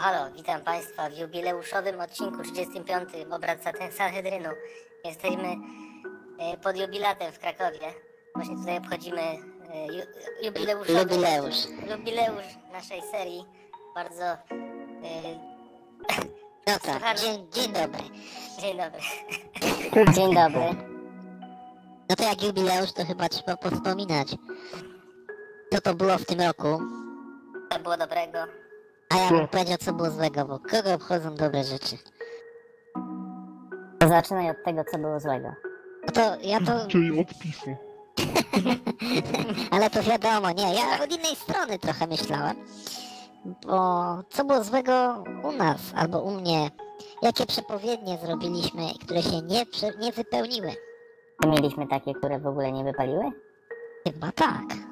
Halo, 0.00 0.30
witam 0.36 0.60
Państwa 0.60 1.10
w 1.10 1.18
jubileuszowym 1.18 2.00
odcinku 2.00 2.42
35 2.42 3.08
obrad 3.30 3.58
Sa- 3.64 3.92
Sanhedrynu. 3.92 4.48
Jesteśmy 5.04 5.56
e, 6.38 6.56
pod 6.56 6.76
jubilatem 6.76 7.32
w 7.32 7.38
Krakowie. 7.38 7.94
Właśnie 8.34 8.56
tutaj 8.56 8.78
obchodzimy 8.78 9.20
e, 9.20 9.86
ju, 9.86 10.02
jubileuszowy 10.42 10.98
Jubileusz. 11.00 11.56
jubileusz 11.90 12.46
naszej 12.72 13.02
serii. 13.10 13.44
Bardzo... 13.94 14.24
e, 14.24 14.38
Słuchamy. 16.82 17.20
dzień, 17.20 17.46
dzień 17.52 17.72
dobry. 17.72 18.02
Dzień 18.60 18.76
dobry. 18.76 19.00
Dzień 20.14 20.34
dobry. 20.34 20.64
No 22.10 22.16
to 22.16 22.22
jak 22.24 22.42
jubileusz, 22.42 22.92
to 22.92 23.04
chyba 23.04 23.28
trzeba 23.28 23.56
powspominać. 23.56 24.28
Co 25.72 25.80
to 25.80 25.94
było 25.94 26.18
w 26.18 26.24
tym 26.24 26.40
roku? 26.40 26.80
To 27.70 27.78
było 27.78 27.96
dobrego. 27.96 28.38
A 29.10 29.16
ja 29.16 29.30
bym 29.30 29.48
powiedział, 29.48 29.78
co 29.78 29.92
było 29.92 30.10
złego, 30.10 30.44
bo 30.44 30.58
kogo 30.58 30.94
obchodzą 30.94 31.34
dobre 31.34 31.64
rzeczy? 31.64 31.96
To 33.98 34.08
zaczynaj 34.08 34.50
od 34.50 34.64
tego, 34.64 34.84
co 34.90 34.98
było 34.98 35.20
złego. 35.20 35.48
No 36.06 36.12
to 36.12 36.20
ja 36.42 36.58
to... 36.60 36.86
Czyli 36.92 37.20
odpisu. 37.20 37.76
Ale 39.70 39.90
to 39.90 40.02
wiadomo, 40.02 40.50
nie, 40.50 40.74
ja 40.74 41.04
od 41.04 41.12
innej 41.12 41.36
strony 41.36 41.78
trochę 41.78 42.06
myślałem. 42.06 42.56
Bo 43.66 44.22
co 44.28 44.44
było 44.44 44.64
złego 44.64 45.24
u 45.42 45.52
nas, 45.52 45.80
albo 45.96 46.22
u 46.22 46.30
mnie? 46.30 46.70
Jakie 47.22 47.46
przepowiednie 47.46 48.18
zrobiliśmy, 48.26 48.82
które 49.04 49.22
się 49.22 49.42
nie, 49.42 49.66
prze, 49.66 49.90
nie 49.98 50.12
wypełniły? 50.12 50.72
Mieliśmy 51.46 51.86
takie, 51.86 52.14
które 52.14 52.38
w 52.38 52.46
ogóle 52.46 52.72
nie 52.72 52.84
wypaliły? 52.84 53.24
Chyba 54.04 54.32
tak. 54.32 54.87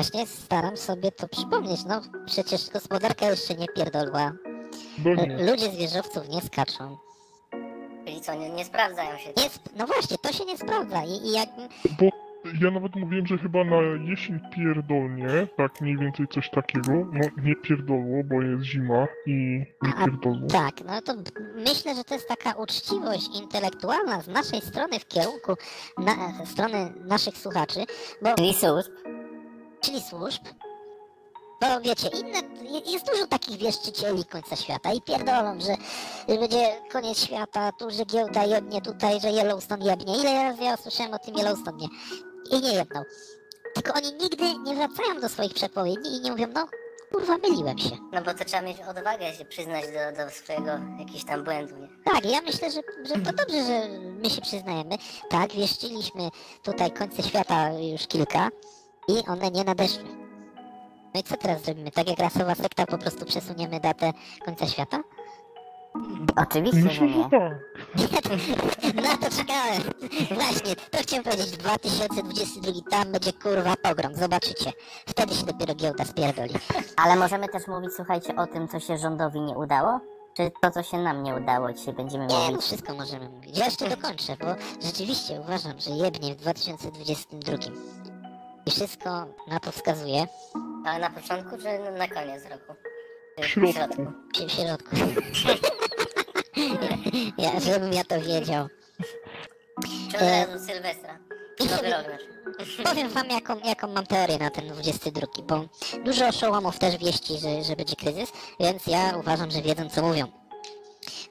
Właśnie 0.00 0.26
staram 0.26 0.76
sobie 0.76 1.12
to 1.12 1.28
przypomnieć, 1.28 1.80
no 1.84 2.00
przecież 2.26 2.70
gospodarka 2.70 3.26
jeszcze 3.30 3.54
nie 3.54 3.66
pierdolła. 3.76 4.32
Pewnie. 5.04 5.50
Ludzie 5.50 5.70
z 5.70 5.76
wieżowców 5.76 6.28
nie 6.28 6.40
skaczą. 6.40 6.96
Czyli 8.06 8.20
co, 8.20 8.34
nie, 8.34 8.50
nie 8.50 8.64
sprawdzają 8.64 9.18
się. 9.18 9.28
Nie 9.36 9.46
sp- 9.56 9.70
no 9.76 9.86
właśnie, 9.86 10.18
to 10.18 10.32
się 10.32 10.44
nie 10.44 10.58
sprawdza 10.58 11.02
i, 11.04 11.26
i 11.26 11.32
jak... 11.32 11.48
Bo 12.00 12.06
ja 12.62 12.70
nawet 12.70 12.96
mówiłem, 12.96 13.26
że 13.26 13.38
chyba 13.38 13.64
na 13.64 13.76
jesień 14.10 14.40
pierdolnie, 14.56 15.46
tak 15.56 15.80
mniej 15.80 15.96
więcej 15.98 16.26
coś 16.34 16.50
takiego. 16.50 16.92
No 17.12 17.20
nie 17.44 17.56
pierdolło, 17.56 18.24
bo 18.24 18.42
jest 18.42 18.62
zima 18.64 19.06
i 19.26 19.32
nie 19.82 19.92
A- 19.98 20.04
pierdolło. 20.04 20.48
Tak, 20.48 20.74
no 20.84 21.02
to 21.02 21.14
myślę, 21.54 21.94
że 21.94 22.04
to 22.04 22.14
jest 22.14 22.28
taka 22.28 22.52
uczciwość 22.52 23.28
intelektualna 23.42 24.20
z 24.22 24.28
naszej 24.28 24.60
strony 24.60 25.00
w 25.00 25.08
kierunku 25.08 25.54
na, 25.98 26.46
strony 26.46 26.92
naszych 27.04 27.36
słuchaczy, 27.38 27.80
bo. 28.22 28.34
Czyli 29.80 30.00
służb. 30.00 30.42
Bo 31.60 31.80
wiecie, 31.80 32.08
inne, 32.08 32.38
je- 32.70 32.92
jest 32.92 33.06
dużo 33.06 33.26
takich 33.26 33.56
wieszczycieli 33.58 34.24
końca 34.24 34.56
świata 34.56 34.92
i 34.92 35.00
pierdolą, 35.02 35.60
że, 35.60 35.76
że 36.28 36.38
będzie 36.40 36.76
koniec 36.92 37.18
świata, 37.18 37.72
tu, 37.78 37.90
że 37.90 38.04
giełda 38.04 38.44
jebnie 38.44 38.82
tutaj, 38.82 39.20
że 39.20 39.28
Yellowstone 39.28 39.84
jebnie. 39.84 40.16
Ile 40.16 40.44
razy 40.44 40.62
ja 40.62 40.76
słyszałem 40.76 41.14
o 41.14 41.18
tym 41.18 41.34
Yellowstone 41.38 41.76
nie? 41.78 41.88
I 42.58 42.60
nie 42.60 42.72
jedną. 42.74 43.02
Tylko 43.74 43.92
oni 43.94 44.12
nigdy 44.12 44.58
nie 44.58 44.74
wracają 44.74 45.20
do 45.20 45.28
swoich 45.28 45.54
przepowiedni 45.54 46.16
i 46.16 46.20
nie 46.20 46.30
mówią, 46.30 46.46
no 46.54 46.66
kurwa, 47.12 47.38
myliłem 47.38 47.78
się. 47.78 47.90
No 48.12 48.22
bo 48.22 48.34
to 48.34 48.44
trzeba 48.44 48.62
mieć 48.62 48.76
odwagę 48.80 49.34
się 49.34 49.44
przyznać 49.44 49.84
do, 49.84 50.24
do 50.24 50.30
swojego 50.30 50.70
jakiegoś 50.98 51.24
tam 51.24 51.44
błędu, 51.44 51.76
nie? 51.76 51.88
Tak, 52.04 52.24
ja 52.24 52.40
myślę, 52.40 52.70
że, 52.70 52.80
że 53.04 53.14
to 53.14 53.32
dobrze, 53.32 53.64
że 53.66 53.88
my 53.98 54.30
się 54.30 54.40
przyznajemy. 54.40 54.96
Tak, 55.30 55.52
wieszczyliśmy 55.52 56.28
tutaj 56.62 56.90
końce 56.90 57.22
świata 57.22 57.70
już 57.72 58.06
kilka 58.06 58.48
i 59.10 59.26
one 59.28 59.50
nie 59.50 59.64
nadeszły. 59.64 60.04
No 61.14 61.20
i 61.20 61.22
co 61.22 61.36
teraz 61.36 61.62
zrobimy? 61.62 61.90
Tak 61.90 62.08
jak 62.08 62.18
rasowa 62.18 62.54
sekta 62.54 62.86
po 62.86 62.98
prostu 62.98 63.24
przesuniemy 63.26 63.80
datę 63.80 64.12
końca 64.44 64.66
świata? 64.66 65.00
Oczywiście, 66.36 66.90
że 66.90 67.06
nie. 67.06 67.28
Na 69.02 69.16
to 69.16 69.36
czekałem. 69.36 69.82
Właśnie, 70.40 70.76
to 70.90 70.98
chciałem 70.98 71.24
powiedzieć. 71.24 71.50
2022 71.50 72.72
tam 72.90 73.12
będzie 73.12 73.32
kurwa 73.32 73.74
pogrom, 73.82 74.14
zobaczycie. 74.14 74.72
Wtedy 75.06 75.34
się 75.34 75.46
dopiero 75.46 75.74
giełda 75.74 76.04
spierdoli. 76.04 76.54
Ale 76.96 77.16
możemy 77.16 77.48
też 77.48 77.66
mówić, 77.66 77.90
słuchajcie, 77.96 78.36
o 78.36 78.46
tym, 78.46 78.68
co 78.68 78.80
się 78.80 78.98
rządowi 78.98 79.40
nie 79.40 79.54
udało? 79.58 80.00
Czy 80.36 80.50
to, 80.62 80.70
co 80.70 80.82
się 80.82 80.98
nam 80.98 81.22
nie 81.22 81.34
udało, 81.34 81.72
dzisiaj 81.72 81.94
będziemy 81.94 82.26
Nie, 82.26 82.34
no 82.34 82.46
mówić? 82.46 82.60
wszystko 82.62 82.94
możemy 82.94 83.28
mówić. 83.28 83.58
Ja 83.58 83.64
jeszcze 83.64 83.88
dokończę, 83.88 84.36
bo 84.40 84.46
rzeczywiście 84.86 85.40
uważam, 85.40 85.80
że 85.80 85.90
jebnie 85.90 86.34
w 86.34 86.36
2022. 86.36 87.56
I 88.66 88.70
wszystko 88.70 89.10
na 89.48 89.60
to 89.60 89.72
wskazuje. 89.72 90.26
Ale 90.86 90.98
na 90.98 91.10
początku, 91.10 91.56
czy 91.58 91.98
na 91.98 92.08
koniec 92.08 92.44
roku? 92.44 92.74
W 93.38 93.46
środku. 93.46 94.06
W 94.46 94.50
środku. 94.50 94.96
ja, 97.38 97.60
żebym 97.60 97.92
ja 97.92 98.04
to 98.04 98.20
wiedział. 98.20 98.68
Czy 100.10 100.16
od 100.16 100.22
razu 100.22 100.66
Sylwestra? 100.66 101.18
Czy 101.58 101.70
nowy 101.70 101.90
rok 101.90 102.06
nasz? 102.08 102.76
Powiem 102.84 103.08
wam, 103.08 103.30
jaką, 103.30 103.58
jaką 103.58 103.88
mam 103.88 104.06
teorię 104.06 104.38
na 104.38 104.50
ten 104.50 104.68
22, 104.68 105.26
bo 105.42 105.64
dużo 106.04 106.28
oszołomów 106.28 106.78
też 106.78 106.96
wieści, 106.96 107.38
że, 107.38 107.64
że 107.64 107.76
będzie 107.76 107.96
kryzys, 107.96 108.32
więc 108.60 108.86
ja 108.86 109.16
uważam, 109.16 109.50
że 109.50 109.62
wiedzą, 109.62 109.90
co 109.90 110.02
mówią. 110.02 110.26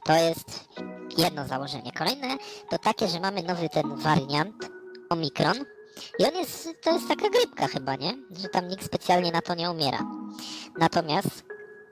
To 0.06 0.14
jest 0.14 0.70
jedno 1.18 1.48
założenie. 1.48 1.92
Kolejne 1.92 2.38
to 2.70 2.78
takie, 2.78 3.08
że 3.08 3.20
mamy 3.20 3.44
nowy 3.44 3.70
ten 3.70 3.96
wariant, 3.96 4.56
Omikron, 5.10 5.66
i 6.20 6.26
on 6.26 6.36
jest, 6.36 6.70
to 6.82 6.92
jest 6.92 7.08
taka 7.08 7.30
grypka 7.30 7.68
chyba, 7.68 7.96
nie? 7.96 8.14
Że 8.42 8.50
tam 8.50 8.68
nikt 8.68 8.86
specjalnie 8.86 9.32
na 9.32 9.42
to 9.42 9.56
nie 9.56 9.72
umiera. 9.72 10.00
Natomiast 10.78 11.44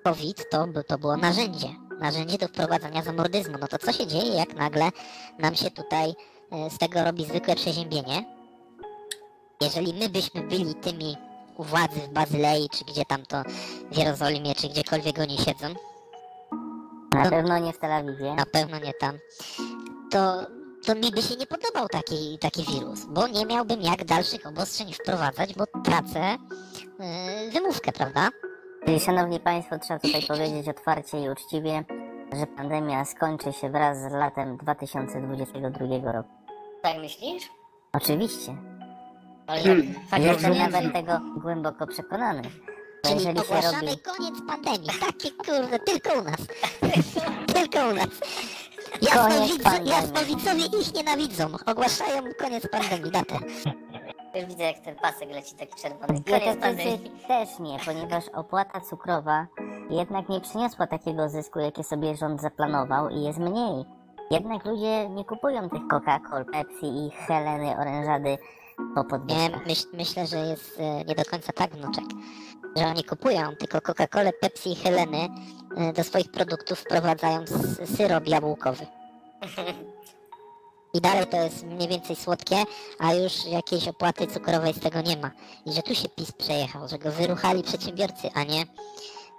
COVID 0.03 0.49
to, 0.49 0.67
to 0.87 0.97
było 0.97 1.17
narzędzie. 1.17 1.67
Narzędzie 1.99 2.37
do 2.37 2.47
wprowadzania 2.47 3.01
zamordyzmu. 3.03 3.57
No 3.61 3.67
to 3.67 3.77
co 3.77 3.93
się 3.93 4.07
dzieje, 4.07 4.33
jak 4.33 4.53
nagle 4.55 4.89
nam 5.39 5.55
się 5.55 5.71
tutaj 5.71 6.13
e, 6.51 6.69
z 6.69 6.77
tego 6.77 7.03
robi 7.03 7.25
zwykłe 7.25 7.55
przeziębienie? 7.55 8.25
Jeżeli 9.61 9.93
my 9.93 10.09
byśmy 10.09 10.41
byli 10.41 10.75
tymi 10.75 11.17
u 11.57 11.63
władzy 11.63 11.99
w 11.99 12.09
Bazylei, 12.13 12.69
czy 12.69 12.85
gdzie 12.85 13.05
tam 13.05 13.25
to 13.25 13.41
w 13.91 13.97
Jerozolimie, 13.97 14.55
czy 14.55 14.69
gdziekolwiek 14.69 15.19
oni 15.19 15.37
siedzą, 15.37 15.67
Na 17.13 17.29
pewno 17.29 17.59
nie 17.59 17.73
w 17.73 17.77
Tel 17.79 17.91
Awiwie. 17.93 18.35
na 18.35 18.45
pewno 18.45 18.79
nie 18.79 18.93
tam, 18.93 19.17
to, 20.11 20.45
to 20.87 20.95
mi 20.95 21.11
by 21.11 21.21
się 21.21 21.35
nie 21.35 21.47
podobał 21.47 21.87
taki, 21.87 22.37
taki 22.41 22.63
wirus, 22.63 23.05
bo 23.05 23.27
nie 23.27 23.45
miałbym 23.45 23.81
jak 23.81 24.05
dalszych 24.05 24.47
obostrzeń 24.47 24.93
wprowadzać, 24.93 25.53
bo 25.53 25.63
tracę 25.83 26.37
yy, 27.45 27.51
wymówkę, 27.51 27.91
prawda? 27.91 28.29
Czyli, 28.85 28.99
szanowni 28.99 29.39
państwo, 29.39 29.79
trzeba 29.79 29.99
tutaj 29.99 30.23
powiedzieć 30.27 30.69
otwarcie 30.69 31.21
i 31.21 31.29
uczciwie, 31.29 31.83
że 32.39 32.47
pandemia 32.47 33.05
skończy 33.05 33.53
się 33.53 33.69
wraz 33.69 33.97
z 33.97 34.11
latem 34.11 34.57
2022 34.57 36.11
roku. 36.11 36.29
Tak 36.81 36.97
myślisz? 36.97 37.43
Oczywiście. 37.93 38.57
Ale 39.47 39.61
ja- 39.61 39.73
ja, 40.11 40.17
ja- 40.17 40.31
jestem 40.33 40.53
ja- 40.53 40.69
nawet 40.69 40.93
tego 40.93 41.19
głęboko 41.37 41.87
przekonany. 41.87 42.41
Czyli 43.05 43.15
jeżeli 43.15 43.39
się 43.39 43.43
ogłaszamy 43.45 43.89
robi... 43.91 43.99
koniec 44.01 44.35
pandemii. 44.47 44.89
Takie 44.99 45.31
kurde, 45.31 45.79
tylko 45.79 46.19
u 46.19 46.23
nas. 46.23 46.39
tylko 47.55 47.89
u 47.89 47.93
nas. 47.93 48.07
Jasnowidzowie 49.85 50.65
ich 50.81 50.93
nienawidzą. 50.93 51.47
Ogłaszają 51.65 52.21
koniec 52.39 52.67
pandemii, 52.71 53.11
datę. 53.11 53.35
Już 54.35 54.45
widzę, 54.45 54.63
jak 54.63 54.79
ten 54.79 54.95
pasek 54.95 55.29
leci 55.29 55.55
tak 55.55 55.75
czerwony. 55.75 56.07
Koniec 56.07 56.23
Dietetycy 56.23 56.57
pandemii. 56.61 57.11
też 57.27 57.59
nie, 57.59 57.77
ponieważ 57.85 58.29
opłata 58.29 58.81
cukrowa 58.81 59.47
jednak 59.89 60.29
nie 60.29 60.41
przyniosła 60.41 60.87
takiego 60.87 61.29
zysku, 61.29 61.59
jakie 61.59 61.83
sobie 61.83 62.15
rząd 62.15 62.41
zaplanował 62.41 63.09
i 63.09 63.21
jest 63.23 63.39
mniej. 63.39 63.85
Jednak 64.31 64.65
ludzie 64.65 65.09
nie 65.09 65.25
kupują 65.25 65.69
tych 65.69 65.81
Coca-Col, 65.87 66.45
Pepsi 66.51 66.85
i 66.85 67.09
Heleny, 67.11 67.77
orężady 67.77 68.37
po 68.95 69.01
Nie, 69.01 69.07
podwyżkach. 69.09 69.65
myśl, 69.67 69.87
myślę, 69.93 70.27
że 70.27 70.37
jest 70.37 70.79
e, 70.79 71.03
nie 71.05 71.15
do 71.15 71.25
końca 71.25 71.53
tak, 71.53 71.71
wnuczek. 71.71 72.03
Że 72.77 72.85
oni 72.85 73.03
kupują 73.03 73.55
tylko 73.55 73.77
Coca-Colę, 73.81 74.33
Pepsi 74.41 74.71
i 74.71 74.75
Heleny 74.75 75.29
e, 75.77 75.93
do 75.93 76.03
swoich 76.03 76.31
produktów 76.31 76.79
wprowadzając 76.79 77.49
syrop 77.97 78.27
jabłkowy. 78.27 78.85
I 80.93 81.01
dalej 81.01 81.27
to 81.27 81.37
jest 81.43 81.63
mniej 81.65 81.87
więcej 81.87 82.15
słodkie, 82.15 82.55
a 82.99 83.13
już 83.13 83.45
jakiejś 83.45 83.87
opłaty 83.87 84.27
cukrowej 84.27 84.73
z 84.73 84.79
tego 84.79 85.01
nie 85.01 85.17
ma. 85.17 85.31
I 85.65 85.73
że 85.73 85.81
tu 85.81 85.95
się 85.95 86.09
PiS 86.09 86.31
przejechał, 86.31 86.87
że 86.87 86.99
go 86.99 87.11
wyruchali 87.11 87.63
przedsiębiorcy, 87.63 88.29
a 88.33 88.43
nie... 88.43 88.65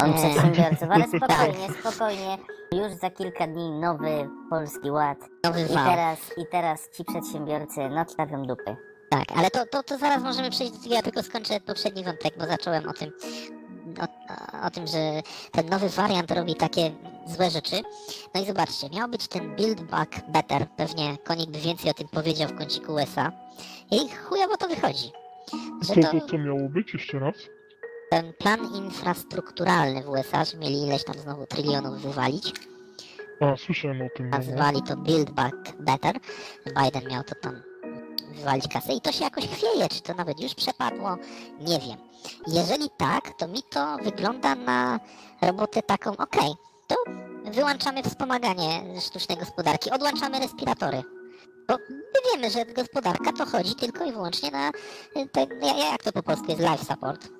On 0.02 0.11
e, 0.11 0.14
przedsiębiorców, 0.14 0.91
ale 0.91 1.05
Tak. 1.08 1.17
spokojnie, 1.17 1.69
spokojnie. 1.81 2.38
Już 2.73 2.93
za 2.93 3.11
kilka 3.11 3.46
dni 3.46 3.70
nowy 3.70 4.29
Polski 4.50 4.91
Ład. 4.91 5.19
Nowy 5.44 5.62
I 5.62 5.69
teraz, 5.69 6.19
I 6.37 6.46
teraz 6.50 6.91
ci 6.96 7.05
przedsiębiorcy 7.05 7.88
nadstawią 7.88 8.43
dupy. 8.43 8.76
Tak, 9.10 9.25
ale 9.37 9.50
to, 9.50 9.66
to, 9.66 9.82
to 9.82 9.99
zaraz 9.99 10.22
możemy 10.22 10.50
przejść 10.50 10.72
do 10.72 10.78
tego, 10.82 10.94
ja 10.94 11.02
tylko 11.02 11.22
skończę 11.22 11.60
poprzedni 11.60 12.05
wątek, 12.05 12.38
bo 12.38 12.46
zacząłem 12.46 12.88
o 12.88 12.93
tym, 12.93 13.12
o, 14.00 14.66
o 14.66 14.70
tym, 14.70 14.87
że 14.87 15.22
ten 15.52 15.69
nowy 15.69 15.88
wariant 15.88 16.31
robi 16.31 16.55
takie 16.55 16.90
złe 17.26 17.50
rzeczy. 17.50 17.76
No 18.34 18.43
i 18.43 18.46
zobaczcie, 18.46 18.88
miał 18.90 19.08
być 19.08 19.28
ten 19.28 19.56
Build 19.56 19.82
Back 19.82 20.10
Better, 20.28 20.66
pewnie 20.76 21.16
Konik 21.25 21.50
by 21.50 21.58
więcej 21.58 21.90
o 21.90 21.94
tym 21.94 22.08
powiedział 22.08 22.49
w 22.49 22.58
kąciku 22.58 22.93
USA. 22.94 23.32
I 23.90 24.08
chujowo 24.08 24.56
to 24.56 24.69
wychodzi. 24.69 25.10
Że 25.82 25.94
Co 25.94 26.00
to, 26.20 26.26
co 26.26 26.38
miało 26.38 26.69
być 26.69 26.93
jeszcze 26.94 27.19
raz? 27.19 27.34
ten 28.10 28.32
plan 28.38 28.75
infrastrukturalny 28.75 30.02
w 30.02 30.08
USA, 30.08 30.44
że 30.44 30.58
mieli 30.58 30.82
ileś 30.82 31.05
tam 31.05 31.14
znowu 31.19 31.46
trylionów 31.46 32.02
wywalić. 32.02 32.52
A, 33.40 33.56
słyszałem 33.56 34.02
o 34.02 34.08
tym. 34.16 34.31
no. 34.31 34.38
Nazywali 34.38 34.82
to 34.82 34.96
Build 34.96 35.31
Back 35.31 35.56
Better. 35.81 36.16
Biden 36.66 37.10
miał 37.10 37.22
to 37.25 37.34
tam 37.34 37.62
wywalić 38.35 38.69
kasę 38.69 38.93
i 38.93 39.01
to 39.01 39.13
się 39.13 39.25
jakoś 39.25 39.47
chwieje, 39.47 39.89
czy 39.89 40.01
to 40.01 40.15
nawet 40.15 40.41
już 40.41 40.55
przepadło, 40.55 41.17
nie 41.61 41.79
wiem. 41.79 41.97
Jeżeli 42.47 42.91
tak, 42.97 43.35
to 43.39 43.49
mi 43.49 43.63
to 43.63 43.97
wygląda 44.03 44.55
na 44.55 45.01
robotę 45.43 45.83
taką, 45.83 46.17
okej, 46.17 46.55
to 46.87 46.97
wyłączamy 47.45 48.03
wspomaganie 48.03 49.01
sztucznej 49.01 49.39
gospodarki, 49.39 49.91
odłączamy 49.91 50.39
respiratory. 50.39 51.03
Bo 51.69 51.79
my 51.79 52.33
wiemy, 52.33 52.51
że 52.51 52.67
gospodarka 52.67 53.33
to 53.33 53.47
chodzi 53.47 53.75
tylko 53.75 54.05
i 54.05 54.13
wyłącznie 54.13 54.51
na 54.51 54.71
ten, 55.33 55.49
jak 55.91 56.03
to 56.03 56.13
po 56.13 56.23
polsku 56.23 56.47
jest 56.49 56.61
life 56.61 56.85
support. 56.85 57.38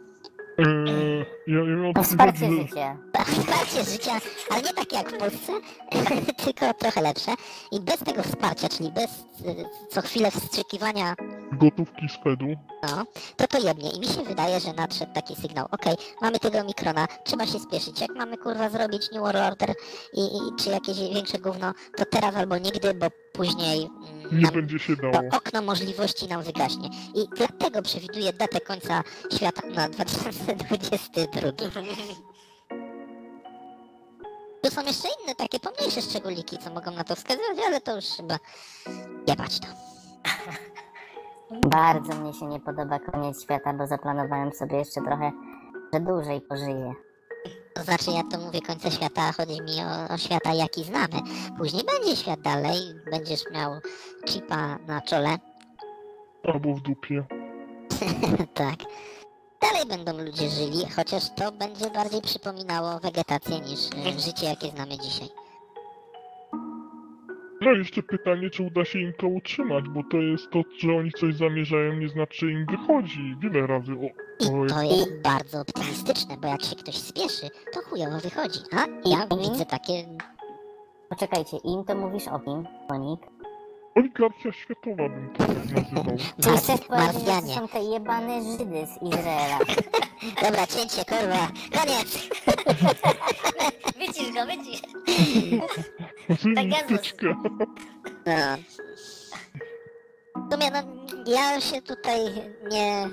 Eee, 0.58 1.26
ja, 1.46 1.58
ja 1.58 1.76
mam 1.76 2.05
wsparcie 2.05 2.38
że- 2.50 2.62
życia. 2.62 2.96
Wsparcie 3.26 3.84
życia, 3.93 4.12
ale 4.50 4.62
nie 4.62 4.72
takie 4.75 4.96
jak 4.96 5.10
w 5.12 5.19
Polsce, 5.19 5.52
tylko 6.44 6.75
trochę 6.75 7.00
lepsze. 7.02 7.34
I 7.72 7.81
bez 7.81 7.99
tego 7.99 8.22
wsparcia, 8.22 8.69
czyli 8.69 8.90
bez 8.93 9.05
y, 9.10 9.64
co 9.90 10.02
chwilę 10.02 10.31
wstrzykiwania, 10.31 11.14
gotówki 11.52 12.08
z 12.08 12.25
Fedu. 12.25 12.46
no, 12.82 13.05
to 13.37 13.46
to 13.46 13.58
jednie. 13.58 13.90
I 13.90 14.00
mi 14.00 14.06
się 14.06 14.22
wydaje, 14.22 14.60
że 14.60 14.72
nadszedł 14.72 15.12
taki 15.12 15.37
sygnał, 15.37 15.66
okej, 15.70 15.94
mamy 16.22 16.38
tego 16.38 16.64
mikrona, 16.64 17.06
trzeba 17.25 17.46
się 17.46 17.58
spieszyć. 17.58 18.00
Jak 18.00 18.11
mamy 18.16 18.37
kurwa 18.38 18.70
zrobić 18.70 19.11
New 19.12 19.20
World 19.22 19.52
Order 19.52 19.75
i, 20.12 20.20
i 20.20 20.56
czy 20.58 20.70
jakieś 20.70 20.99
większe 20.99 21.38
gówno, 21.38 21.72
to 21.96 22.04
teraz 22.11 22.34
albo 22.37 22.58
nigdy, 22.58 22.94
bo 22.94 23.06
później 23.32 23.88
Nie 24.32 24.52
będzie 24.52 24.78
się 24.78 24.96
to 24.96 25.10
dało. 25.10 25.28
okno 25.32 25.62
możliwości 25.62 26.28
nam 26.28 26.42
wygaśnie. 26.42 26.88
I 27.14 27.28
dlatego 27.36 27.82
przewiduję 27.82 28.32
datę 28.32 28.60
końca 28.60 29.02
świata 29.32 29.62
na 29.69 29.88
2022. 29.88 31.52
Tu 34.62 34.70
są 34.70 34.82
jeszcze 34.82 35.08
inne 35.22 35.34
takie 35.34 35.60
pomniejsze 35.60 36.02
szczególiki, 36.02 36.58
co 36.58 36.70
mogą 36.70 36.90
na 36.90 37.04
to 37.04 37.16
wskazywać, 37.16 37.58
ale 37.66 37.80
to 37.80 37.96
już 37.96 38.04
chyba 38.04 38.38
jebać 39.28 39.60
to. 39.60 39.66
Bardzo 41.69 42.14
mnie 42.14 42.32
się 42.34 42.46
nie 42.46 42.60
podoba 42.60 42.98
koniec 42.98 43.42
świata, 43.42 43.72
bo 43.72 43.86
zaplanowałem 43.86 44.52
sobie 44.52 44.76
jeszcze 44.78 45.00
trochę, 45.00 45.32
że 45.94 46.00
dłużej 46.00 46.40
pożyję. 46.40 46.94
To 47.78 47.84
znaczy 47.84 48.10
ja 48.10 48.22
to 48.30 48.38
mówię 48.38 48.60
końca 48.60 48.90
świata, 48.90 49.22
a 49.22 49.32
chodzi 49.32 49.62
mi 49.62 49.82
o, 49.84 50.14
o 50.14 50.19
świata 50.19 50.54
jaki 50.54 50.84
znamy. 50.84 51.20
Później 51.58 51.82
będzie 51.84 52.16
świat 52.16 52.40
dalej, 52.40 52.76
będziesz 53.10 53.50
miał 53.52 53.72
chipa 54.28 54.78
na 54.86 55.00
czole, 55.00 55.38
Albo 56.42 56.75
w 56.75 56.80
dupie. 56.80 57.25
tak. 58.54 58.76
Dalej 59.62 59.86
będą 59.88 60.25
ludzie 60.25 60.48
żyli, 60.48 60.86
chociaż 60.96 61.22
to 61.36 61.52
będzie 61.52 61.90
bardziej 61.90 62.22
przypominało 62.22 62.98
wegetację 62.98 63.60
niż 63.60 63.80
e, 64.06 64.20
życie 64.20 64.46
jakie 64.46 64.69
znamy 64.69 64.98
dzisiaj. 64.98 65.28
No 67.60 67.72
i 67.72 67.78
jeszcze 67.78 68.02
pytanie, 68.02 68.50
czy 68.50 68.62
uda 68.62 68.84
się 68.84 68.98
im 68.98 69.12
to 69.19 69.26
utrzymać, 69.26 69.84
bo 69.88 70.02
to 70.10 70.16
jest 70.16 70.50
to, 70.50 70.62
że 70.78 70.92
oni 70.96 71.12
coś 71.12 71.34
zamierzają, 71.34 71.92
nie 71.92 72.08
znaczy, 72.08 72.52
im 72.52 72.66
wychodzi. 72.66 73.36
Wiele 73.40 73.66
razy 73.66 73.92
o, 73.92 74.27
I 74.40 74.69
to 74.69 74.82
jest 74.82 75.23
bardzo 75.23 75.61
optymistyczne, 75.61 76.37
bo 76.37 76.49
jak 76.49 76.62
się 76.62 76.76
ktoś 76.76 76.94
spieszy, 76.96 77.50
to 77.73 77.81
chujowo 77.82 78.19
wychodzi. 78.20 78.58
A 78.73 79.08
ja 79.08 79.25
I- 79.25 79.50
widzę 79.50 79.67
takie... 79.67 80.05
Poczekajcie, 81.08 81.56
im 81.56 81.85
to 81.85 81.94
mówisz 81.94 82.29
o 82.29 82.38
kim, 82.38 82.67
Monik? 82.90 83.20
oligarchia 83.96 84.52
światowa 84.52 84.96
bym 85.08 85.31
to 85.38 85.44
tak 85.46 85.56
nazywał. 85.93 86.05
Mars, 86.05 86.62
chcesz 86.62 86.81
powiedzieć, 86.81 86.81
że 86.81 87.26
to 87.26 87.32
Marsjanie. 87.32 87.55
są 87.55 87.69
te 87.69 87.81
jebane 87.82 88.43
Żydy 88.43 88.87
z 88.87 89.02
Izraela? 89.02 89.58
Dobra, 90.43 90.67
cięcie, 90.67 91.05
kurwa, 91.05 91.49
koniec! 91.73 92.29
Wycisz 93.99 94.32
go, 94.32 94.46
wycisz. 94.46 94.82
Zynityczka. 96.43 97.26
No. 98.26 98.56
Sumie, 100.52 100.70
no, 100.70 100.82
ja 101.26 101.61
się 101.61 101.82
tutaj 101.82 102.20
nie... 102.70 103.08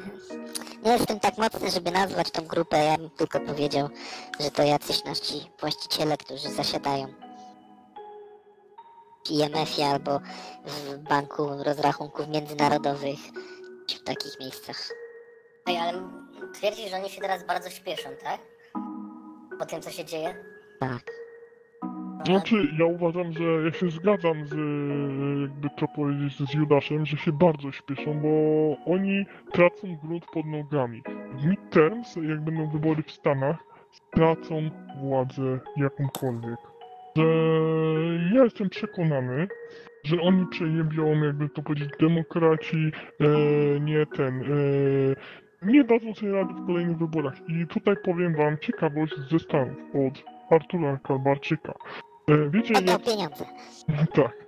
Nie 0.83 0.91
jestem 0.91 1.19
tak 1.19 1.37
mocny, 1.37 1.71
żeby 1.71 1.91
nazwać 1.91 2.31
tą 2.31 2.45
grupę, 2.45 2.85
ja 2.85 2.97
bym 2.97 3.09
tylko 3.09 3.39
powiedział, 3.39 3.89
że 4.39 4.51
to 4.51 4.63
jacyś 4.63 5.03
nasi 5.03 5.51
właściciele, 5.59 6.17
którzy 6.17 6.49
zasiadają 6.49 7.07
w 9.25 9.31
IMF-ie 9.31 9.87
albo 9.87 10.19
w 10.65 10.97
Banku 10.97 11.49
Rozrachunków 11.63 12.27
Międzynarodowych 12.27 13.19
w 13.89 14.03
takich 14.03 14.39
miejscach. 14.39 14.89
Ej, 15.67 15.77
ale 15.77 16.01
twierdzisz, 16.53 16.89
że 16.89 16.95
oni 16.95 17.09
się 17.09 17.21
teraz 17.21 17.43
bardzo 17.43 17.69
śpieszą, 17.69 18.09
tak? 18.23 18.41
Po 19.59 19.65
tym, 19.65 19.81
co 19.81 19.91
się 19.91 20.05
dzieje? 20.05 20.45
Tak. 20.79 21.24
Znaczy, 22.25 22.67
ja 22.79 22.85
uważam, 22.85 23.33
że 23.33 23.43
ja 23.43 23.71
się 23.71 23.89
zgadzam 23.91 24.47
z, 24.47 24.51
jakby 25.41 25.69
powiedzieć, 25.95 26.49
z 26.49 26.53
Judaszem, 26.53 27.05
że 27.05 27.17
się 27.17 27.31
bardzo 27.31 27.71
śpieszą, 27.71 28.19
bo 28.21 28.29
oni 28.93 29.25
tracą 29.51 29.97
grunt 30.03 30.25
pod 30.33 30.45
nogami. 30.45 31.03
W 31.37 31.45
midterms, 31.45 32.15
jak 32.15 32.41
będą 32.41 32.69
wybory 32.69 33.03
w 33.03 33.11
Stanach, 33.11 33.57
stracą 33.91 34.69
władzę 35.01 35.59
jakąkolwiek. 35.77 36.59
Że 37.17 37.23
ja 38.33 38.43
jestem 38.43 38.69
przekonany, 38.69 39.47
że 40.03 40.21
oni 40.21 40.45
przejebią, 40.47 41.23
jakby 41.23 41.49
to 41.49 41.61
powiedzieć, 41.61 41.89
demokraci, 41.99 42.91
e, 43.19 43.79
nie 43.79 44.05
ten, 44.05 44.41
e, 44.41 44.45
nie 45.61 45.83
dadzą 45.83 46.13
sobie 46.13 46.31
rady 46.31 46.53
w 46.53 46.65
kolejnych 46.65 46.97
wyborach. 46.97 47.49
I 47.49 47.67
tutaj 47.67 47.95
powiem 48.03 48.35
wam 48.35 48.57
ciekawość 48.57 49.13
ze 49.31 49.39
Stanów 49.39 49.77
od 49.93 50.23
Artura 50.49 50.99
Kalbarczyka. 51.03 51.73
E, 52.27 52.49
wiecie, 52.49 52.73
jak, 52.73 53.03
pieniądze. 53.03 53.45
tak. 54.23 54.45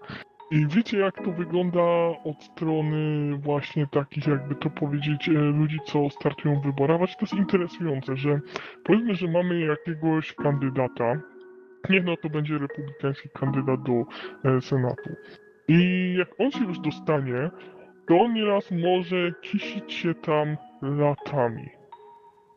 I 0.52 0.68
wiecie, 0.68 0.98
jak 0.98 1.24
to 1.24 1.32
wygląda 1.32 1.82
od 2.24 2.44
strony 2.44 3.36
właśnie 3.38 3.88
takich, 3.88 4.28
jakby 4.28 4.56
to 4.56 4.70
powiedzieć, 4.70 5.30
e, 5.30 5.32
ludzi, 5.32 5.78
co 5.86 6.10
startują 6.10 6.62
w 6.62 6.66
wyborach? 6.66 6.98
Właśnie 6.98 7.16
to 7.16 7.26
jest 7.26 7.34
interesujące, 7.34 8.18
że 8.18 8.40
powiedzmy, 8.84 9.16
że 9.16 9.28
mamy 9.28 9.60
jakiegoś 9.60 10.34
kandydata, 10.34 11.20
niech 11.90 12.06
no 12.06 12.18
to 12.18 12.30
będzie 12.30 12.58
republikański 12.58 13.30
kandydat 13.30 13.84
do 13.84 14.06
e, 14.50 14.62
Senatu. 14.62 15.10
I 15.68 16.14
jak 16.18 16.30
on 16.40 16.52
się 16.52 16.64
już 16.64 16.80
dostanie, 16.80 17.50
to 18.08 18.20
on 18.20 18.34
nieraz 18.34 18.72
może 18.72 19.32
kisić 19.42 19.94
się 19.94 20.14
tam 20.14 20.58
latami. 20.82 21.77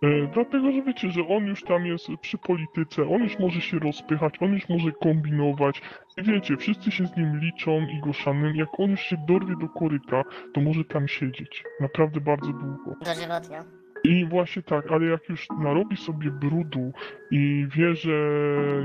E, 0.03 0.27
dlatego, 0.35 0.73
że 0.73 0.83
wiecie, 0.83 1.11
że 1.11 1.29
on 1.29 1.47
już 1.47 1.63
tam 1.63 1.87
jest 1.87 2.09
przy 2.21 2.39
polityce, 2.39 3.03
on 3.09 3.23
już 3.23 3.39
może 3.39 3.61
się 3.61 3.79
rozpychać, 3.79 4.35
on 4.41 4.53
już 4.53 4.69
może 4.69 4.93
kombinować. 4.93 5.83
I 6.17 6.23
wiecie, 6.23 6.57
wszyscy 6.57 6.91
się 6.91 7.07
z 7.07 7.17
nim 7.17 7.39
liczą 7.39 7.81
i 7.81 8.01
go 8.01 8.13
szanują. 8.13 8.55
Jak 8.55 8.81
on 8.81 8.91
już 8.91 9.01
się 9.01 9.17
dorwie 9.29 9.55
do 9.61 9.69
koryta, 9.69 10.23
to 10.55 10.61
może 10.61 10.85
tam 10.85 11.09
siedzieć. 11.09 11.65
Naprawdę 11.81 12.21
bardzo 12.21 12.53
długo. 12.53 12.95
Dożywotnio. 13.05 13.81
I 14.05 14.27
właśnie 14.27 14.63
tak, 14.63 14.93
ale 14.93 15.07
jak 15.07 15.29
już 15.29 15.47
narobi 15.63 15.97
sobie 15.97 16.31
brudu 16.31 16.93
i 17.31 17.67
wie, 17.77 17.95
że 17.95 18.17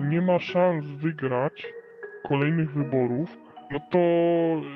nie 0.10 0.22
ma 0.22 0.40
szans 0.40 0.86
wygrać 0.86 1.68
kolejnych 2.28 2.74
wyborów, 2.74 3.38
no 3.72 3.80
to 3.80 4.00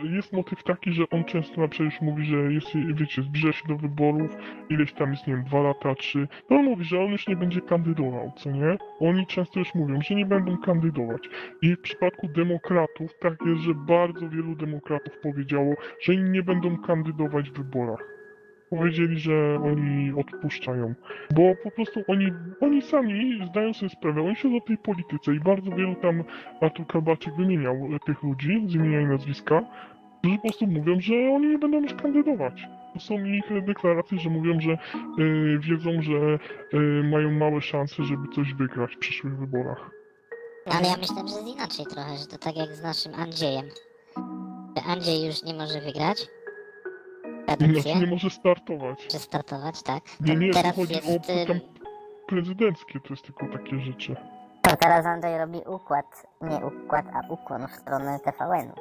jest 0.04 0.34
motyw 0.34 0.64
taki, 0.64 0.94
że 0.94 1.04
on 1.10 1.24
często 1.24 1.62
na 1.62 1.68
już 1.80 2.02
mówi, 2.02 2.26
że 2.26 2.54
jest, 2.54 2.68
wiecie, 2.94 3.22
zbliża 3.22 3.52
się 3.52 3.68
do 3.68 3.78
wyborów, 3.78 4.38
ileś 4.70 4.94
tam 4.94 5.12
jest, 5.12 5.28
nie 5.28 5.34
wiem, 5.34 5.44
dwa 5.44 5.62
lata, 5.62 5.96
trzy, 5.96 6.28
to 6.50 6.56
on 6.56 6.66
mówi, 6.66 6.84
że 6.84 7.00
on 7.00 7.12
już 7.12 7.28
nie 7.28 7.36
będzie 7.36 7.62
kandydował, 7.62 8.32
co 8.36 8.52
nie? 8.52 8.78
Oni 9.00 9.28
często 9.28 9.60
już 9.60 9.76
mówią, 9.76 10.02
że 10.02 10.16
nie 10.16 10.26
będą 10.26 10.58
kandydować. 10.58 11.30
I 11.62 11.76
w 11.76 11.82
przypadku 11.82 12.28
demokratów 12.28 13.12
tak 13.20 13.34
jest, 13.46 13.62
że 13.62 13.74
bardzo 13.74 14.30
wielu 14.30 14.56
demokratów 14.56 15.20
powiedziało, 15.24 15.76
że 16.02 16.16
nie 16.16 16.44
będą 16.44 16.78
kandydować 16.78 17.50
w 17.50 17.54
wyborach 17.54 18.19
powiedzieli, 18.70 19.20
że 19.20 19.60
oni 19.64 20.14
odpuszczają. 20.14 20.94
Bo 21.32 21.56
po 21.64 21.72
prostu 21.72 22.04
oni, 22.08 22.32
oni 22.62 22.82
sami 22.82 23.46
zdają 23.52 23.74
sobie 23.74 23.90
sprawę, 23.90 24.22
oni 24.22 24.36
siedzą 24.36 24.60
w 24.60 24.68
tej 24.68 24.78
polityce 24.78 25.36
i 25.36 25.40
bardzo 25.40 25.72
wielu 25.72 25.96
tam 25.96 26.24
Artur 26.62 26.88
Kalbaczyk 26.88 27.36
wymieniał 27.36 27.90
tych 28.06 28.24
ludzi 28.24 28.64
z 28.68 28.76
imienia 28.76 29.02
i 29.02 29.06
nazwiska, 29.06 29.62
którzy 30.20 30.36
po 30.36 30.42
prostu 30.42 30.68
mówią, 30.68 31.00
że 31.00 31.14
oni 31.14 31.48
nie 31.48 31.58
będą 31.58 31.82
już 31.82 31.94
kandydować. 31.94 32.68
Są 33.00 33.26
ich 33.26 33.66
deklaracje, 33.66 34.20
że 34.20 34.30
mówią, 34.30 34.62
że 34.62 34.72
e, 34.72 34.78
wiedzą, 35.60 36.02
że 36.02 36.14
e, 36.14 36.80
mają 37.04 37.32
małe 37.32 37.62
szanse, 37.62 38.04
żeby 38.04 38.28
coś 38.36 38.54
wygrać 38.54 38.96
w 38.96 39.00
przyszłych 39.00 39.38
wyborach. 39.38 39.90
Ale 40.66 40.88
ja 40.88 40.98
myślę, 40.98 41.16
że 41.16 41.36
jest 41.36 41.56
inaczej 41.56 41.86
trochę, 41.86 42.18
że 42.18 42.26
to 42.26 42.38
tak 42.38 42.58
jak 42.58 42.76
z 42.76 42.84
naszym 42.84 43.14
Andrzejem. 43.16 43.66
Andrzej 44.88 45.26
już 45.26 45.44
nie 45.44 45.54
może 45.54 45.82
wygrać. 45.82 46.28
Inaczej 47.60 47.96
nie 48.00 48.08
może 48.08 48.30
startować. 48.30 49.08
czy 49.08 49.20
startować, 49.20 49.84
tak. 49.84 50.04
Nie, 50.20 50.36
nie, 50.36 50.54
teraz 50.54 50.76
chodzi 50.76 50.94
jest... 50.94 51.08
o 51.08 51.12
ym, 51.34 51.48
tam 51.48 51.60
prezydenckie, 52.28 53.00
to 53.00 53.08
jest 53.14 53.24
tylko 53.24 53.46
takie 53.58 53.80
rzeczy. 53.80 54.16
To 54.62 54.76
teraz 54.76 55.06
Andrzej 55.06 55.38
robi 55.38 55.58
układ, 55.68 56.06
nie 56.42 56.58
układ, 56.66 57.06
a 57.14 57.34
ukłon 57.34 57.68
w 57.68 57.72
stronę 57.76 58.20
TVN-u. 58.20 58.74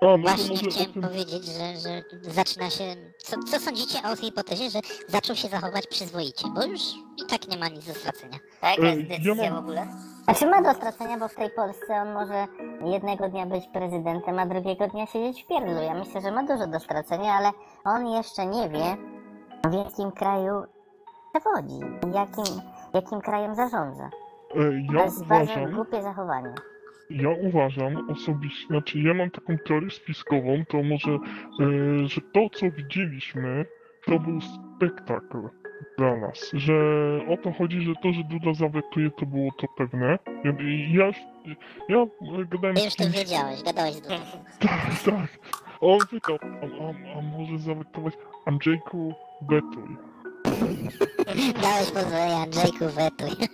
A, 0.00 0.06
no 0.06 0.16
to 0.16 0.18
Właśnie 0.18 0.48
może 0.56 0.66
o 0.66 0.70
chciałem 0.70 0.92
tym... 0.92 1.02
powiedzieć, 1.02 1.44
że, 1.46 1.76
że 1.76 2.02
zaczyna 2.32 2.70
się... 2.70 2.84
Co, 3.18 3.36
co 3.42 3.60
sądzicie 3.60 3.98
o 4.02 4.16
hipotezie, 4.16 4.70
że 4.70 4.78
zaczął 5.08 5.36
się 5.36 5.48
zachować 5.48 5.86
przyzwoicie? 5.86 6.48
Bo 6.54 6.64
już 6.64 6.80
i 7.24 7.26
tak 7.30 7.48
nie 7.48 7.58
ma 7.58 7.68
nic 7.68 7.86
do 7.86 7.94
stracenia. 7.94 8.38
A 8.60 8.70
jaka 8.70 8.82
E, 8.82 8.86
jest 8.96 9.10
ja 9.10 9.16
decyzja 9.18 9.34
mam- 9.50 9.54
w 9.54 9.58
ogóle? 9.58 9.86
Znaczy 10.24 10.46
ma 10.46 10.62
do 10.62 10.72
stracenia, 10.74 11.18
bo 11.18 11.28
w 11.28 11.34
tej 11.34 11.50
Polsce 11.50 11.94
on 12.02 12.12
może 12.12 12.46
jednego 12.84 13.28
dnia 13.28 13.46
być 13.46 13.68
prezydentem, 13.72 14.38
a 14.38 14.46
drugiego 14.46 14.88
dnia 14.88 15.06
siedzieć 15.06 15.44
w 15.44 15.46
pierdlu. 15.46 15.82
Ja 15.82 15.94
myślę, 15.94 16.20
że 16.20 16.32
ma 16.32 16.42
dużo 16.42 16.66
do 16.66 16.80
stracenia, 16.80 17.32
ale 17.32 17.50
on 17.84 18.06
jeszcze 18.06 18.46
nie 18.46 18.68
wie, 18.68 18.96
w 19.70 19.72
jakim 19.74 20.12
kraju 20.12 20.62
przewodzi, 21.34 21.80
jakim, 22.14 22.60
jakim 22.94 23.20
krajem 23.20 23.54
zarządza. 23.54 24.04
E, 24.04 24.54
To 24.88 24.94
ja 24.94 25.04
jest 25.04 25.26
bardzo 25.26 25.52
uważam, 25.52 25.72
głupie 25.74 26.02
zachowanie. 26.02 26.54
ja 27.10 27.28
uważam 27.48 28.10
osobiście, 28.10 28.66
znaczy 28.66 28.98
ja 28.98 29.14
mam 29.14 29.30
taką 29.30 29.58
teorię 29.58 29.90
spiskową, 29.90 30.64
to 30.68 30.82
może, 30.82 31.10
e, 31.12 31.18
że 32.08 32.20
to 32.34 32.40
co 32.54 32.70
widzieliśmy, 32.70 33.66
to 34.06 34.18
był 34.18 34.38
spektakl 34.40 35.38
dla 35.98 36.16
nas, 36.16 36.50
że 36.52 36.74
o 37.28 37.36
to 37.36 37.52
chodzi, 37.52 37.80
że 37.80 37.92
to, 38.02 38.12
że 38.12 38.24
Duda 38.24 38.54
zawetuje, 38.54 39.10
to 39.10 39.26
było 39.26 39.50
to 39.58 39.66
pewne. 39.76 40.18
Ja, 40.44 40.52
ja 40.92 41.06
już, 41.06 41.16
ja 41.88 42.06
gadałem 42.46 42.76
Ty 42.76 42.84
już 42.84 42.94
to 42.94 43.10
wiedziałeś, 43.10 43.62
gadałeś 43.62 43.94
z 43.94 44.00
Dudą. 44.00 44.14
tak, 44.60 45.02
tak, 45.04 45.38
on 45.80 45.98
pytał, 46.10 46.38
a, 46.42 46.84
a, 46.84 47.18
a 47.18 47.22
może 47.22 47.58
zawetować 47.58 48.14
Andrzejku 48.46 49.14
Betuj. 49.42 49.96
Dałeś 51.62 51.90
pozwolenie 51.90 52.36
Andrzejku 52.36 52.84
wetuj. 52.88 53.30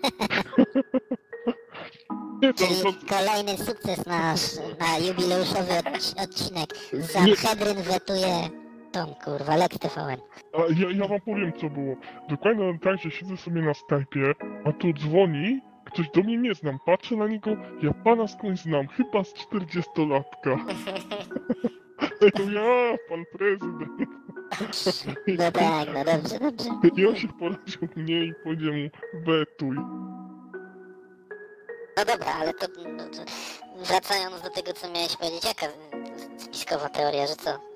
Nie, 2.43 2.55
to, 2.55 2.67
Czyli 2.67 2.81
to, 2.81 3.15
kolejny 3.17 3.57
sukces 3.57 4.07
nasz 4.07 4.41
na 4.79 4.99
jubileuszowy 5.07 5.73
odci- 5.73 6.25
odcinek. 6.25 6.75
Sanhedryn 7.03 7.83
wetuje 7.83 8.49
Tom, 8.93 9.15
kurwa, 9.25 9.57
Lek 9.57 9.79
TVN. 9.79 10.21
A 10.53 10.59
ja, 10.59 10.91
ja 10.91 11.09
wam 11.09 11.21
powiem 11.21 11.53
co 11.61 11.71
było. 11.71 11.97
Dokładnie 12.29 12.79
tak, 12.83 12.99
że 12.99 13.11
siedzę 13.11 13.37
sobie 13.37 13.63
na 13.63 13.73
Skype'ie, 13.73 14.35
a 14.65 14.73
tu 14.73 14.93
dzwoni, 14.93 15.61
ktoś 15.85 16.11
do 16.11 16.23
mnie 16.23 16.39
nie 16.39 16.55
znam, 16.55 16.79
patrzę 16.87 17.17
na 17.17 17.27
niego, 17.27 17.51
ja 17.83 17.95
pana 18.05 18.29
skądś 18.29 18.61
znam, 18.63 18.89
chyba 18.89 19.25
z 19.25 19.35
40-latka. 19.35 20.57
Ja 22.21 22.45
mówię, 22.45 22.61
a, 22.61 23.09
pan 23.09 23.25
prezydent. 23.33 24.11
No 25.39 25.53
tak, 25.53 25.89
no 25.95 26.05
dobrze, 26.05 26.39
dobrze. 26.39 27.17
Się 27.17 27.29
poradził 27.29 27.89
mnie 27.97 28.25
i 28.25 28.35
powiedział 28.45 28.73
mu, 28.75 28.89
wetuj. 29.27 29.77
No 31.97 32.05
dobra, 32.05 32.33
ale 32.41 32.55
to, 32.55 32.67
no, 32.97 33.05
to 33.05 33.23
wracając 33.85 34.43
do 34.43 34.51
tego, 34.51 34.73
co 34.73 34.91
miałeś 34.91 35.17
powiedzieć, 35.17 35.45
jaka 35.45 35.67
spiskowa 36.39 36.89
teoria, 36.89 37.27
że 37.27 37.37
co? 37.37 37.70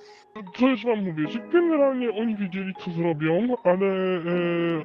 Co 0.56 0.68
już 0.68 0.84
wam 0.84 1.04
mówię, 1.04 1.28
że 1.28 1.38
generalnie 1.38 2.10
oni 2.10 2.36
wiedzieli 2.36 2.74
co 2.84 2.90
zrobią, 2.90 3.56
ale 3.64 3.86
e, 3.86 4.20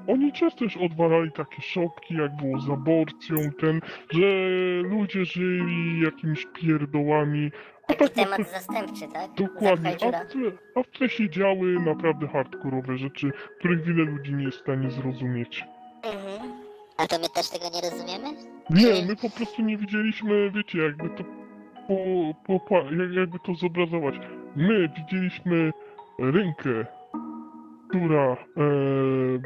oni 0.08 0.32
często 0.34 0.60
też 0.60 0.78
odwalali 0.78 1.32
takie 1.32 1.62
szopki, 1.62 2.16
jak 2.16 2.36
było 2.36 2.60
z 2.60 2.70
aborcją, 2.70 3.36
ten, 3.60 3.82
że 4.10 4.28
ludzie 4.82 5.26
żyli 5.26 6.02
jakimiś 6.02 6.48
pierdołami. 6.54 7.52
A 7.88 7.94
Taki 7.94 8.16
tak 8.16 8.30
temat 8.30 8.52
zastępczy, 8.52 9.08
tak? 9.14 9.32
Dokładnie, 9.34 9.90
a 9.92 9.96
w, 9.96 10.32
tle, 10.32 10.52
a 10.76 10.84
w 10.84 10.88
tle 10.88 11.10
się 11.10 11.30
działy 11.30 11.80
naprawdę 11.80 12.28
hardkorowe 12.28 12.98
rzeczy, 12.98 13.32
których 13.60 13.84
wiele 13.84 14.04
ludzi 14.04 14.34
nie 14.34 14.44
jest 14.44 14.58
w 14.58 14.62
stanie 14.62 14.92
zrozumieć. 14.92 15.66
Mhm. 16.04 16.52
A 16.98 17.08
to 17.08 17.20
my 17.20 17.30
też 17.36 17.50
tego 17.50 17.66
nie 17.74 17.82
rozumiemy? 17.90 18.38
Nie, 18.70 19.06
my 19.06 19.16
po 19.16 19.30
prostu 19.30 19.62
nie 19.62 19.78
widzieliśmy, 19.78 20.52
wiecie, 20.52 20.80
jakby 20.80 21.10
to 21.10 21.24
po, 21.90 21.96
po, 22.46 22.60
po, 22.60 22.76
jak- 22.76 23.14
jakby 23.14 23.40
to 23.40 23.56
zobrazować. 23.56 24.16
My 24.56 24.90
widzieliśmy 24.90 25.72
rękę, 26.20 26.86
która 27.90 28.32
e, 28.32 28.38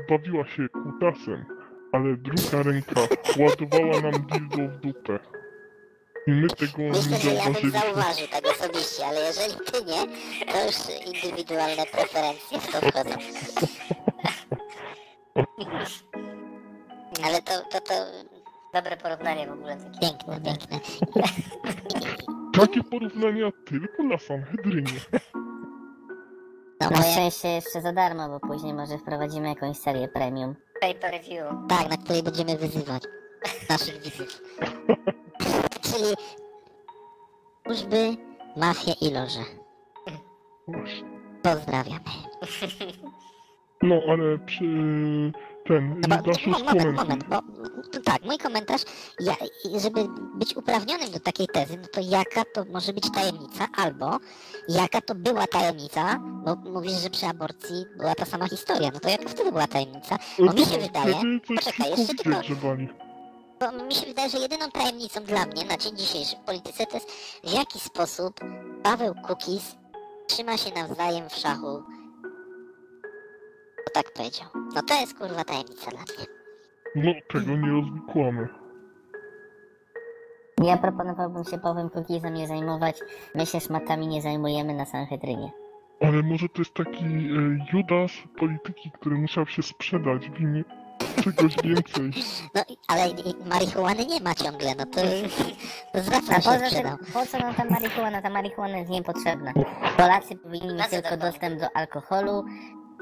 bawiła 0.09 0.47
się 0.47 0.69
kutasem, 0.69 1.45
ale 1.91 2.17
druga 2.17 2.63
ręka 2.63 3.01
ładowała 3.39 4.01
nam 4.01 4.12
dildo 4.12 4.73
w 4.73 4.79
dupę. 4.81 5.19
I 6.27 6.31
my 6.31 6.47
tego 6.47 6.77
nie 6.77 6.89
Myślę, 6.89 7.17
że 7.17 7.33
ja 7.33 7.43
bym 7.43 7.71
zauważył 7.71 8.27
tak 8.27 8.45
osobiście, 8.47 9.05
ale 9.05 9.19
jeżeli 9.19 9.53
ty 9.65 9.85
nie, 9.85 10.01
to 10.51 10.65
już 10.65 10.75
indywidualne 11.15 11.83
preferencje 11.91 12.59
w 12.59 12.71
to 12.71 12.81
wchodzą. 12.81 13.15
Ale 17.25 17.41
to, 17.41 17.51
to, 17.71 17.81
to 17.81 17.93
Dobre 18.73 18.97
porównanie 18.97 19.47
w 19.47 19.51
ogóle 19.51 19.77
piękne, 20.01 20.41
piękne. 20.41 20.79
Takie 22.53 22.83
porównania 22.83 23.51
tylko 23.65 24.03
na 24.03 24.17
Sanhedrynie. 24.17 25.00
No 26.81 26.89
Na 26.89 26.98
moje, 26.98 27.12
szczęście 27.12 27.48
jeszcze 27.48 27.81
za 27.81 27.93
darmo, 27.93 28.29
bo 28.29 28.39
później 28.48 28.74
może 28.74 28.98
wprowadzimy 28.98 29.48
jakąś 29.48 29.77
serię 29.77 30.07
premium. 30.07 30.55
Pay 30.81 30.95
per 30.95 31.12
view. 31.22 31.45
tak, 31.69 31.89
na 31.89 31.98
której 31.98 32.24
będziemy 32.24 32.57
wyzywać 32.57 33.03
naszych 33.69 34.01
widzów. 34.01 34.41
Czyli 35.86 36.13
służby, 37.65 37.98
mafie 38.57 38.91
i 39.01 39.12
loże. 39.12 39.39
Pozdrawiamy. 41.41 42.00
No, 43.86 43.95
ale 44.10 44.38
przy 44.39 44.63
ten 45.67 46.01
No 46.08 46.34
skomentuj. 46.60 46.96
to 47.91 48.00
tak, 48.05 48.24
mój 48.25 48.38
komentarz, 48.38 48.82
ja, 49.20 49.36
żeby 49.79 50.08
być 50.36 50.58
uprawnionym 50.58 51.12
do 51.12 51.20
takiej 51.20 51.48
tezy, 51.48 51.77
no 51.82 51.88
to 51.88 52.01
jaka 52.03 52.43
to 52.53 52.65
może 52.65 52.93
być 52.93 53.12
tajemnica, 53.12 53.67
albo 53.77 54.17
jaka 54.70 55.01
to 55.01 55.15
była 55.15 55.48
tajemnica, 55.48 56.20
bo 56.46 56.55
mówisz, 56.55 56.93
że 56.93 57.10
przy 57.10 57.25
aborcji 57.25 57.86
była 57.98 58.15
ta 58.15 58.25
sama 58.25 58.48
historia, 58.48 58.91
no 58.93 59.00
to 59.00 59.10
jaka 59.10 59.29
wtedy 59.29 59.51
była 59.51 59.67
tajemnica? 59.67 60.17
Bo 60.39 60.53
mi 60.53 60.65
się 60.65 60.77
wydaje, 60.77 61.15
poczekaj, 61.48 61.89
jeszcze 61.89 62.15
tylko- 62.15 62.41
bo 63.60 63.72
mi 63.86 63.96
się 63.96 64.05
wydaje, 64.05 64.29
że 64.29 64.38
jedyną 64.38 64.72
tajemnicą 64.72 65.24
dla 65.24 65.46
mnie 65.46 65.65
na 65.65 65.77
dzień 65.77 65.98
dzisiejszy 65.98 66.36
w 66.36 66.39
polityce 66.39 66.86
to 66.86 66.98
jest 66.98 67.12
w 67.43 67.53
jaki 67.53 67.79
sposób 67.79 68.39
Paweł 68.84 69.13
Kukiz 69.27 69.75
trzyma 70.27 70.58
się 70.58 70.72
nawzajem 70.74 71.29
w 71.29 71.36
szachu. 71.36 71.84
Bo 73.86 73.92
tak 74.02 74.12
powiedział. 74.13 74.48
No 74.75 74.82
to 74.82 74.94
jest 75.02 75.18
kurwa 75.20 75.44
tajemnica 75.44 75.92
dla 75.92 76.00
mnie. 76.00 76.25
No, 76.96 77.12
tego 77.30 77.58
nie 77.58 77.72
rozwikłamy. 77.72 78.48
Ja 80.63 80.78
proponowałbym 80.78 81.44
się 81.44 81.58
Pawłem 81.58 81.90
Kukizem 81.90 82.34
nie 82.34 82.48
zajmować. 82.48 83.00
My 83.36 83.46
się 83.46 83.60
szmatami 83.60 84.08
nie 84.08 84.22
zajmujemy 84.22 84.74
na 84.74 84.86
Sanhedrynie. 84.86 85.52
Ale 86.02 86.24
może 86.24 86.50
to 86.50 86.62
jest 86.62 86.74
taki 86.74 87.06
e, 87.06 87.66
Judas 87.74 88.12
polityki, 88.40 88.92
który 88.92 89.16
musiał 89.16 89.48
się 89.48 89.63
sprzedać 89.63 90.30
w 90.30 90.40
imię 90.40 90.63
czegoś 91.24 91.56
więcej. 91.63 92.12
No, 92.56 92.62
i- 92.70 92.78
ale 92.88 93.10
i- 93.10 93.30
i 93.30 93.36
marihuany 93.50 94.06
nie 94.06 94.20
ma 94.20 94.36
ciągle, 94.36 94.75
no 94.78 94.86
to, 94.86 95.02
A 95.94 96.02
się 96.04 96.36
poza 96.36 96.60
sprzedał? 96.70 96.98
tym, 96.98 97.08
po 97.13 97.25
co 97.25 97.38
nam 97.40 97.54
ta 97.56 97.66
marihuana? 97.66 98.22
Ta 98.22 98.30
marihuana 98.30 98.78
jest 98.78 98.90
niepotrzebna. 98.92 99.54
Polacy 99.98 100.36
powinni 100.36 100.74
mieć 100.74 100.88
tylko 100.88 101.18
dostęp 101.18 101.60
do 101.60 101.68
alkoholu, 101.78 102.46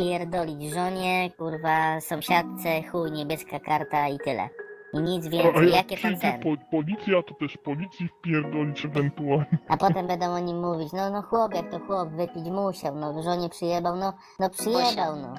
pierdolić 0.02 0.74
żonie, 0.74 1.32
kurwa, 1.38 2.02
sąsiadce, 2.02 2.84
chuj, 2.92 3.12
niebieska 3.12 3.60
karta 3.60 4.08
i 4.08 4.18
tyle. 4.20 4.50
I 4.94 5.00
nic 5.00 5.28
więcej, 5.28 5.66
jak 5.66 5.74
jakie 5.74 5.90
tam 5.90 5.98
przyjdzie 5.98 6.22
ten. 6.22 6.42
po, 6.42 6.50
policja, 6.72 7.24
to 7.24 7.34
też 7.34 7.58
policji 7.58 8.08
wpierdolić 8.08 8.86
ewentualnie. 8.86 9.58
A 9.68 9.78
potem 9.78 10.08
będą 10.08 10.26
o 10.34 10.40
nim 10.40 10.60
mówić, 10.62 10.94
no 10.94 11.10
no 11.10 11.22
chłop, 11.22 11.54
jak 11.54 11.72
to 11.72 11.80
chłop, 11.80 12.10
wypić 12.10 12.46
musiał, 12.46 12.96
no 12.96 13.24
żonie 13.24 13.50
przyjebał, 13.50 13.96
no, 13.96 14.14
no 14.40 14.50
przyjebał, 14.50 15.16
no. 15.16 15.36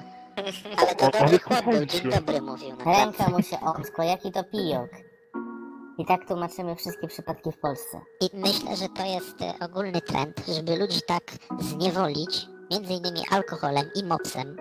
Ale 0.77 0.95
to 0.95 1.05
A- 1.05 1.09
dobry 1.21 1.39
chłop 1.39 1.63
był, 1.63 1.73
dzień 1.73 1.89
słuchajcie. 1.89 2.17
dobry 2.19 2.41
mówił. 2.41 2.69
No 2.69 2.77
tak. 2.85 2.97
Ręka 2.97 3.29
mu 3.29 3.41
się 3.41 3.59
omskła, 3.59 4.05
jaki 4.05 4.31
to 4.31 4.43
pijok. 4.43 4.89
I 5.97 6.05
tak 6.05 6.27
tłumaczymy 6.27 6.75
wszystkie 6.75 7.07
przypadki 7.07 7.51
w 7.51 7.59
Polsce. 7.59 8.01
I 8.21 8.29
myślę, 8.33 8.75
że 8.75 8.89
to 8.89 9.05
jest 9.05 9.41
e, 9.41 9.65
ogólny 9.65 10.01
trend, 10.01 10.45
żeby 10.47 10.75
ludzi 10.77 10.99
tak 11.07 11.23
zniewolić, 11.59 12.47
między 12.73 12.93
innymi 12.93 13.21
alkoholem 13.31 13.89
i 13.95 14.03
mopsem, 14.03 14.57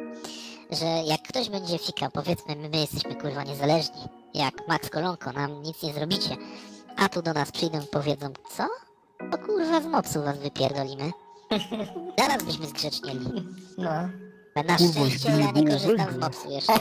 że 0.70 0.86
jak 0.86 1.22
ktoś 1.22 1.48
będzie 1.48 1.78
fikał, 1.78 2.10
powiedzmy, 2.10 2.56
my, 2.56 2.68
my 2.68 2.76
jesteśmy 2.76 3.14
kurwa 3.14 3.42
niezależni, 3.42 4.02
jak 4.34 4.68
Max 4.68 4.90
Kolonko, 4.90 5.32
nam 5.32 5.62
nic 5.62 5.82
nie 5.82 5.92
zrobicie, 5.92 6.36
a 6.96 7.08
tu 7.08 7.22
do 7.22 7.32
nas 7.32 7.52
przyjdą 7.52 7.80
i 7.80 7.86
powiedzą, 7.86 8.32
co? 8.56 8.68
To 9.30 9.38
kurwa 9.38 9.80
z 9.80 9.86
mopsu 9.86 10.22
was 10.22 10.38
wypierdolimy. 10.38 11.10
Zaraz 12.18 12.42
byśmy 12.42 12.66
zgrzecznieli. 12.66 13.26
No. 13.78 13.90
Na 14.56 14.76
Kurwa, 14.76 14.92
szczęście 14.92 15.28
ja 15.30 15.50
nie 15.50 15.64
korzystam 15.66 15.96
z 15.96 16.10
węgla. 16.10 16.26
mopsu 16.28 16.50
jeszcze. 16.50 16.72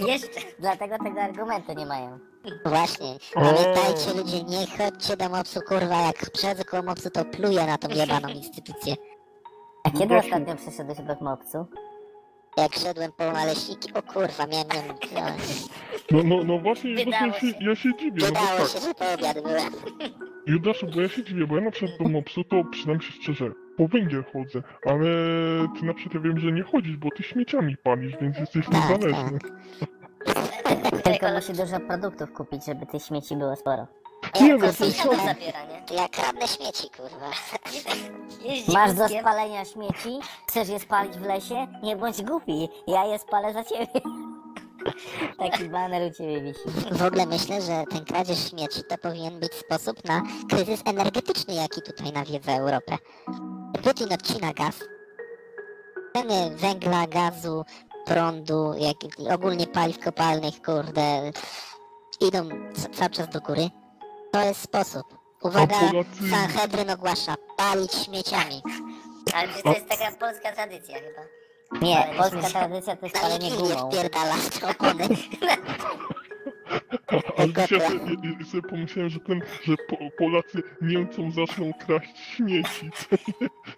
Jeszcze. 0.12 0.40
Dlatego 0.58 0.98
tego 1.04 1.20
argumentu 1.22 1.72
nie 1.72 1.86
mają. 1.86 2.18
Właśnie. 2.64 3.18
Pamiętajcie 3.34 4.14
ludzie, 4.16 4.42
nie 4.44 4.66
chodźcie 4.66 5.16
do 5.16 5.28
mopsu, 5.28 5.60
kurwa, 5.68 6.00
jak 6.06 6.30
przychodzę 6.30 6.64
koło 6.64 6.82
mopsu, 6.82 7.10
to 7.10 7.24
pluję 7.24 7.66
na 7.66 7.78
tą 7.78 7.88
jebaną 7.88 8.28
instytucję. 8.28 8.94
A 9.84 9.90
kiedy 9.90 10.06
Właśnie. 10.06 10.32
ostatnio 10.36 10.56
przyszedłeś 10.56 10.98
do 10.98 11.14
Mopsu? 11.24 11.66
Jak 12.56 12.74
szedłem 12.74 13.12
po 13.12 13.32
naleśniki, 13.32 13.94
o 13.94 14.02
kurwa, 14.02 14.46
miałem, 14.46 14.66
miałem, 15.14 15.36
no, 16.10 16.22
No, 16.22 16.36
no, 16.36 16.44
no 16.44 16.58
właśnie, 16.58 16.94
Wydało 16.94 17.10
właśnie 17.28 17.48
ja, 17.50 17.58
się, 17.58 17.64
ja 17.64 17.74
się 17.76 17.96
dziwię, 17.98 18.22
no 18.22 18.32
bo 18.32 18.40
wydało 18.40 18.58
tak. 18.58 18.68
się, 18.68 18.78
że 18.80 18.94
po 18.94 19.12
obiad 19.14 19.42
byłem. 19.42 19.72
Judaszu, 20.46 20.86
bo 20.94 21.00
ja 21.00 21.08
się 21.08 21.24
dziwię, 21.24 21.46
bo 21.46 21.56
ja 21.56 21.62
na 21.62 21.70
przykład 21.70 21.98
do 21.98 22.08
mopsu, 22.08 22.44
to 22.44 22.64
przynam 22.64 23.00
się 23.00 23.12
szczerze, 23.12 23.50
po 23.76 23.88
węgiel 23.88 24.24
chodzę, 24.32 24.62
ale 24.86 25.06
ty 25.80 25.86
na 25.86 25.94
przykład 25.94 26.14
ja 26.14 26.20
wiem, 26.20 26.38
że 26.38 26.52
nie 26.52 26.62
chodzisz, 26.62 26.96
bo 26.96 27.08
ty 27.16 27.22
śmieciami 27.22 27.76
palisz, 27.76 28.16
więc 28.20 28.38
jesteś 28.38 28.66
Tak, 28.66 28.74
niezależny. 28.74 29.38
Tylko 31.04 31.26
musi 31.34 31.52
dużo 31.52 31.80
produktów 31.80 32.32
kupić, 32.32 32.64
żeby 32.66 32.86
tych 32.86 33.02
śmieci 33.02 33.36
było 33.36 33.56
sporo. 33.56 33.86
To 34.60 34.72
sąsiada 34.72 35.16
co? 35.16 35.24
zabiera, 35.24 35.64
nie? 35.64 35.82
To 35.86 35.94
ja 35.94 36.08
kradnę 36.08 36.48
śmieci, 36.48 36.90
kurwa. 36.96 37.30
Jeździ 38.44 38.72
Masz 38.72 38.94
do 38.94 39.02
wózkiem. 39.02 39.20
spalenia 39.20 39.64
śmieci? 39.64 40.18
Chcesz 40.48 40.68
je 40.68 40.80
spalić 40.80 41.12
w 41.16 41.22
lesie? 41.22 41.66
Nie 41.82 41.96
bądź 41.96 42.22
głupi, 42.22 42.68
ja 42.86 43.04
je 43.04 43.18
spalę 43.18 43.52
za 43.52 43.64
ciebie. 43.64 43.86
Taki 45.38 45.64
baner 45.68 46.10
u 46.12 46.14
ciebie 46.14 46.40
wisi. 46.40 46.60
W 46.92 47.02
ogóle 47.02 47.26
myślę, 47.26 47.62
że 47.62 47.84
ten 47.90 48.04
kradzież 48.04 48.50
śmieci 48.50 48.80
to 48.88 48.98
powinien 48.98 49.40
być 49.40 49.54
sposób 49.54 50.04
na 50.04 50.22
kryzys 50.50 50.80
energetyczny, 50.84 51.54
jaki 51.54 51.82
tutaj 51.82 52.12
nawiedza 52.12 52.52
Europę. 52.52 52.98
Putin 53.82 54.12
odcina 54.12 54.52
gaz. 54.52 54.78
Ceny 56.16 56.50
węgla, 56.56 57.06
gazu, 57.06 57.64
prądu, 58.06 58.74
jak 58.78 58.96
ogólnie 59.34 59.66
paliw 59.66 59.98
kopalnych, 59.98 60.62
kurde, 60.62 61.30
idą 62.20 62.48
ca- 62.74 62.88
cały 62.88 63.10
czas 63.10 63.28
do 63.28 63.40
góry. 63.40 63.70
To 64.32 64.42
jest 64.44 64.60
sposób. 64.62 65.18
Uwaga, 65.42 65.76
A 65.76 65.80
Polacy- 65.92 66.30
Sanhedryn 66.30 66.90
ogłasza 66.90 67.34
palić 67.56 67.92
śmieciami. 67.94 68.62
Ale 69.34 69.48
to 69.48 69.72
jest 69.72 69.88
taka 69.88 70.12
polska 70.16 70.52
tradycja 70.52 70.94
chyba. 70.98 71.22
Nie, 71.86 71.98
Ale 72.06 72.18
polska 72.18 72.50
tradycja 72.58 72.96
to 72.96 73.06
jest 73.06 73.14
Na 73.16 73.20
palenie 73.22 73.50
Wigilię 73.50 73.74
gumą. 73.74 73.90
wpierdala 73.90 74.34
opony. 74.70 75.08
A 77.38 77.46
dzisiaj 77.46 77.80
sobie, 77.80 78.44
sobie 78.50 78.62
pomyślałem, 78.70 79.10
że 79.10 79.20
ten, 79.20 79.40
że 79.64 79.74
po, 79.88 79.96
Polacy 80.18 80.62
Niemcom 80.82 81.32
zaczną 81.32 81.72
kraść 81.86 82.18
śmieci. 82.36 82.90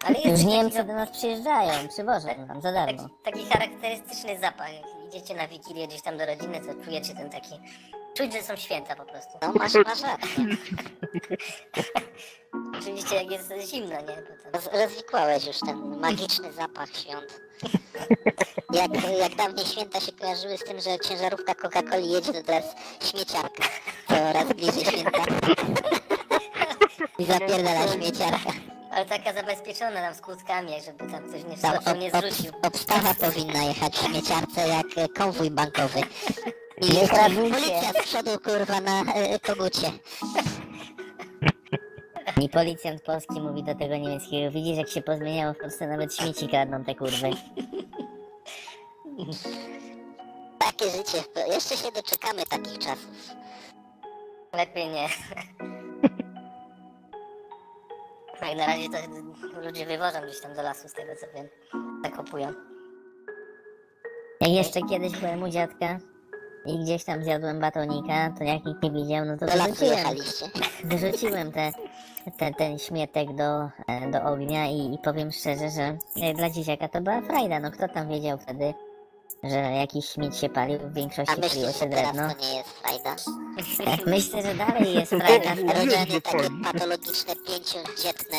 Ale 0.05 0.15
jest 0.15 0.27
Już 0.27 0.35
taki, 0.41 0.47
Niemcy 0.47 0.85
do 0.85 0.93
nas 0.95 1.11
przyjeżdżają, 1.11 1.89
przywożą 1.89 2.47
nam 2.47 2.63
za 2.63 2.73
darmo. 2.73 3.09
taki, 3.25 3.45
charakterystyczny 3.47 4.39
zapach. 4.41 4.73
Jak 4.73 4.85
idziecie 5.13 5.35
na 5.35 5.49
Wigilię 5.49 5.89
gdzieś 5.89 6.03
tam 6.03 6.19
do 6.19 6.27
rodziny, 6.27 6.61
to 6.61 6.85
czujecie 6.85 7.15
ten 7.15 7.31
taki... 7.31 7.55
Czuć, 8.15 8.33
że 8.33 8.43
są 8.43 8.57
święta 8.57 8.97
po 8.97 9.05
prostu. 9.05 9.39
No 9.43 9.53
masz, 9.53 9.75
masz 9.75 10.03
rację. 10.03 10.45
Oczywiście 12.81 13.15
jak 13.15 13.31
jest 13.31 13.53
zimno, 13.71 14.01
nie? 14.01 14.07
Tam... 14.07 14.53
Roz, 14.53 14.69
rozwikłałeś 14.73 15.47
już 15.47 15.61
ten 15.61 16.01
magiczny 16.01 16.53
zapach 16.53 16.89
świąt. 16.97 17.41
Jak, 18.73 18.91
jak 19.19 19.35
dawniej 19.37 19.67
święta 19.67 20.01
się 20.01 20.13
kojarzyły 20.13 20.59
z 20.59 20.65
tym, 20.65 20.81
że 20.81 20.99
ciężarówka 20.99 21.55
Coca-Coli 21.55 22.11
jedzie, 22.11 22.33
to 22.33 22.43
teraz 22.43 22.65
śmieciarka. 23.11 23.63
Coraz 24.09 24.53
bliżej 24.53 24.85
święta. 24.85 25.25
I 27.19 27.25
zapierdala 27.25 27.89
śmieciarka. 27.89 28.53
Ale 28.93 29.07
taka 29.07 29.33
zabezpieczona 29.33 30.01
tam 30.01 30.15
z 30.15 30.21
kłódkami, 30.21 30.73
żeby 30.87 31.13
tam 31.13 31.29
ktoś 31.29 31.45
nie 31.45 31.57
nie 31.99 32.09
ob, 32.13 32.15
ob, 32.15 32.25
zrzucił. 32.33 32.53
obstawa 32.63 33.15
powinna 33.15 33.63
jechać 33.65 33.97
w 33.97 34.07
śmieciarce 34.07 34.69
jak 34.69 34.87
e, 34.97 35.09
konwój 35.09 35.51
bankowy. 35.51 36.01
I 36.81 37.09
kradnijcie. 37.09 37.51
policja 37.55 37.93
z 37.93 38.03
przodu 38.03 38.31
kurwa 38.45 38.81
na 38.81 39.01
e, 39.15 39.39
kogucie. 39.39 39.91
I 42.43 42.49
policjant 42.49 43.03
polski 43.03 43.41
mówi 43.41 43.63
do 43.63 43.75
tego 43.75 43.97
niemieckiego, 43.97 44.51
widzisz 44.51 44.77
jak 44.77 44.89
się 44.89 45.03
pozmieniało 45.03 45.55
w 45.55 45.59
Polsce, 45.59 45.87
nawet 45.87 46.15
śmieci 46.15 46.49
kradną 46.49 46.85
te 46.85 46.95
kurwy. 46.95 47.31
Takie 50.59 50.91
życie. 50.91 51.25
Jeszcze 51.49 51.77
się 51.77 51.93
doczekamy 51.93 52.47
takich 52.47 52.79
czasów. 52.79 53.29
Lepiej 54.53 54.89
nie. 54.89 55.09
Jak 58.43 58.57
na 58.59 58.67
razie 58.67 58.89
to 58.89 59.61
ludzie 59.61 59.87
wywożą 59.87 60.19
gdzieś 60.27 60.41
tam 60.41 60.55
do 60.55 60.63
lasu, 60.63 60.89
z 60.89 60.93
tego 60.93 61.13
co 61.17 61.27
wiem. 61.35 61.49
Zakopują. 62.05 62.53
Jak 64.41 64.51
jeszcze 64.51 64.81
kiedyś 64.91 65.17
byłem 65.17 65.43
u 65.43 65.49
dziadka 65.49 65.99
i 66.67 66.79
gdzieś 66.79 67.05
tam 67.05 67.25
zjadłem 67.25 67.61
batonika, 67.61 68.35
to 68.39 68.45
jak 68.45 68.65
nikt 68.65 68.83
nie 68.83 68.91
widział, 68.91 69.25
no 69.25 69.37
to 69.37 69.47
Do 69.47 69.53
wyrzuciłem. 69.53 70.07
Wyrzuciłem 70.85 71.53
te, 71.53 71.73
te, 72.39 72.55
ten 72.55 72.79
śmietek 72.79 73.35
do, 73.35 73.63
e, 73.89 74.11
do 74.11 74.23
ognia 74.23 74.67
i, 74.67 74.95
i 74.95 74.99
powiem 75.05 75.33
szczerze, 75.33 75.69
że 75.71 75.97
dla 76.35 76.51
dzieciaka 76.51 76.89
to 76.89 77.01
była 77.01 77.21
frajda. 77.21 77.61
No 77.61 77.71
kto 77.71 77.89
tam 77.89 78.09
wiedział 78.09 78.39
wtedy, 78.39 78.75
że 79.45 79.57
jakiś 79.57 80.07
śmieć 80.09 80.37
się 80.37 80.49
palił, 80.49 80.79
w 80.79 80.95
większości 80.95 81.35
myślisz, 81.41 81.53
paliło 81.53 81.73
się 81.73 81.89
teraz 81.91 82.13
drewno. 82.17 82.35
to 82.35 82.41
nie 82.41 82.57
jest 82.57 82.71
frajda? 82.71 83.17
Myślę, 84.17 84.43
że 84.43 84.55
dalej 84.55 84.95
jest 84.95 85.11
frajda. 85.11 85.55
Rodzenie 85.75 86.21
takie 86.21 86.49
patologiczne, 86.65 87.35
pięciodzietne, 87.37 88.39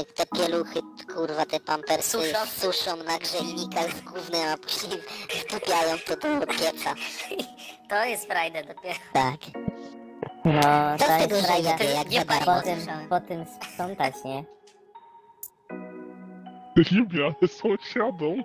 y, 0.00 0.04
te 0.14 0.26
pieluchy, 0.26 0.80
kurwa, 1.14 1.46
te 1.46 1.60
pampersy 1.60 2.10
Suszą. 2.10 2.46
suszą 2.46 2.96
na 2.96 3.18
grzejnikach 3.18 3.96
z 3.96 4.00
gównem, 4.00 4.48
a 4.54 4.56
później 4.56 5.00
wtupiają 5.28 5.96
to 6.06 6.16
do 6.16 6.46
pieca. 6.46 6.94
To 7.88 8.04
jest 8.04 8.26
frajda 8.26 8.62
dopiero. 8.62 8.94
Tak. 9.12 9.40
No, 10.44 10.60
Co 10.98 11.04
to 11.06 11.14
z 11.14 11.18
tego 11.18 11.36
jest 11.36 11.46
frajda. 11.48 11.84
jak 11.84 12.10
Nie? 12.10 12.24
Po 12.24 12.60
tym, 12.62 12.78
po 13.08 13.20
tym 13.20 13.44
sprzątać, 13.46 14.14
nie? 14.24 14.44
Lubię, 16.92 17.24
ale 17.24 17.48
sąsiadą. 17.48 18.36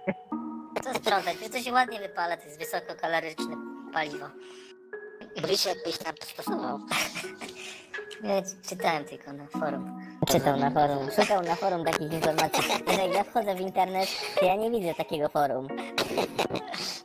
Co 0.84 0.94
sprzątać? 0.94 1.38
To 1.52 1.60
się 1.62 1.72
ładnie 1.74 2.00
wypala, 2.00 2.38
to 2.38 2.46
jest 2.46 2.60
wysokokaloryczne 2.60 3.56
paliwo. 3.94 4.26
Wiesz, 5.48 5.66
jakbyś 5.66 5.98
tam 5.98 6.14
stosował. 6.34 6.80
Ja 8.24 8.42
czytałem 8.70 9.06
tylko 9.06 9.34
na 9.34 9.48
forum. 9.48 10.00
Czytał 10.28 10.58
na 10.58 10.72
forum, 10.72 11.10
szukał 11.16 11.42
na 11.44 11.56
forum 11.56 11.86
takich 11.86 12.14
informacji. 12.14 12.64
Jak 13.04 13.14
ja 13.14 13.24
wchodzę 13.24 13.56
w 13.56 13.60
internet, 13.60 14.10
to 14.40 14.46
ja 14.46 14.56
nie 14.56 14.72
widzę 14.72 14.94
takiego 14.94 15.30
forum. 15.30 15.68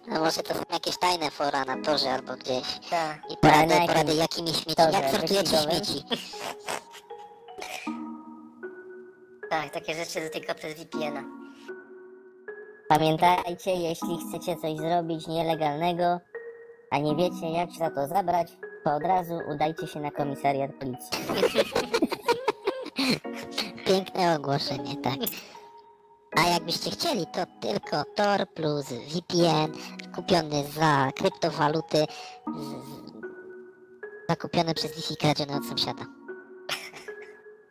No 0.09 0.21
może 0.21 0.43
to 0.43 0.55
są 0.55 0.61
jakieś 0.73 0.99
tajne 0.99 1.31
fora 1.31 1.65
na 1.65 1.83
torze 1.83 2.13
albo 2.13 2.37
gdzieś. 2.37 2.65
Tak. 2.91 3.21
I 3.31 3.37
porady, 3.37 3.81
na 3.81 3.87
porady 3.87 4.15
jakimi 4.15 4.49
śmieci, 4.49 4.75
torze? 4.77 5.01
jak 5.01 5.11
sortujecie 5.11 5.57
śmieci. 5.57 6.05
Tak, 9.51 9.71
takie 9.71 9.95
rzeczy 9.95 10.31
tylko 10.31 10.55
przez 10.55 10.75
VPN-a. 10.75 11.42
Pamiętajcie, 12.99 13.71
jeśli 13.71 14.19
chcecie 14.19 14.57
coś 14.57 14.77
zrobić 14.77 15.27
nielegalnego, 15.27 16.21
a 16.91 16.99
nie 16.99 17.17
wiecie 17.17 17.51
jak 17.51 17.71
się 17.71 17.79
za 17.79 17.91
to 17.91 18.07
zabrać, 18.09 18.49
to 18.85 18.95
od 18.95 19.03
razu 19.03 19.39
udajcie 19.55 19.87
się 19.87 20.01
na 20.01 20.11
komisariat 20.11 20.71
policji. 20.81 21.19
Piękne 23.87 24.37
ogłoszenie, 24.37 24.97
tak. 24.97 25.15
A 26.39 26.49
jakbyście 26.49 26.91
chcieli, 26.91 27.27
to 27.27 27.41
tylko 27.61 28.05
Tor 28.15 28.49
plus 28.55 28.87
VPN 28.87 29.73
kupiony 30.15 30.65
za 30.65 31.11
kryptowaluty, 31.17 32.07
z- 32.57 33.13
zakupiony 34.29 34.75
przez 34.75 34.97
Wi-Fi 34.97 35.17
kradziony 35.17 35.57
od 35.57 35.65
sąsiada. 35.65 36.03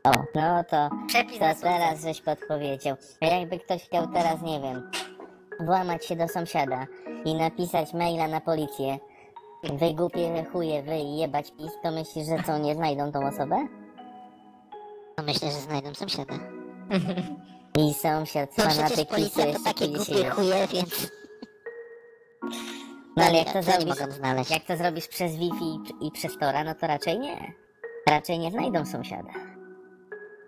O, 0.03 0.11
no 0.35 0.63
to, 0.63 0.89
Przepis 1.07 1.39
to 1.39 1.45
teraz 1.61 2.01
żeś 2.01 2.21
podpowiedział. 2.21 2.97
A 3.21 3.25
Jakby 3.25 3.59
ktoś 3.59 3.83
chciał 3.83 4.07
teraz, 4.13 4.41
nie 4.41 4.59
wiem, 4.59 4.91
włamać 5.65 6.05
się 6.05 6.15
do 6.15 6.27
sąsiada 6.27 6.87
i 7.25 7.35
napisać 7.35 7.93
maila 7.93 8.27
na 8.27 8.41
policję, 8.41 8.97
wy 9.63 9.93
głupie 9.93 10.45
chuje, 10.51 10.83
wy 10.83 10.97
jebać 10.97 11.51
pis, 11.51 11.71
to 11.83 11.91
myślisz, 11.91 12.25
że 12.25 12.43
co, 12.43 12.57
nie 12.57 12.75
znajdą 12.75 13.11
tą 13.11 13.27
osobę? 13.27 13.67
No 15.17 15.23
myślę, 15.23 15.51
że 15.51 15.57
znajdą 15.57 15.93
sąsiada. 15.93 16.33
I 17.79 17.93
sąsiad 17.93 18.57
No 18.57 18.63
pisu 18.89 19.05
policja 19.05 19.45
to 19.45 19.63
takie 19.63 19.85
50 19.85 20.07
głupie 20.07 20.29
chuje, 20.29 20.67
więc... 20.67 21.11
No 23.17 23.23
ale 23.23 23.31
co 23.31 23.37
jak 23.37 23.53
to 23.53 23.63
zrobisz, 23.63 24.49
jak 24.49 24.63
to 24.63 24.77
zrobisz 24.77 25.07
przez 25.07 25.35
Wi-Fi 25.35 25.65
i, 25.65 26.07
i 26.07 26.11
przez 26.11 26.37
Tora, 26.37 26.63
no 26.63 26.75
to 26.75 26.87
raczej 26.87 27.19
nie. 27.19 27.53
Raczej 28.07 28.39
nie 28.39 28.51
znajdą 28.51 28.85
sąsiada. 28.85 29.50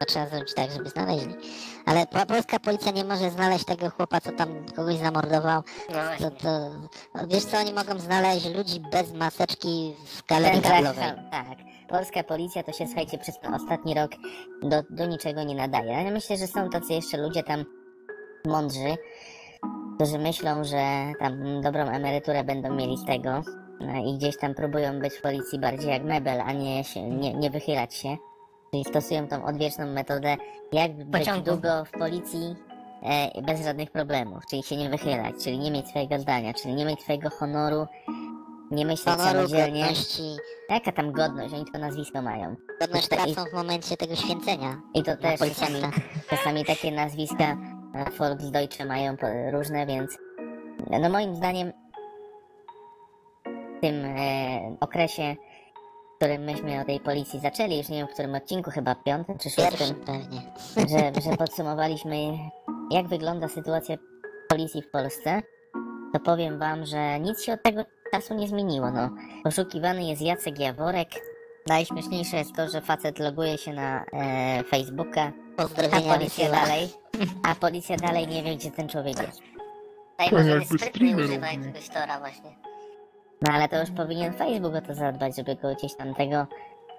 To 0.03 0.07
trzeba 0.07 0.27
zrobić 0.27 0.53
tak, 0.53 0.71
żeby 0.71 0.89
znaleźli. 0.89 1.35
Ale 1.85 2.07
po, 2.07 2.25
polska 2.25 2.59
policja 2.59 2.91
nie 2.91 3.03
może 3.03 3.29
znaleźć 3.31 3.65
tego 3.65 3.89
chłopa, 3.89 4.21
co 4.21 4.31
tam 4.31 4.65
kogoś 4.75 4.95
zamordował. 4.97 5.61
No 5.89 5.95
To, 6.19 6.31
to, 6.31 6.69
wiesz 7.27 7.45
co, 7.45 7.57
oni 7.57 7.73
mogą 7.73 7.99
znaleźć 7.99 8.45
ludzi 8.55 8.79
bez 8.91 9.13
maseczki 9.13 9.95
w 10.05 10.27
galerii 10.27 10.61
handlowej. 10.61 11.03
tak, 11.31 11.47
tak. 11.47 11.57
Polska 11.89 12.23
policja 12.23 12.63
to 12.63 12.71
się, 12.71 12.85
słuchajcie, 12.85 13.17
przez 13.17 13.39
ten 13.39 13.53
ostatni 13.53 13.93
rok 13.93 14.11
do, 14.61 14.83
do 14.89 15.05
niczego 15.05 15.43
nie 15.43 15.55
nadaje. 15.55 15.97
Ale 15.97 16.11
myślę, 16.11 16.37
że 16.37 16.47
są 16.47 16.69
tacy 16.69 16.93
jeszcze 16.93 17.17
ludzie 17.17 17.43
tam 17.43 17.65
mądrzy, 18.45 18.95
którzy 19.95 20.19
myślą, 20.19 20.63
że 20.63 21.11
tam 21.19 21.61
dobrą 21.61 21.83
emeryturę 21.83 22.43
będą 22.43 22.75
mieli 22.75 22.97
z 22.97 23.05
tego 23.05 23.41
no 23.79 24.05
i 24.05 24.17
gdzieś 24.17 24.37
tam 24.37 24.53
próbują 24.55 24.99
być 24.99 25.13
w 25.13 25.21
policji 25.21 25.59
bardziej 25.59 25.89
jak 25.89 26.03
mebel, 26.03 26.41
a 26.41 26.53
nie, 26.53 26.83
się, 26.83 27.09
nie, 27.09 27.33
nie 27.33 27.49
wychylać 27.49 27.95
się. 27.95 28.17
Czyli 28.73 28.85
stosują 28.85 29.27
tą 29.27 29.45
odwieczną 29.45 29.85
metodę, 29.85 30.37
jak 30.71 30.93
być 31.05 31.19
Pociągu. 31.25 31.43
długo 31.51 31.85
w 31.85 31.91
policji 31.91 32.55
e, 33.03 33.41
bez 33.41 33.63
żadnych 33.63 33.91
problemów, 33.91 34.43
czyli 34.49 34.63
się 34.63 34.77
nie 34.77 34.89
wychylać, 34.89 35.35
czyli 35.43 35.59
nie 35.59 35.71
mieć 35.71 35.87
swojego 35.87 36.19
zdania, 36.19 36.53
czyli 36.53 36.73
nie 36.73 36.85
mieć 36.85 37.01
swojego 37.01 37.29
honoru 37.29 37.87
nie 38.71 38.85
myśleć 38.85 39.15
Honoru, 39.17 39.29
samodzielnie. 39.47 39.79
godności, 39.81 40.21
Jaka 40.69 40.91
tam 40.91 41.11
godność, 41.11 41.53
oni 41.53 41.63
tylko 41.63 41.77
nazwisko 41.79 42.21
mają. 42.21 42.55
godność 42.79 43.05
I- 43.05 43.09
tracą 43.09 43.43
w 43.49 43.53
momencie 43.53 43.97
tego 43.97 44.15
święcenia. 44.15 44.81
I 44.93 45.03
to 45.03 45.17
też 45.17 45.21
czasami, 45.21 45.37
policjanta. 45.37 45.91
czasami 46.29 46.65
takie 46.65 46.91
nazwiska 46.91 47.57
e, 47.95 48.11
Volksdeutsche 48.17 48.85
mają 48.85 49.17
po- 49.17 49.51
różne, 49.51 49.85
więc 49.85 50.17
no 51.01 51.09
moim 51.09 51.35
zdaniem 51.35 51.71
w 53.77 53.81
tym 53.81 54.05
e, 54.05 54.77
okresie, 54.79 55.35
którym 56.17 56.43
myśmy 56.43 56.81
o 56.81 56.85
tej 56.85 56.99
policji 56.99 57.39
zaczęli, 57.39 57.77
już 57.77 57.89
nie 57.89 57.97
wiem 57.97 58.07
w 58.07 58.13
którym 58.13 58.35
odcinku, 58.35 58.71
chyba 58.71 58.95
piątym 58.95 59.37
czy 59.37 59.49
szóstym, 59.49 59.95
pewnie. 60.05 60.41
że, 60.75 61.11
że 61.29 61.37
podsumowaliśmy 61.37 62.17
jak 62.91 63.07
wygląda 63.07 63.47
sytuacja 63.47 63.97
policji 64.49 64.81
w 64.81 64.91
Polsce, 64.91 65.41
to 66.13 66.19
powiem 66.19 66.59
wam, 66.59 66.85
że 66.85 67.19
nic 67.19 67.43
się 67.43 67.53
od 67.53 67.63
tego 67.63 67.85
czasu 68.11 68.33
nie 68.33 68.47
zmieniło. 68.47 68.91
No. 68.91 69.09
Poszukiwany 69.43 70.03
jest 70.03 70.21
Jacek 70.21 70.59
Jaworek. 70.59 71.09
Najśmieszniejsze 71.67 72.37
jest 72.37 72.55
to, 72.55 72.69
że 72.69 72.81
facet 72.81 73.19
loguje 73.19 73.57
się 73.57 73.73
na 73.73 74.05
e, 74.13 74.63
Facebooka, 74.63 75.31
a 75.91 76.01
policja 76.13 76.51
dalej, 76.51 76.89
a 77.49 77.55
policja 77.55 77.97
dalej 77.97 78.27
nie 78.27 78.43
wie, 78.43 78.55
gdzie 78.55 78.71
ten 78.71 78.89
człowiek 78.89 79.21
jest. 79.21 79.41
Tutaj 80.11 80.31
może 80.31 80.65
streamer 80.65 81.25
używa 81.25 81.47
jakiegoś 81.47 81.89
tora 81.89 82.19
właśnie. 82.19 82.72
No 83.43 83.53
ale 83.53 83.69
to 83.69 83.79
już 83.79 83.89
powinien 83.91 84.33
Facebook 84.33 84.75
o 84.75 84.81
to 84.81 84.93
zadbać, 84.95 85.35
żeby 85.35 85.55
go 85.55 85.75
gdzieś 85.75 85.95
tam 85.95 86.15
tego... 86.15 86.47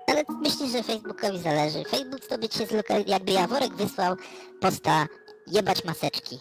Ale 0.07 0.22
myślisz, 0.42 0.72
że 0.72 0.83
Facebookowi 0.83 1.38
zależy. 1.38 1.85
Facebook 1.85 2.24
sobie 2.24 2.48
cię 2.48 2.66
zlokalizuje. 2.66 3.12
Jakby 3.12 3.33
Jaworek 3.33 3.74
wysłał 3.74 4.16
posta 4.61 5.07
jebać 5.46 5.85
maseczki. 5.85 6.38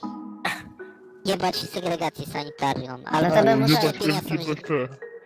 Jebać 1.25 1.55
segregację 1.55 2.25
sanitarną. 2.25 3.03
Albo 3.05 3.35
to 3.35 3.43
by 3.43 3.55
musiał-. 3.55 3.91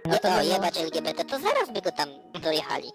No 0.05 0.17
to 0.17 0.29
by 0.37 0.45
jebać 0.45 0.77
LGBT, 0.77 1.25
to 1.25 1.39
zaraz 1.39 1.71
by 1.73 1.81
go 1.81 1.91
tam 1.91 2.09
dojechali. 2.41 2.91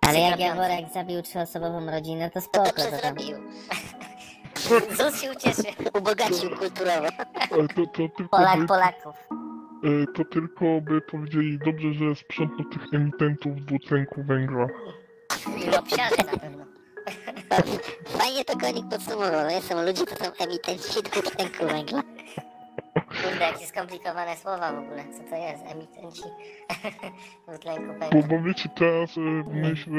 Ale 0.00 0.20
jak. 0.20 0.40
Jaworek 0.40 0.92
zabił 0.94 1.22
trzyosobową 1.22 1.90
rodzinę, 1.90 2.30
to 2.30 2.40
To 2.40 2.46
spoko. 2.46 2.70
To 2.70 2.90
tam... 2.90 3.00
zrobił. 3.00 3.36
ZUS 4.98 5.20
się 5.20 5.32
ucieszy. 5.32 5.62
Ubogacił 5.98 6.56
kulturowo. 6.58 7.08
Ale 7.50 7.68
to, 7.68 7.86
to, 8.18 8.28
Polak 8.30 8.60
by, 8.60 8.66
Polaków. 8.66 9.14
E, 9.84 10.06
to 10.14 10.24
tylko 10.24 10.80
by 10.80 11.00
powiedzieli 11.00 11.58
dobrze, 11.58 11.92
że 11.92 12.14
sprzątnął 12.14 12.64
tych 12.64 12.82
emitentów 12.94 13.64
dwutlenku 13.64 14.22
węgla. 14.22 14.66
Obsiarze 15.78 16.16
na 16.32 16.38
pewno. 16.38 16.64
Fajnie 18.18 18.44
to 18.44 18.58
konik 18.58 18.84
podsumował. 18.90 19.44
No 19.50 19.60
są 19.60 19.82
ludzie, 19.86 20.04
to 20.04 20.24
są 20.24 20.32
emitenci 20.44 21.02
dwutlenku 21.02 21.66
węgla. 21.66 22.02
Kurde, 22.94 23.44
jakie 23.44 23.66
skomplikowane 23.66 24.36
słowa 24.36 24.72
w 24.72 24.78
ogóle. 24.78 25.04
Co 25.12 25.30
to 25.30 25.36
jest? 25.36 25.64
Emitenci 25.66 26.22
dwutlenku 27.48 27.86
Bo, 27.86 27.98
węgla. 27.98 28.22
bo 28.38 28.42
wiecie, 28.44 28.68
teraz 28.76 29.16
e, 29.18 29.20
myśl 29.60 29.90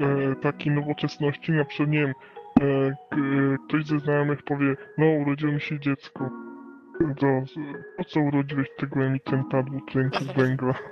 e, 0.00 0.04
e, 0.04 0.34
takiej 0.36 0.72
nowoczesności, 0.72 1.52
na 1.52 1.64
przykład, 1.64 1.88
nie 1.90 1.98
wiem, 2.00 2.14
e, 2.60 3.56
ktoś 3.68 3.86
ze 3.86 3.98
znajomych 3.98 4.42
powie, 4.42 4.76
no 4.98 5.06
urodziło 5.06 5.52
mi 5.52 5.60
się 5.60 5.80
dziecko. 5.80 6.30
To 6.98 7.26
z- 7.46 7.96
po 7.96 8.04
co 8.04 8.20
urodziłeś 8.20 8.68
tego 8.78 9.00
emitenta 9.04 9.62
dwutlenku 9.62 10.18
węgla? 10.36 10.74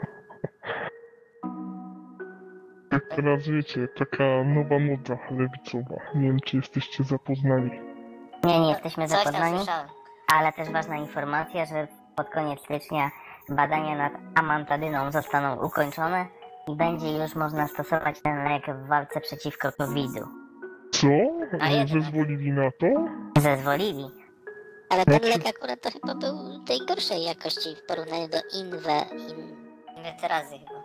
Tak 2.91 3.03
teraz 3.17 3.49
wiecie, 3.49 3.89
taka 3.89 4.25
nowa 4.45 4.79
moda 4.79 5.19
lewicowa. 5.31 6.01
Nie 6.15 6.29
wiem, 6.29 6.39
czy 6.45 6.57
jesteście 6.57 7.05
zapoznani. 7.05 7.71
Nie, 8.45 8.61
nie 8.61 8.69
jesteśmy 8.69 9.09
Coś 9.09 9.19
zapoznani. 9.25 9.59
Ale 10.35 10.53
też 10.53 10.71
ważna 10.71 10.97
informacja, 10.97 11.67
że 11.67 11.89
pod 12.17 12.31
koniec 12.31 12.61
stycznia 12.61 13.11
badania 13.49 13.97
nad 13.97 14.13
amantadyną 14.35 15.11
zostaną 15.13 15.67
ukończone 15.67 16.27
i 16.69 16.77
będzie 16.77 17.19
już 17.23 17.35
można 17.37 17.67
stosować 17.69 18.23
ten 18.23 18.45
lek 18.45 18.63
w 18.67 18.87
walce 18.89 19.21
przeciwko 19.21 19.73
COVID-u. 19.79 20.27
Co? 20.93 21.09
Zezwolili 21.87 22.53
na 22.53 22.71
to? 22.71 22.87
Zezwolili. 23.41 24.05
Ale 24.89 25.05
ten 25.05 25.23
lek 25.23 25.47
akurat 25.49 25.81
to 25.83 25.91
chyba 25.91 26.15
był 26.15 26.65
tej 26.67 26.79
gorszej 26.89 27.23
jakości 27.25 27.69
w 27.77 27.87
porównaniu 27.87 28.29
do 28.29 28.39
Inwe, 28.61 29.05
in... 29.13 29.57
Weterazy 30.05 30.59
chyba. 30.59 30.83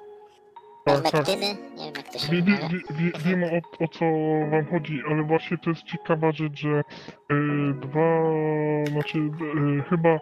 Tak, 0.86 1.02
tak. 1.02 1.14
Mektyny. 1.14 1.48
Nie 1.78 1.86
wiem 1.86 1.94
jak 1.98 2.10
to 2.14 2.20
się 2.20 2.32
Wie, 2.32 2.42
wie, 2.42 2.56
wymawia. 2.56 2.68
wie, 2.70 3.12
wie, 3.12 3.12
wiem 3.26 3.44
o, 3.44 3.84
o 3.84 3.88
co 3.88 4.06
wam 4.52 4.66
chodzi, 4.72 5.02
ale 5.10 5.24
właśnie 5.24 5.58
to 5.58 5.70
jest 5.70 5.84
ciekawa 5.84 6.32
rzecz, 6.32 6.60
że 6.60 6.70
e, 6.70 6.84
dwa, 7.74 8.10
znaczy 8.92 9.18
e, 9.20 9.84
chyba, 9.90 10.10
e, 10.10 10.20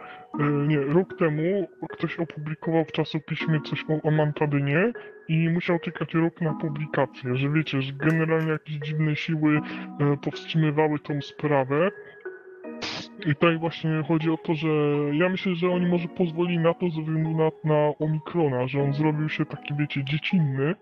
nie, 0.68 0.78
rok 0.78 1.18
temu 1.20 1.68
ktoś 1.89 2.20
opublikował 2.20 2.86
w 2.86 2.92
czasopiśmie 2.92 3.62
coś 3.70 3.86
o 3.89 4.08
amantadynie 4.08 4.94
i 5.28 5.50
musiał 5.50 5.80
czekać 5.80 6.13
rok 6.13 6.42
na 6.42 6.54
publikację, 6.54 7.36
że 7.36 7.50
wiecie, 7.50 7.82
że 7.82 7.94
generalnie 7.94 8.52
jakieś 8.52 8.76
dziwne 8.76 9.15
siły 9.15 9.58
e, 9.58 10.18
powstrzymywały 10.18 11.00
tą 11.00 11.22
sprawę. 11.22 11.92
I 13.26 13.36
tutaj 13.36 13.58
właśnie 13.58 14.04
chodzi 14.08 14.30
o 14.30 14.38
to, 14.38 14.54
że 14.54 14.68
ja 15.14 15.30
myślę, 15.30 15.56
że 15.56 15.70
oni 15.70 15.86
może 15.86 16.08
pozwolili 16.08 16.60
na 16.60 16.74
to 16.74 16.90
ze 16.90 17.02
względu 17.02 17.30
na, 17.38 17.52
na 17.64 17.94
Omikrona, 18.00 18.68
że 18.68 18.82
on 18.82 18.94
zrobił 18.94 19.30
się 19.30 19.46
taki, 19.46 19.74
wiecie, 19.74 20.04
dziecinny, 20.04 20.76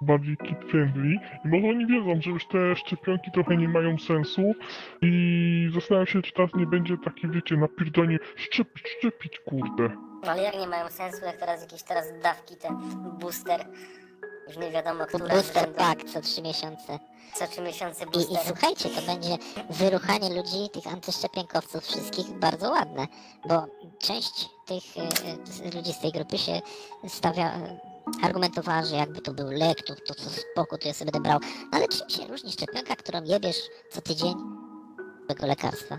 bardziej 0.00 0.36
kid 0.36 0.58
friendly 0.70 1.18
i 1.44 1.48
może 1.48 1.68
oni 1.68 1.86
wiedzą, 1.86 2.22
że 2.22 2.30
już 2.30 2.46
te 2.46 2.76
szczepionki 2.76 3.30
trochę 3.30 3.56
nie 3.56 3.68
mają 3.68 3.98
sensu 3.98 4.54
i 5.02 5.70
zastanawiam 5.74 6.06
się, 6.06 6.22
czy 6.22 6.32
teraz 6.32 6.54
nie 6.54 6.66
będzie 6.66 6.96
takie, 7.04 7.28
wiecie, 7.28 7.56
napierdanie 7.56 8.18
szczepić, 8.36 8.88
szczepić, 8.88 9.38
kurde. 9.38 9.88
No 10.24 10.30
ale 10.30 10.42
jak 10.42 10.54
nie 10.54 10.66
mają 10.66 10.88
sensu, 10.88 11.24
jak 11.24 11.36
teraz 11.36 11.62
jakieś 11.62 11.82
teraz 11.82 12.20
dawki, 12.22 12.56
te 12.56 12.68
booster. 13.20 13.60
Już 14.46 14.56
nie 14.56 14.70
wiadomo, 14.70 15.06
które 15.06 15.28
Booster 15.28 15.62
będą. 15.64 15.78
pack 15.78 16.04
co 16.12 16.20
trzy 16.20 16.42
miesiące. 16.42 16.98
Co 17.34 17.46
trzy 17.46 17.60
miesiące 17.60 18.04
I, 18.04 18.32
I 18.34 18.36
słuchajcie, 18.46 18.88
to 18.88 19.02
będzie 19.02 19.36
wyruchanie 19.70 20.34
ludzi, 20.34 20.70
tych 20.72 20.86
antyszczepionkowców 20.92 21.84
wszystkich 21.84 22.30
bardzo 22.30 22.70
ładne, 22.70 23.06
bo 23.48 23.66
część 23.98 24.48
tych 24.66 24.82
e, 24.96 25.00
e, 25.66 25.76
ludzi 25.76 25.92
z 25.92 26.00
tej 26.00 26.12
grupy 26.12 26.38
się 26.38 26.60
stawia, 27.08 27.46
e, 27.52 27.78
argumentowała, 28.22 28.84
że 28.84 28.96
jakby 28.96 29.20
to 29.20 29.32
był 29.34 29.50
lek, 29.50 29.82
to, 29.82 29.94
to 30.06 30.14
co 30.14 30.30
spoko, 30.30 30.78
to 30.78 30.88
ja 30.88 30.94
sobie 30.94 31.12
będę 31.12 31.28
brał. 31.28 31.40
No 31.72 31.78
ale 31.78 31.88
czym 31.88 32.10
się 32.10 32.26
różni 32.26 32.52
szczepionka, 32.52 32.96
którą 32.96 33.24
jebiesz 33.24 33.58
co 33.90 34.00
tydzień 34.00 34.34
tego 35.28 35.46
lekarstwa? 35.46 35.98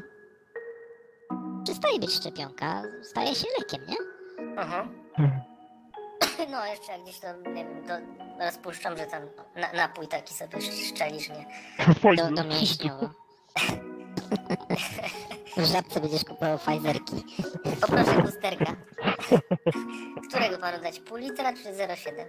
Przestaje 1.63 1.99
być 1.99 2.11
szczepionka, 2.11 2.83
staje 3.03 3.35
się 3.35 3.47
lekiem, 3.59 3.81
nie? 3.87 3.95
Mhm. 4.61 5.05
Mhm. 5.19 5.52
No 6.51 6.65
jeszcze 6.65 6.91
jak 6.91 7.01
gdzieś 7.03 7.19
to, 7.19 7.27
nie 7.49 7.65
wiem, 7.65 7.83
to 7.87 7.93
rozpuszczam, 8.45 8.97
że 8.97 9.05
tam 9.05 9.21
na, 9.55 9.73
napój 9.73 10.07
taki 10.07 10.33
sobie 10.33 10.61
szczelisz, 10.61 11.29
nie? 11.29 11.45
Do, 12.15 12.31
do 12.31 12.43
mięśniowo. 12.43 13.09
W 15.57 15.65
żabce 15.65 15.99
będziesz 15.99 16.23
kupował 16.25 16.57
Pfizerki. 16.57 17.23
Poproszę 17.81 18.21
boosterka. 18.21 18.75
Którego 20.29 20.57
panu 20.57 20.83
dać? 20.83 20.99
Pół 20.99 21.17
litra 21.17 21.53
czy 21.53 21.63
0,7? 21.63 22.25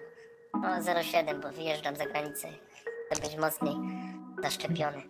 No 0.55 0.69
0,7, 0.69 1.41
bo 1.43 1.53
wyjeżdżam 1.53 1.97
za 1.97 2.07
granicę. 2.07 2.49
Chcę 3.11 3.23
być 3.23 3.37
mocniej 3.37 3.75
zaszczepiony. 4.43 5.03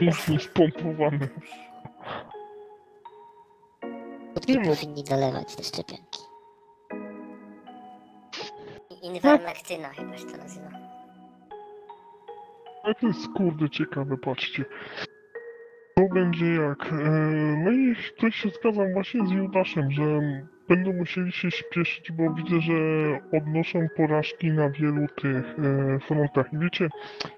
Mocno 0.00 0.38
spompowany. 0.38 1.28
Kutki 4.34 4.52
Nie 4.52 4.60
no. 4.60 4.74
powinni 4.74 5.04
dolewać 5.04 5.56
te 5.56 5.62
szczepionki. 5.64 6.20
I 9.02 9.06
Invermectyna 9.06 9.88
chyba 9.88 10.16
się 10.18 10.24
to 10.26 10.36
nazywa. 10.36 10.68
Ale 12.84 12.94
to 12.94 13.06
jest 13.06 13.28
kurde 13.36 13.70
ciekawe, 13.70 14.16
patrzcie. 14.16 14.64
To 15.96 16.02
będzie 16.14 16.46
jak. 16.46 16.92
E, 16.92 16.96
no 17.64 17.70
i 17.70 17.96
tutaj 18.16 18.32
się 18.32 18.48
zgadzam 18.48 18.92
właśnie 18.92 19.26
z 19.26 19.30
Judaszem, 19.30 19.90
że 19.90 20.02
będą 20.68 20.92
musieli 20.92 21.32
się 21.32 21.50
śpieszyć, 21.50 22.12
bo 22.12 22.34
widzę, 22.34 22.60
że 22.60 22.72
odnoszą 23.38 23.78
porażki 23.96 24.50
na 24.50 24.70
wielu 24.70 25.06
tych 25.08 25.44
e, 25.58 25.98
frontach. 26.08 26.52
I 26.52 26.58
wiecie, 26.58 26.88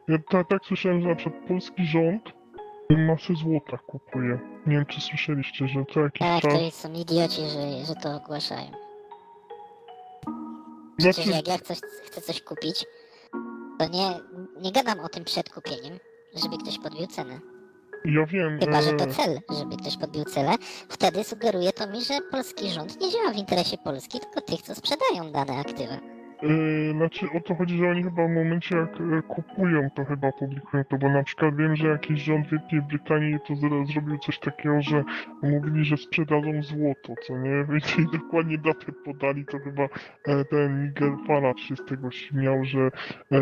ja 0.08 0.18
tak, 0.30 0.48
tak 0.48 0.64
słyszałem, 0.64 1.02
że 1.02 1.08
na 1.08 1.14
przykład 1.14 1.44
polski 1.48 1.86
rząd 1.86 2.22
masę 2.90 3.34
złota 3.34 3.78
kupuje. 3.78 4.38
Nie 4.66 4.76
wiem, 4.76 4.86
czy 4.86 5.00
słyszeliście, 5.00 5.68
że 5.68 5.84
co 5.94 6.00
jakiś 6.00 6.18
Tak, 6.20 6.42
czas. 6.42 6.52
to 6.52 6.70
są 6.70 6.92
idioci, 6.92 7.40
że, 7.40 7.86
że 7.86 7.94
to 8.02 8.16
ogłaszają. 8.16 8.70
Przecież 11.02 11.24
Znaczy, 11.26 11.30
jak 11.38 11.48
ja 11.48 11.58
coś, 11.58 11.78
chcę 12.04 12.20
coś 12.20 12.42
kupić, 12.42 12.84
to 13.78 13.88
nie, 13.88 14.20
nie 14.60 14.72
gadam 14.72 15.00
o 15.00 15.08
tym 15.08 15.24
przed 15.24 15.50
kupieniem, 15.50 15.98
żeby 16.34 16.58
ktoś 16.58 16.78
podbił 16.78 17.06
cenę. 17.06 17.40
ja 18.04 18.26
wiem. 18.26 18.58
Chyba, 18.60 18.82
że 18.82 18.92
to 18.92 19.04
e, 19.04 19.14
cel, 19.14 19.40
żeby 19.58 19.76
ktoś 19.76 19.96
podbił 19.96 20.24
cenę. 20.24 20.54
Wtedy 20.88 21.24
sugeruje 21.24 21.72
to 21.72 21.86
mi, 21.86 22.04
że 22.04 22.20
polski 22.30 22.70
rząd 22.70 23.00
nie 23.00 23.10
działa 23.10 23.30
w 23.30 23.36
interesie 23.36 23.78
Polski, 23.78 24.20
tylko 24.20 24.40
tych, 24.40 24.62
co 24.62 24.74
sprzedają 24.74 25.32
dane 25.32 25.56
aktywa. 25.58 26.11
Yy, 26.42 26.92
znaczy 26.92 27.26
o 27.34 27.40
to 27.40 27.54
chodzi, 27.54 27.78
że 27.78 27.88
oni 27.88 28.02
chyba 28.02 28.26
w 28.26 28.30
momencie 28.30 28.76
jak 28.76 29.00
e, 29.00 29.22
kupują, 29.28 29.90
to 29.90 30.04
chyba 30.04 30.32
publikują 30.32 30.84
to, 30.84 30.98
bo 30.98 31.08
na 31.08 31.22
przykład 31.22 31.56
wiem, 31.56 31.76
że 31.76 31.88
jakiś 31.88 32.22
rząd 32.22 32.48
Wielkiej 32.50 32.82
Brytanii 32.82 33.38
to 33.48 33.54
zro- 33.54 33.92
zrobił 33.92 34.18
coś 34.18 34.38
takiego, 34.38 34.82
że 34.82 35.04
mówili, 35.42 35.84
że 35.84 35.96
sprzedadzą 35.96 36.62
złoto, 36.62 37.14
co 37.26 37.38
nie? 37.38 37.64
Wiecie, 37.72 38.02
i 38.02 38.18
dokładnie 38.18 38.58
datę 38.58 38.92
podali, 39.04 39.44
to 39.46 39.58
chyba 39.58 39.82
e, 39.82 40.44
ten 40.44 40.84
Nigel 40.84 41.16
Farage 41.26 41.62
się 41.62 41.76
z 41.76 41.84
tego 41.84 42.10
śmiał, 42.10 42.64
że, 42.64 42.80
e, 43.32 43.40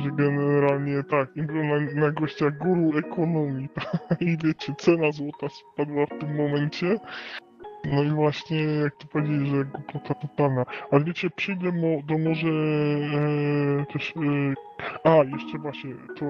że 0.00 0.10
generalnie 0.16 1.02
tak, 1.02 1.36
im 1.36 1.46
było 1.46 1.64
na, 1.64 1.80
na 1.94 2.10
gościa 2.10 2.50
guru 2.50 2.98
ekonomii, 2.98 3.68
i 4.20 4.36
wiecie, 4.44 4.74
cena 4.78 5.12
złota 5.12 5.48
spadła 5.48 6.06
w 6.06 6.18
tym 6.20 6.36
momencie, 6.36 6.96
no 7.92 8.02
i 8.02 8.10
właśnie, 8.10 8.62
jak 8.62 8.96
to 8.96 9.06
powiedzieć, 9.06 9.48
że 9.48 9.64
głupota 9.64 10.14
totalna. 10.14 10.64
Ale 10.90 11.04
wiecie, 11.04 11.30
przyjdę 11.30 11.72
do 12.04 12.18
może 12.18 12.48
e, 12.48 13.86
też... 13.92 14.14
E, 14.16 14.54
a, 15.04 15.16
jeszcze 15.16 15.58
właśnie, 15.58 15.94
to 16.16 16.26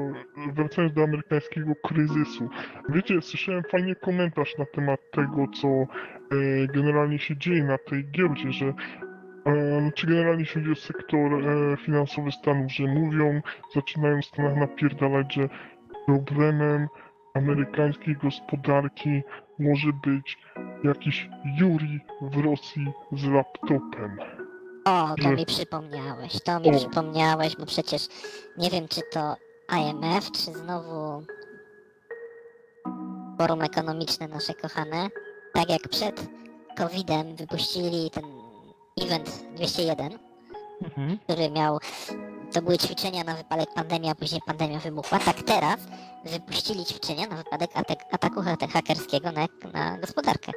wracając 0.53 0.95
do 0.95 1.03
amerykańskiego 1.03 1.73
kryzysu. 1.85 2.49
Wiecie, 2.89 3.23
słyszałem 3.23 3.63
fajny 3.71 3.95
komentarz 3.95 4.59
na 4.59 4.65
temat 4.65 5.01
tego, 5.13 5.47
co 5.61 5.69
e, 5.69 5.87
generalnie 6.67 7.19
się 7.19 7.37
dzieje 7.37 7.65
na 7.65 7.79
tej 7.79 8.11
giełdzie, 8.11 8.53
że 8.53 8.67
e, 9.47 9.93
czy 9.95 10.07
generalnie 10.07 10.41
jeśli 10.41 10.61
chodzi 10.61 10.73
o 10.73 10.75
sektor 10.75 11.33
e, 11.35 11.77
finansowy 11.77 12.33
Stanów, 12.33 12.73
że 12.73 12.87
mówią, 12.87 13.41
zaczynają 13.75 14.21
w 14.21 14.25
Stanach 14.25 14.57
napierdalać, 14.57 15.35
że 15.35 15.49
problemem 16.07 16.89
amerykańskiej 17.35 18.17
gospodarki 18.17 19.23
może 19.59 19.93
być 20.07 20.39
jakiś 20.85 21.29
Yuri 21.61 22.01
w 22.23 22.37
Rosji 22.45 22.93
z 23.13 23.25
laptopem. 23.25 24.19
O, 24.85 25.15
to 25.17 25.23
Że- 25.23 25.35
mi 25.37 25.47
przypomniałeś, 25.47 26.41
to 26.45 26.61
mi 26.61 26.69
O. 26.69 26.79
przypomniałeś, 26.79 27.57
bo 27.57 27.67
przecież 27.67 28.03
nie 28.59 28.71
wiem, 28.71 28.89
czy 28.89 29.01
to 29.13 29.37
IMF, 29.79 30.31
czy 30.33 30.41
znowu 30.53 31.23
Forum 33.39 33.63
Ekonomiczne 33.63 34.29
nasze 34.29 34.55
kochane, 34.55 35.09
tak 35.55 35.71
jak 35.71 35.89
przed 35.89 36.27
COVID-em 36.77 37.37
wypuścili 37.37 38.11
ten 38.11 38.25
event 39.03 39.45
201, 39.55 40.19
który 41.25 41.51
miał, 41.51 41.79
to 42.53 42.63
były 42.63 42.79
ćwiczenia 42.79 43.25
na 43.25 43.35
wypadek 43.35 43.75
pandemii, 43.75 44.11
a 44.11 44.15
później 44.15 44.41
pandemia 44.47 44.79
wybuchła, 44.79 45.19
tak 45.19 45.43
teraz 45.43 45.77
wypuścili 46.25 46.85
ćwiczenia 46.85 47.27
na 47.27 47.37
wypadek 47.37 47.71
atak, 47.75 47.99
ataku 48.13 48.43
ha- 48.43 48.57
hakerskiego 48.73 49.33
na, 49.33 49.49
na 49.73 49.99
gospodarkę. 49.99 50.53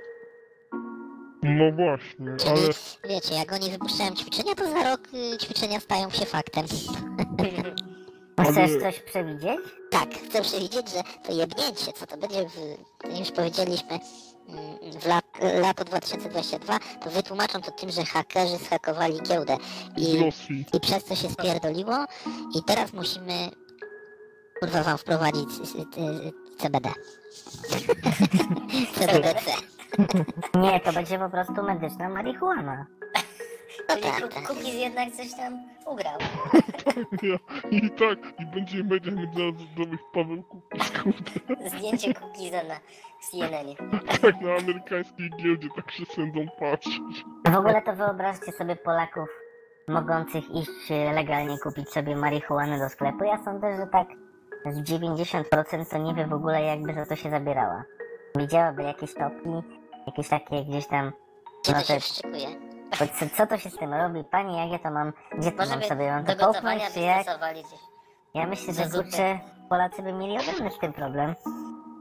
No 1.44 1.72
właśnie, 1.72 2.36
Czyli 2.38 2.50
ale 2.52 3.10
wiecie, 3.10 3.36
jak 3.36 3.52
oni 3.52 3.70
wypuszczają 3.72 4.12
ćwiczenia, 4.16 4.56
to 4.56 4.72
za 4.72 4.84
rok 4.92 5.02
y, 5.34 5.38
ćwiczenia 5.38 5.80
stają 5.80 6.10
się 6.10 6.26
faktem. 6.26 6.66
Ale- 8.38 8.52
Chcesz 8.52 8.82
coś 8.82 9.00
przewidzieć? 9.00 9.60
Tak, 9.92 10.10
chcę 10.30 10.42
przewidzieć, 10.42 10.90
że 10.92 11.04
to 11.24 11.32
jebnięcie, 11.34 11.94
co 11.94 12.08
to 12.08 12.18
będzie, 12.18 12.50
w, 12.50 12.56
już 13.20 13.32
powiedzieliśmy, 13.32 14.00
mm, 14.50 15.00
w 15.02 15.06
lato 15.62 15.86
2022, 15.86 16.80
to 17.04 17.10
wytłumaczą 17.10 17.62
to 17.62 17.72
tym, 17.72 17.92
że 17.92 18.06
hakerzy 18.06 18.58
zhakowali 18.58 19.22
giełdę 19.22 19.58
i, 19.98 20.32
i 20.74 20.80
przez 20.80 21.04
to 21.04 21.16
się 21.16 21.30
spierdoliło 21.30 22.06
i 22.56 22.64
teraz 22.64 22.94
musimy 22.94 23.50
kurwa 24.60 24.84
wam 24.84 24.98
wprowadzić 24.98 25.50
CBD. 26.58 26.90
CBDC. 28.96 29.52
Nie, 30.56 30.80
to 30.80 30.94
będzie 30.94 31.20
po 31.20 31.30
prostu 31.30 31.64
medyczna 31.64 32.10
marihuana. 32.10 32.86
To 33.88 33.96
Czyli 33.96 34.02
prawda. 34.18 34.42
Ku- 34.42 34.48
Kukiz 34.54 34.74
jednak 34.74 35.12
coś 35.12 35.34
tam 35.36 35.60
ugrał. 35.86 36.18
Ja, 37.24 37.38
I 37.72 37.90
tak, 37.90 38.40
i 38.40 38.46
będzie 38.46 38.84
media 38.84 39.12
międzynarodowych 39.12 40.00
Paweł 40.14 40.44
Kukiz, 40.44 40.92
kurde, 40.92 41.70
Zdjęcie 41.70 42.14
Kukiza 42.14 42.64
na 42.64 42.76
CNN-ie. 43.30 43.76
tak 44.22 44.42
na 44.42 44.52
amerykańskiej 44.56 45.30
giełdzie, 45.38 45.68
tak 45.76 45.92
się 45.92 46.06
sędzą 46.06 46.40
patrzeć. 46.60 47.24
W 47.52 47.56
ogóle 47.58 47.82
to 47.82 47.94
wyobraźcie 47.96 48.52
sobie 48.52 48.76
Polaków 48.76 49.30
mogących 49.88 50.44
iść 50.56 50.92
e, 50.92 51.14
legalnie 51.14 51.58
kupić 51.60 51.90
sobie 51.90 52.16
marihuanę 52.16 52.80
do 52.80 52.90
sklepu. 52.90 53.24
Ja 53.24 53.44
sądzę, 53.44 53.76
że 53.78 53.88
tak 53.88 54.08
z 54.66 54.82
90% 54.92 55.90
to 55.92 55.98
nie 55.98 56.14
wie 56.16 56.28
w 56.28 56.34
ogóle 56.34 56.62
jakby 56.62 56.94
za 56.94 57.06
to 57.06 57.16
się 57.16 57.30
zabierała. 57.30 57.84
Widziałaby 58.38 58.84
jakieś 58.84 59.14
topki, 59.14 59.50
jakieś 60.08 60.30
takie 60.30 60.66
gdzieś 60.66 60.88
tam... 60.88 61.12
Gdzie 61.64 61.74
No 61.74 61.80
to 61.82 62.00
się 62.00 62.22
to- 62.22 62.71
Co, 62.92 63.26
co 63.38 63.48
to 63.48 63.58
się 63.58 63.70
z 63.70 63.78
tym 63.78 63.94
robi? 63.94 64.24
Pani, 64.24 64.58
jak 64.58 64.72
ja 64.72 64.80
to 64.80 64.92
mam... 64.92 65.14
Gdzie 65.38 65.52
to 65.52 65.58
Może 65.58 65.70
mam 65.70 65.80
by 65.80 65.86
sobie? 65.86 66.12
Mam 66.12 66.24
do 66.24 66.36
to 66.36 66.46
gotowania 66.46 66.80
połknąć, 66.80 66.94
czy 66.94 67.00
jak? 67.00 67.24
gdzieś. 67.24 67.80
Ja 68.34 68.48
myślę, 68.48 68.74
że 68.74 68.90
zupę. 68.90 69.04
kurczę 69.04 69.40
Polacy 69.70 70.02
by 70.02 70.14
mieli 70.14 70.38
ode 70.38 70.62
mnie 70.62 70.72
z 70.72 70.80
tym 70.80 70.94
problem. 70.94 71.36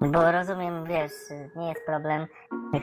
Bo 0.01 0.33
rozumiem, 0.33 0.85
wiesz, 0.85 1.13
nie 1.57 1.69
jest 1.69 1.87
problem 1.87 2.27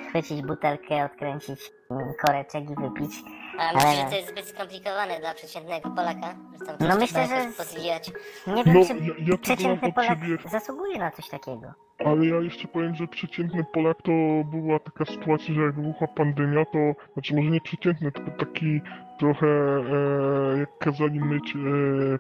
chwycić 0.10 0.41
butelkę, 0.41 1.06
odkręcić 1.06 1.72
mm, 1.91 2.13
koreczek 2.26 2.63
i 2.70 2.76
wypić. 2.76 3.12
A 3.58 3.74
myślę, 3.74 3.89
Ale- 3.89 3.98
że 4.04 4.10
to 4.10 4.15
jest 4.15 4.30
zbyt 4.30 4.46
skomplikowane 4.48 5.20
dla 5.20 5.34
przeciętnego 5.34 5.89
Polaka? 5.89 6.36
Że 6.60 6.65
tam 6.65 6.76
No 6.80 6.96
myślę, 6.96 7.08
trzeba 7.08 7.28
że- 7.28 7.36
jakoś 7.36 7.56
pozwijać. 7.58 8.12
Nie 8.48 8.63
wiem, 8.63 8.74
No, 8.76 8.86
czy 8.86 8.93
ja, 8.93 9.13
ja 9.17 9.26
mam 9.30 9.38
przeciętny 9.38 9.88
od 9.89 9.96
Polak 9.96 10.10
siebie, 10.10 10.38
zasługuje 10.52 10.98
na 11.00 11.12
coś 11.12 11.30
takiego. 11.30 11.74
ale 12.06 12.26
ja 12.26 12.36
jeszcze 12.41 12.67
powiem, 12.67 12.96
że 12.96 13.08
przeciętny 13.08 13.65
Polak 13.74 13.98
to 14.02 14.12
była 14.52 14.80
taka 14.80 15.06
sytuacja, 15.06 15.54
że 15.54 15.62
jak 15.62 15.76
wybuchła 15.76 16.08
pandemia, 16.08 16.65
to, 16.65 16.80
znaczy 17.13 17.36
może 17.36 17.50
nie 17.50 17.62
przeciętny, 17.62 18.12
tylko 18.12 18.32
taki 18.32 18.82
trochę, 19.20 19.48
e, 19.48 20.58
jak 20.60 20.78
kazali 20.78 21.20
myć 21.20 21.56
e, 21.56 21.58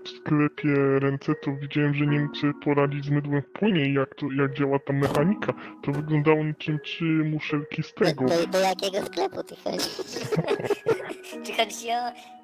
w 0.03 0.09
sklepie 0.09 0.99
ręce, 0.99 1.35
to 1.35 1.51
widziałem, 1.55 1.93
że 1.93 2.07
nie 2.07 2.19
mógł 2.19 2.35
sobie 2.35 2.53
poradzić 2.63 3.05
z 3.05 3.09
mydłem 3.09 3.41
w 3.41 3.49
płynie 3.59 3.85
i 3.85 3.93
jak, 3.93 4.15
to, 4.15 4.25
jak 4.37 4.53
działa 4.53 4.79
ta 4.79 4.93
mechanika. 4.93 5.53
To 5.83 5.91
wyglądało 5.91 6.43
niczym 6.43 6.79
trzy 6.79 7.03
muszelki 7.05 7.83
z 7.83 7.93
Do, 7.93 8.05
tego. 8.05 8.25
do, 8.25 8.47
do 8.47 8.59
jakiego 8.59 9.05
sklepu 9.05 9.43
ty 9.43 9.55
chodzisz? 9.63 9.97
Czy 11.31 11.53
chodzi 11.53 11.75
ci 11.75 11.91
o 11.91 11.95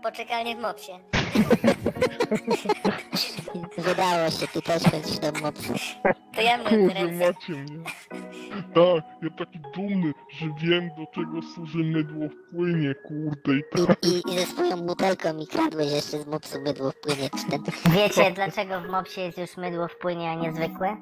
poczekalnię 0.03 0.55
w 0.55 0.59
mopsie? 0.59 0.91
Wydało 3.77 4.29
się, 4.29 4.47
ty 4.47 4.61
też 4.61 4.83
chodzisz 4.83 5.19
do 5.19 5.31
mocy. 5.41 5.73
To 6.35 6.41
ja 6.41 6.57
Kurde, 6.57 6.93
ręce. 6.93 7.27
macie 7.27 7.53
mnie. 7.53 7.83
Tak, 8.75 9.03
ja 9.21 9.29
taki 9.37 9.59
dumny, 9.75 10.13
że 10.29 10.45
wiem 10.57 10.89
do 10.97 11.05
czego 11.15 11.41
służy 11.55 11.77
mydło 11.77 12.27
w 12.29 12.55
płynie, 12.55 12.95
kurde, 12.95 13.53
i 13.57 13.63
tak. 13.87 13.97
I, 14.03 14.07
i, 14.07 14.33
I 14.35 14.39
ze 14.39 14.45
swoją 14.45 14.77
butelką 14.77 15.33
mi 15.33 15.47
kradłeś 15.47 15.91
jeszcze 15.91 16.19
z 16.19 16.27
mopsu 16.27 16.61
mydło 16.61 16.91
wpłynie 16.91 17.29
czy 17.29 17.51
ten. 17.51 17.63
Wiecie, 17.93 18.31
dlaczego 18.31 18.81
w 18.81 18.89
mopsie 18.89 19.21
jest 19.21 19.37
już 19.37 19.57
mydło 19.57 19.87
w 19.87 19.97
płynie, 19.97 20.29
a 20.29 20.35
nie 20.35 20.53
zwykłe? 20.53 20.97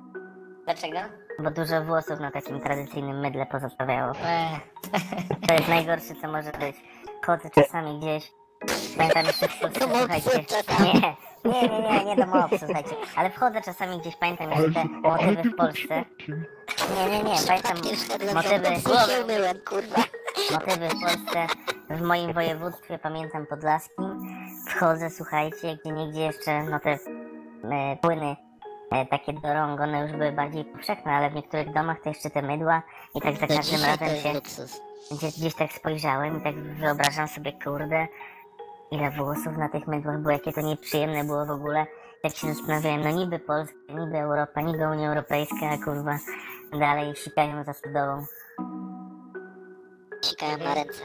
Dlaczego? 0.65 0.97
Bo 1.39 1.51
dużo 1.51 1.81
włosów 1.83 2.19
na 2.19 2.31
takim 2.31 2.59
tradycyjnym 2.61 3.19
mydle 3.19 3.45
pozostawiało. 3.45 4.13
Eee, 4.25 4.59
To 5.47 5.53
jest 5.53 5.67
najgorsze, 5.67 6.15
co 6.21 6.27
może 6.31 6.51
być. 6.51 6.75
Chodzę 7.25 7.49
czasami 7.49 7.99
gdzieś. 7.99 8.31
Pamiętam 8.97 9.25
jeszcze 9.25 9.47
w 9.47 9.59
Polsce, 9.59 9.79
słuchajcie. 9.89 10.45
Nie, 11.45 11.61
nie, 11.61 11.69
nie, 11.69 11.81
nie, 11.81 12.05
nie 12.05 12.15
do 12.15 12.25
mopsu, 12.25 12.57
słuchajcie. 12.57 12.95
Ale 13.15 13.29
wchodzę 13.29 13.61
czasami 13.61 13.99
gdzieś, 13.99 14.15
pamiętam 14.15 14.51
jeszcze 14.51 14.71
te 14.73 14.85
motywy 14.85 15.49
w 15.49 15.55
Polsce. 15.55 16.05
Nie, 16.95 17.09
nie, 17.09 17.23
nie, 17.23 17.35
pamiętam 17.47 17.77
motywy, 18.33 19.61
kurwa. 19.65 20.03
motywy 20.51 20.89
w 20.89 21.01
Polsce. 21.01 21.47
W 21.89 22.01
moim 22.01 22.33
województwie, 22.33 22.99
pamiętam 22.99 23.45
podlaskim. 23.45 24.19
Wchodzę, 24.67 25.09
słuchajcie, 25.09 25.77
gdzie 25.81 25.91
niegdzie 25.91 26.21
jeszcze, 26.21 26.63
no 26.63 26.79
te 26.79 26.89
e, 27.71 27.97
płyny 28.01 28.35
takie 29.09 29.33
do 29.33 29.53
rąk, 29.53 29.81
one 29.81 30.01
już 30.01 30.11
były 30.11 30.31
bardziej 30.31 30.65
powszechne, 30.65 31.11
ale 31.11 31.29
w 31.29 31.35
niektórych 31.35 31.73
domach 31.73 32.01
to 32.01 32.09
jeszcze 32.09 32.29
te 32.29 32.41
mydła 32.41 32.81
i 33.15 33.21
tak 33.21 33.35
za 33.35 33.47
Do 33.47 33.55
każdym 33.55 33.77
dzisiaj 33.77 33.97
to 33.97 34.05
razem 34.05 34.07
jest 34.07 34.23
się 34.23 34.33
luksus. 34.33 34.81
gdzieś, 35.11 35.37
gdzieś 35.37 35.55
tak 35.55 35.73
spojrzałem 35.73 36.39
i 36.39 36.41
tak 36.41 36.55
wyobrażam 36.55 37.27
sobie, 37.27 37.53
kurde, 37.63 38.07
ile 38.91 39.11
włosów 39.11 39.57
na 39.57 39.69
tych 39.69 39.87
mydłach 39.87 40.19
było, 40.19 40.31
jakie 40.31 40.53
to 40.53 40.61
nieprzyjemne 40.61 41.23
było 41.23 41.45
w 41.45 41.51
ogóle. 41.51 41.85
Tak 42.23 42.35
się 42.35 42.53
zastanawiałem, 42.53 43.01
no 43.01 43.11
niby 43.11 43.39
Polska, 43.39 43.75
niby 43.89 44.17
Europa, 44.17 44.61
niby 44.61 44.87
Unia 44.87 45.09
Europejska, 45.09 45.69
a 45.69 45.77
kurwa, 45.85 46.17
dalej 46.79 47.15
sikają 47.15 47.63
za 47.63 47.73
studową. 47.73 48.25
Sikają 50.25 50.57
na 50.57 50.73
ręce. 50.75 51.03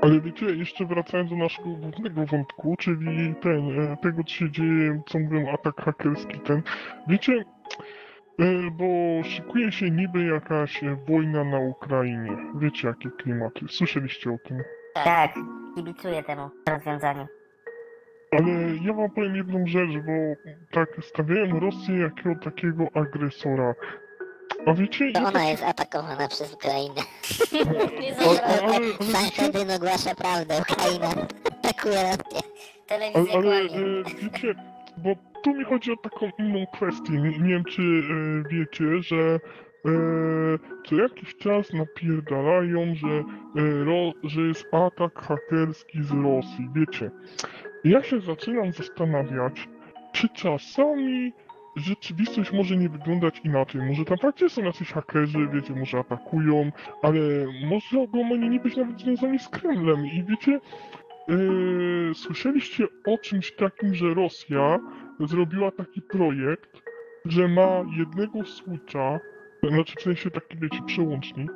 Ale 0.00 0.20
wiecie, 0.20 0.46
jeszcze 0.46 0.84
wracając 0.84 1.30
do 1.30 1.36
naszego 1.36 1.68
głównego 1.68 2.26
wątku, 2.26 2.76
czyli 2.78 3.34
ten, 3.42 3.80
e, 3.80 3.96
tego 3.96 4.24
co 4.24 4.30
się 4.30 4.50
dzieje, 4.50 5.02
co 5.06 5.18
mówią, 5.18 5.52
atak 5.52 5.76
hakerski 5.76 6.40
ten. 6.40 6.62
Wiecie, 7.08 7.44
e, 8.38 8.44
bo 8.70 8.84
szykuje 9.22 9.72
się 9.72 9.90
niby 9.90 10.24
jakaś 10.24 10.80
wojna 11.08 11.44
na 11.44 11.58
Ukrainie. 11.58 12.36
Wiecie 12.54 12.88
jakie 12.88 13.10
klimaty, 13.10 13.66
słyszeliście 13.68 14.30
o 14.30 14.38
tym. 14.48 14.62
Tak, 14.94 15.34
kibicuję 15.74 16.22
temu 16.22 16.50
rozwiązaniu. 16.68 17.26
Ale 18.32 18.50
ja 18.82 18.92
wam 18.92 19.10
powiem 19.10 19.36
jedną 19.36 19.66
rzecz, 19.66 19.90
bo 20.06 20.12
tak 20.70 20.88
stawiałem 21.00 21.58
Rosję 21.58 21.98
jako 21.98 22.34
takiego 22.44 22.86
agresora. 22.94 23.74
A 24.66 24.74
wiecie, 24.74 25.12
To 25.12 25.20
ona 25.20 25.32
tak- 25.32 25.48
jest 25.48 25.62
atakowana 25.62 26.28
przez 26.28 26.54
Ukrainę. 26.54 27.00
Sanhedrin 29.12 29.70
ogłasza 29.70 30.14
prawdę. 30.14 30.54
Ukraina 30.70 31.08
atakuje 31.58 31.94
Rosję. 31.94 32.40
Ale, 32.90 33.10
telewizję 33.12 33.34
ale 33.38 33.68
kłamie. 33.68 33.84
e, 33.86 34.04
wiecie, 34.22 34.54
bo 34.98 35.10
tu 35.44 35.54
mi 35.54 35.64
chodzi 35.64 35.92
o 35.92 35.96
taką 35.96 36.30
inną 36.38 36.66
kwestię. 36.66 37.12
Nie, 37.12 37.38
nie 37.38 37.48
wiem, 37.48 37.64
czy 37.64 37.82
e, 37.82 38.48
wiecie, 38.48 39.02
że 39.02 39.16
e, 39.16 39.38
co 40.88 40.94
jakiś 40.96 41.36
czas 41.36 41.72
napierdalają, 41.72 42.94
że, 42.94 43.08
e, 43.08 43.84
ro, 43.84 44.12
że 44.22 44.40
jest 44.40 44.64
atak 44.74 45.20
hakerski 45.20 46.02
z 46.02 46.10
Rosji. 46.10 46.68
Wiecie, 46.74 47.10
ja 47.84 48.02
się 48.02 48.20
zaczynam 48.20 48.72
zastanawiać, 48.72 49.68
czy 50.12 50.28
czasami 50.28 51.32
rzeczywistość 51.76 52.52
może 52.52 52.76
nie 52.76 52.88
wyglądać 52.88 53.40
inaczej. 53.44 53.82
Może 53.82 54.04
tam 54.04 54.18
faktycznie 54.18 54.48
są 54.48 54.62
jacyś 54.62 54.92
hakerzy, 54.92 55.48
wiecie, 55.52 55.74
może 55.74 55.98
atakują, 55.98 56.72
ale 57.02 57.20
może 57.66 58.06
oni 58.12 58.50
nie 58.50 58.60
być 58.60 58.76
nawet 58.76 59.00
związani 59.00 59.38
z 59.38 59.48
Kremlem. 59.48 60.06
I 60.06 60.24
wiecie, 60.24 60.60
Yy, 61.28 62.14
słyszeliście 62.14 62.84
o 63.06 63.18
czymś 63.18 63.52
takim, 63.52 63.94
że 63.94 64.14
Rosja 64.14 64.78
zrobiła 65.20 65.70
taki 65.70 66.02
projekt, 66.02 66.70
że 67.24 67.48
ma 67.48 67.84
jednego 67.98 68.44
switcha, 68.44 69.20
znaczy 69.62 69.94
w 69.98 70.02
sensie 70.02 70.30
taki, 70.30 70.58
wiecie, 70.58 70.78
przełącznik, 70.86 71.50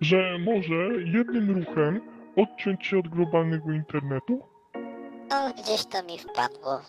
że 0.00 0.38
może 0.38 0.74
jednym 1.04 1.50
ruchem 1.50 2.00
odciąć 2.36 2.86
się 2.86 2.98
od 2.98 3.08
globalnego 3.08 3.72
internetu? 3.72 4.42
No, 5.30 5.52
gdzieś 5.62 5.86
to 5.86 6.02
mi 6.02 6.18
wpadło. 6.18 6.80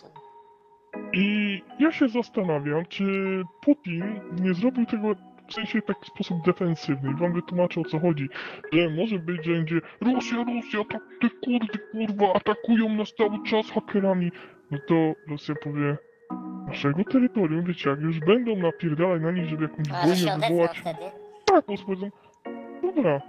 I 1.13 1.61
ja 1.79 1.91
się 1.91 2.07
zastanawiam, 2.09 2.85
czy 2.85 3.03
Putin 3.61 4.19
nie 4.41 4.53
zrobił 4.53 4.85
tego 4.85 5.15
w 5.47 5.53
sensie 5.53 5.81
w 5.81 5.85
taki 5.85 6.05
sposób 6.05 6.45
defensywny. 6.45 7.11
I 7.11 7.15
wam 7.15 7.33
wytłumaczę 7.33 7.81
o 7.81 7.83
co 7.83 7.99
chodzi. 7.99 8.29
Że 8.73 8.89
może 8.89 9.19
być, 9.19 9.45
że 9.45 9.51
będzie 9.51 9.81
Rosja, 10.01 10.37
Rosja, 10.37 10.79
tak 10.89 11.01
te 11.21 11.29
kurdy, 11.29 11.79
kurwa, 11.91 12.33
atakują 12.33 12.89
nas 12.89 13.13
cały 13.13 13.43
czas 13.43 13.71
hakerami. 13.71 14.31
No 14.71 14.77
to 14.87 15.13
Rosja 15.27 15.55
powie, 15.55 15.97
naszego 16.67 17.03
terytorium, 17.03 17.65
wiecie, 17.65 17.89
jak 17.89 17.99
już 17.99 18.19
będą 18.19 18.55
napierdalać 18.55 19.21
na 19.21 19.31
nich, 19.31 19.49
żeby 19.49 19.63
jakąś 19.63 19.87
A 19.91 20.07
wojnę 20.07 20.47
wywołać, 20.47 20.81
tak, 21.45 21.65
to 21.65 21.73
powiedzą, 21.85 22.09
dobra, 22.81 23.21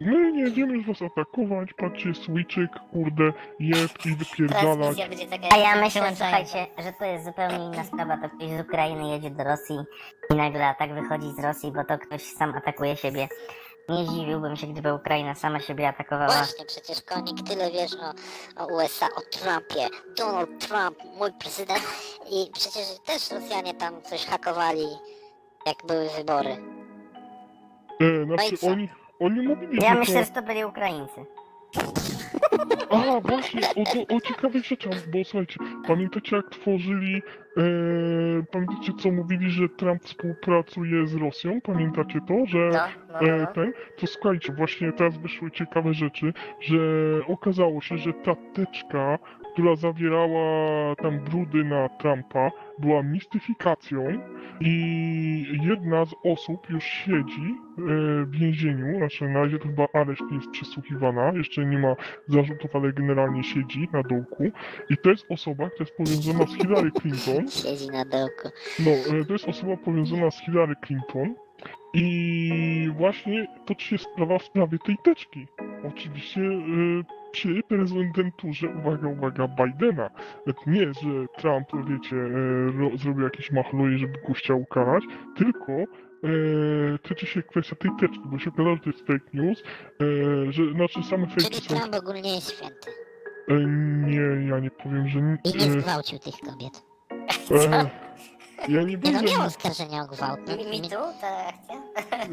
my 0.00 0.32
nie 0.32 0.44
będziemy 0.44 0.74
już 0.76 0.86
was 0.86 1.02
atakować, 1.02 1.68
patrzcie, 1.78 2.14
switczyk, 2.14 2.70
kurde, 2.92 3.32
jeb 3.60 4.06
i 4.06 4.16
wypierdalać. 4.16 4.96
Transmisja 4.96 5.08
będzie 5.08 5.26
taka 5.26 5.48
A 5.54 5.58
ja 5.58 5.76
myślę, 5.80 6.02
słuchajcie, 6.16 6.66
że 6.78 6.92
to 6.98 7.04
jest 7.04 7.24
zupełnie 7.24 7.64
inna 7.66 7.84
sprawa. 7.84 8.16
To 8.16 8.28
ktoś 8.36 8.50
z 8.50 8.60
Ukrainy 8.60 9.08
jedzie 9.08 9.30
do 9.30 9.44
Rosji 9.44 9.76
i 10.30 10.34
nagle 10.34 10.66
atak 10.66 10.94
wychodzi 10.94 11.32
z 11.32 11.38
Rosji, 11.44 11.72
bo 11.72 11.84
to 11.84 11.98
ktoś 11.98 12.22
sam 12.22 12.54
atakuje 12.54 12.96
siebie. 12.96 13.28
Nie 13.88 14.04
zdziwiłbym 14.06 14.56
się, 14.56 14.66
gdyby 14.66 14.94
Ukraina 14.94 15.34
sama 15.34 15.60
siebie 15.60 15.88
atakowała. 15.88 16.32
Właśnie, 16.32 16.64
przecież 16.64 17.02
konik 17.02 17.48
tyle 17.48 17.70
wiesz 17.70 17.92
o, 17.94 18.14
o 18.64 18.66
USA, 18.66 19.06
o 19.06 19.20
Trumpie. 19.20 19.96
Donald 20.18 20.68
Trump, 20.68 20.98
mój 21.18 21.30
prezydent. 21.40 21.82
I 22.32 22.50
przecież 22.52 22.84
też 23.06 23.30
Rosjanie 23.30 23.74
tam 23.74 24.02
coś 24.02 24.26
hakowali, 24.26 24.86
jak 25.66 25.76
były 25.86 26.08
wybory. 26.18 26.50
E, 28.00 28.04
No 28.26 28.34
i 28.34 28.38
znaczy, 28.38 28.56
co? 28.58 28.66
oni, 28.66 28.88
oni 29.20 29.48
mówili, 29.48 29.78
Ja 29.82 29.92
że 29.92 29.98
myślę, 29.98 30.14
to... 30.20 30.24
że 30.24 30.30
to 30.30 30.42
byli 30.42 30.64
Ukraińcy. 30.64 31.20
A, 32.90 33.20
właśnie, 33.20 33.60
o, 33.76 33.80
o, 34.14 34.16
o 34.16 34.20
ciekawych 34.20 34.64
rzeczach, 34.64 34.92
bo 35.12 35.24
słuchajcie, 35.24 35.56
pamiętacie 35.86 36.36
jak 36.36 36.48
tworzyli, 36.50 37.22
e, 37.56 37.62
pamiętacie 38.52 38.92
co 38.98 39.10
mówili, 39.10 39.50
że 39.50 39.68
Trump 39.68 40.04
współpracuje 40.04 41.06
z 41.06 41.14
Rosją? 41.14 41.60
Pamiętacie 41.60 42.20
to, 42.28 42.34
że 42.46 42.58
No, 42.58 42.78
no, 43.08 43.18
no, 43.22 43.28
e, 43.28 43.38
no. 43.38 43.46
ten? 43.46 43.72
To 43.98 44.06
słuchajcie, 44.06 44.52
właśnie 44.52 44.92
teraz 44.92 45.18
wyszły 45.18 45.50
ciekawe 45.50 45.94
rzeczy, 45.94 46.32
że 46.60 46.76
okazało 47.26 47.80
się, 47.80 47.98
że 47.98 48.12
ta 48.12 48.34
teczka, 48.54 49.18
która 49.58 49.76
zawierała 49.76 50.96
tam 50.96 51.20
brudy 51.20 51.64
na 51.64 51.88
Trumpa, 51.88 52.50
była 52.78 53.02
mistyfikacją 53.02 54.20
i 54.60 55.58
jedna 55.62 56.04
z 56.04 56.14
osób 56.24 56.70
już 56.70 56.84
siedzi 56.84 57.54
e, 57.78 57.82
w 58.24 58.30
więzieniu, 58.30 58.98
znaczy 58.98 59.28
na 59.28 59.40
razie 59.40 59.58
to 59.58 59.64
chyba 59.64 59.86
areszt 59.92 60.32
jest 60.32 60.50
przesłuchiwana, 60.50 61.32
jeszcze 61.32 61.66
nie 61.66 61.78
ma 61.78 61.96
zarzutów, 62.26 62.76
ale 62.76 62.92
generalnie 62.92 63.44
siedzi 63.44 63.88
na 63.92 64.02
dołku 64.02 64.44
i 64.90 64.96
to 64.96 65.10
jest 65.10 65.26
osoba, 65.30 65.70
która 65.70 65.86
jest 65.86 65.96
powiązana 65.96 66.46
z 66.46 66.56
Hillary 66.56 66.90
Clinton, 66.90 67.48
Siedzi 67.62 67.88
na 67.88 68.04
dołku. 68.04 68.48
no, 68.78 68.90
e, 68.90 69.24
to 69.24 69.32
jest 69.32 69.48
osoba 69.48 69.76
powiązana 69.76 70.30
z 70.30 70.40
Hillary 70.40 70.74
Clinton 70.86 71.34
i 71.94 72.90
właśnie 72.96 73.46
toczy 73.66 73.86
się 73.86 73.98
sprawa 73.98 74.38
w 74.38 74.42
sprawie 74.42 74.78
tej 74.78 74.96
teczki. 75.04 75.46
Oczywiście 75.88 76.40
e, 76.40 77.17
przy 77.32 77.62
prezydenturze, 77.68 78.68
uwaga, 78.68 79.08
uwaga, 79.08 79.48
Bidena. 79.48 80.10
Nawet 80.46 80.66
Nie, 80.66 80.80
że 80.86 81.26
Trump, 81.38 81.68
wiecie, 81.88 82.16
e, 82.16 82.72
ro, 82.78 82.90
zrobił 82.96 83.24
jakieś 83.24 83.50
machluje, 83.52 83.98
żeby 83.98 84.18
go 84.28 84.32
chciał 84.34 84.60
ukarać, 84.60 85.04
tylko 85.36 85.72
e, 85.72 85.86
tyczy 87.02 87.26
się 87.26 87.42
kwestia 87.42 87.76
tej 87.76 87.90
teczki, 88.00 88.20
bo 88.24 88.38
się 88.38 88.50
okazało, 88.50 88.76
że 88.76 88.82
to 88.82 88.90
jest 88.90 89.06
fake 89.06 89.30
news, 89.34 89.62
e, 90.00 90.52
że, 90.52 90.72
znaczy 90.72 91.02
same 91.02 91.26
fake 91.26 91.40
Czyli 91.40 91.54
są... 91.54 91.76
Trump 91.76 91.94
ogólnie 91.94 92.34
jest 92.34 92.56
święty. 92.56 92.90
E, 93.48 93.54
nie, 94.06 94.48
ja 94.48 94.58
nie 94.58 94.70
powiem, 94.70 95.08
że... 95.08 95.22
nie- 95.22 95.38
I 95.44 95.58
nie 95.58 95.64
E, 95.66 95.70
zgwałcił 95.80 96.18
tych 96.18 96.34
kobiet. 96.34 96.82
e, 97.50 97.90
ja 98.68 98.80
nie 98.82 98.86
Nie 98.86 98.96
wiem, 98.98 99.14
no, 99.14 99.22
miał 99.22 99.46
oskarżenia 99.46 100.02
o 100.02 100.06
gwałt. 100.06 100.40
No, 100.46 100.56
Mi, 100.56 100.64
mi 100.64 100.80
mi- 100.80 100.88
tu 100.90 100.96
ta 101.20 101.46
akcja? 101.46 101.78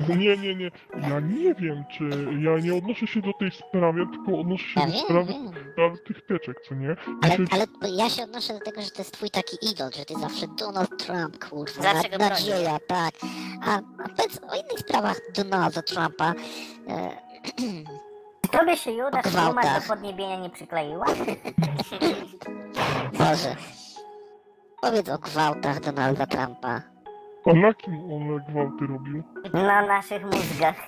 Nie, 0.15 0.37
nie, 0.37 0.55
nie. 0.55 0.71
Ja 1.09 1.19
nie 1.19 1.53
wiem, 1.55 1.83
czy. 1.91 2.03
Ja 2.41 2.59
nie 2.59 2.75
odnoszę 2.77 3.07
się 3.07 3.21
do 3.21 3.33
tej 3.39 3.51
sprawy, 3.51 4.05
tylko 4.07 4.39
odnoszę 4.39 4.65
się 4.67 4.79
Ja 4.79 4.85
do 4.85 4.91
wiem, 4.93 5.01
sprawy, 5.05 5.33
wiem. 5.33 5.51
sprawy 5.73 5.97
tych 6.07 6.25
teczek, 6.25 6.57
co 6.69 6.75
nie? 6.75 6.95
Ale, 7.23 7.35
ale 7.81 7.91
ja 7.91 8.09
się 8.09 8.23
odnoszę 8.23 8.53
do 8.53 8.59
tego, 8.59 8.81
że 8.81 8.89
to 8.91 9.01
jest 9.01 9.11
twój 9.11 9.29
taki 9.29 9.57
idol, 9.71 9.91
że 9.97 10.05
ty 10.05 10.13
zawsze 10.19 10.47
Donald 10.59 11.05
Trump, 11.05 11.45
kurwa, 11.49 11.81
Zawsze 11.81 12.09
go 12.09 12.17
na, 12.17 12.29
nadzieja, 12.29 12.77
tak. 12.87 13.13
A, 13.65 13.75
a 13.77 13.81
powiedz 14.09 14.39
o 14.51 14.55
innych 14.55 14.79
sprawach 14.79 15.17
Donalda 15.35 15.81
Trumpa. 15.81 16.33
E, 16.87 17.11
Tobie 18.59 18.77
się 18.77 18.91
Judasz 18.91 19.25
O 19.25 19.29
gwałtach. 19.29 19.63
Numa 19.65 19.79
do 19.79 19.87
podniebienia 19.87 20.39
nie 20.39 20.49
przykleiła? 20.49 21.05
Boże. 23.19 23.55
Powiedz 24.85 25.09
o 25.09 25.17
gwałtach 25.17 25.79
Donalda 25.79 26.25
Trumpa. 26.27 26.81
A 27.45 27.53
na 27.53 27.73
kim 27.73 27.93
on 27.93 28.41
gwałty 28.49 28.87
robił? 28.87 29.23
Na 29.53 29.85
naszych 29.85 30.23
mózgach. 30.25 30.75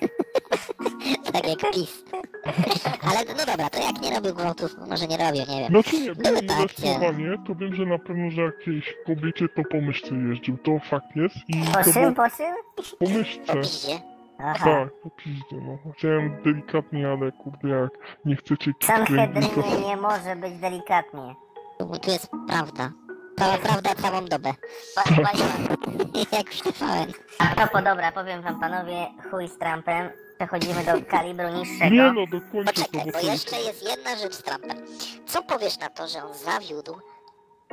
Tak 1.32 1.48
jak 1.48 1.72
PiS. 1.72 2.04
Ale 3.10 3.18
no 3.28 3.44
dobra, 3.46 3.70
to 3.70 3.78
jak 3.82 4.00
nie 4.02 4.10
robił 4.14 4.34
gwałtów, 4.34 4.76
no 4.80 4.86
może 4.86 5.06
nie 5.06 5.16
robił, 5.16 5.42
nie 5.48 5.60
wiem. 5.60 5.68
Znaczy 5.68 6.00
nie, 6.00 6.14
Były 6.14 6.14
było 6.14 6.32
takie. 6.40 6.54
molestowanie, 6.54 7.36
to 7.46 7.54
wiem, 7.54 7.74
że 7.74 7.86
na 7.86 7.98
pewno, 7.98 8.30
że 8.30 8.42
jakiejś 8.42 8.94
kobiecie 9.06 9.48
to 9.48 9.62
po 9.70 9.80
myszce 9.80 10.14
jeździł. 10.14 10.58
To 10.58 10.78
fakt 10.78 11.16
jest. 11.16 11.36
I 11.48 11.54
Po 11.72 11.78
to 11.84 11.92
czym, 11.92 11.92
było 11.92 12.12
po 12.12 12.36
czym? 12.36 12.54
po 12.76 12.82
Po 13.06 13.10
myszce. 13.12 13.54
piździe. 13.60 14.00
Aha. 14.38 14.64
Tak, 14.64 14.88
po 15.02 15.10
piździe, 15.10 15.56
no. 15.62 15.92
Chciałem 15.98 16.42
delikatnie, 16.44 17.08
ale 17.08 17.32
kurde, 17.32 17.68
jak 17.68 17.90
nie 18.24 18.36
chcecie 18.36 18.72
Sanhedryny 18.82 19.48
to... 19.48 19.80
nie 19.88 19.96
może 19.96 20.36
być 20.36 20.54
delikatnie. 20.58 21.34
Tu 21.78 22.10
jest 22.10 22.30
prawda. 22.48 22.90
Cała 23.38 23.58
prawda 23.58 23.94
całą 23.94 24.24
dobę. 24.24 24.52
Paliła. 24.94 25.30
jak 26.38 26.50
TVN. 26.50 27.12
A 27.38 27.54
propos, 27.54 27.84
dobra, 27.84 28.12
powiem 28.12 28.42
wam 28.42 28.60
panowie, 28.60 29.06
chuj 29.30 29.48
z 29.48 29.58
Trumpem. 29.58 30.10
Przechodzimy 30.38 30.84
do 30.84 31.10
kalibru 31.10 31.48
niższego. 31.48 31.90
Nie 31.94 32.12
no, 32.12 32.26
dokończę 32.26 32.72
to, 32.72 32.82
Poczekaj, 32.82 33.00
bo 33.06 33.12
bo 33.12 33.12
to 33.12 33.26
jest... 33.26 33.52
jeszcze 33.52 33.66
jest 33.66 33.88
jedna 33.90 34.16
rzecz 34.16 34.34
z 34.34 34.42
Trumpem. 34.42 34.78
Co 35.26 35.42
powiesz 35.42 35.78
na 35.78 35.88
to, 35.88 36.08
że 36.08 36.24
on 36.24 36.34
zawiódł 36.34 36.94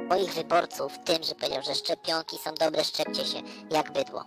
swoich 0.06 0.34
wyborców 0.34 1.00
tym, 1.06 1.24
że 1.24 1.36
powiedział, 1.36 1.62
że 1.64 1.76
szczepionki 1.76 2.38
są 2.38 2.54
dobre, 2.54 2.84
szczepcie 2.84 3.26
się, 3.26 3.38
jak 3.72 3.92
bydło. 3.94 4.26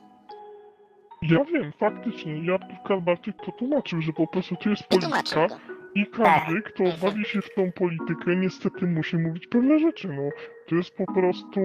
Ja 1.23 1.45
wiem, 1.45 1.73
faktycznie. 1.81 2.45
Ja 2.45 2.59
Barczyk 3.01 3.37
to 3.47 3.53
tłumaczył, 3.53 4.03
że 4.03 4.13
po 4.13 4.27
prostu 4.27 4.57
tu 4.57 4.71
jest 4.71 4.83
Wytłumaczył 4.91 5.39
polityka 5.39 5.73
go. 5.73 5.78
I 5.95 6.07
każdy, 6.07 6.63
kto 6.63 6.85
bawi 7.03 7.25
się 7.25 7.43
w 7.43 7.55
tą 7.55 7.73
politykę, 7.73 8.37
niestety 8.37 8.87
musi 8.87 9.17
mówić 9.17 9.47
pewne 9.47 9.79
rzeczy, 9.79 10.09
no. 10.09 10.23
To 10.69 10.75
jest 10.75 10.97
po 10.97 11.13
prostu... 11.13 11.61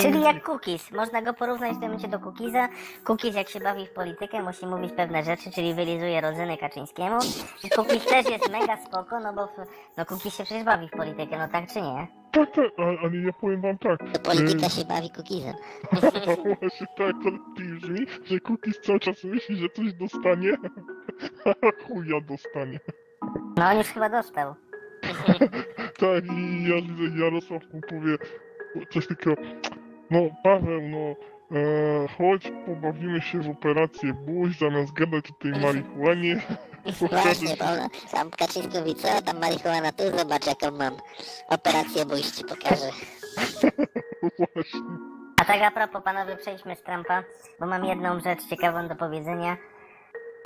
Czyli 0.00 0.22
jak 0.22 0.48
Cookies. 0.48 0.90
Można 0.90 1.22
go 1.22 1.34
porównać 1.34 1.70
w 1.76 1.80
tym 1.80 1.82
momencie 1.82 2.08
do 2.08 2.18
Cookiesa. 2.18 2.68
Cookies 3.04 3.34
jak 3.34 3.48
się 3.48 3.60
bawi 3.60 3.86
w 3.86 3.90
politykę 3.90 4.42
musi 4.42 4.66
mówić 4.66 4.92
pewne 4.92 5.24
rzeczy, 5.24 5.50
czyli 5.50 5.74
wylizuje 5.74 6.20
rodzyny 6.20 6.56
Kaczyńskiemu. 6.56 7.18
I 7.64 7.70
Cookies 7.78 8.06
też 8.06 8.30
jest 8.30 8.50
mega 8.52 8.76
spoko, 8.76 9.20
no 9.20 9.32
bo 9.32 9.48
no 9.96 10.04
Cookies 10.06 10.36
się 10.36 10.44
przecież 10.44 10.64
bawi 10.64 10.88
w 10.88 10.90
politykę, 10.90 11.38
no 11.38 11.48
tak 11.48 11.72
czy 11.72 11.82
nie? 11.82 12.06
Tak, 12.32 12.54
tak, 12.54 12.70
ale, 12.78 13.16
ja 13.16 13.32
powiem 13.32 13.60
wam 13.60 13.78
tak. 13.78 13.98
To 14.12 14.20
polityka 14.20 14.68
się 14.68 14.84
bawi 14.84 15.10
cookiesem. 15.10 15.54
e, 15.92 16.36
Właśnie 16.60 16.86
tak, 16.96 17.12
to 17.22 17.30
lepiej 17.30 17.66
brzmi, 17.80 18.06
że 18.24 18.40
Cookies 18.40 18.80
cały 18.80 19.00
czas 19.00 19.24
myśli, 19.24 19.56
że 19.56 19.68
coś 19.68 19.92
dostanie, 19.92 20.52
a 21.62 21.84
chuja 21.84 22.20
dostanie. 22.20 22.80
No 23.56 23.70
on 23.70 23.78
już 23.78 23.86
chyba 23.86 24.08
dostał. 24.08 24.54
Tak, 25.98 26.24
i 26.24 26.68
ja 26.68 26.76
widzę, 26.82 27.24
Jarosław 27.24 27.62
mu 27.74 27.80
powie 27.80 28.16
coś 28.90 29.06
takiego, 29.06 29.34
no 30.10 30.20
Paweł, 30.44 30.80
no 30.82 31.14
E, 31.52 32.08
chodź, 32.18 32.52
pobawimy 32.66 33.20
się 33.20 33.40
w 33.40 33.50
operację 33.50 34.12
buź, 34.14 34.58
zamiast 34.58 34.92
gadać 34.92 35.30
o 35.30 35.34
tej 35.42 35.52
marihuanie. 35.52 36.42
Właśnie, 37.10 37.56
tam 38.12 38.30
Kaczyński 38.30 38.78
mówi, 38.78 38.94
co 38.94 39.22
tam 39.22 39.40
marihuana, 39.40 39.92
tu 39.92 40.18
zobacz 40.18 40.46
jaką 40.46 40.70
mam 40.70 40.96
operację 41.48 42.06
bójść 42.06 42.30
ci 42.30 42.44
pokażę. 42.44 42.90
Właśnie. 44.38 44.80
A 45.40 45.44
tak 45.44 45.62
a 45.62 45.70
propos, 45.70 46.02
panowie, 46.02 46.36
przejdźmy 46.36 46.76
z 46.76 46.82
Trumpa, 46.82 47.22
bo 47.60 47.66
mam 47.66 47.84
jedną 47.84 48.20
rzecz 48.20 48.46
ciekawą 48.50 48.88
do 48.88 48.96
powiedzenia. 48.96 49.56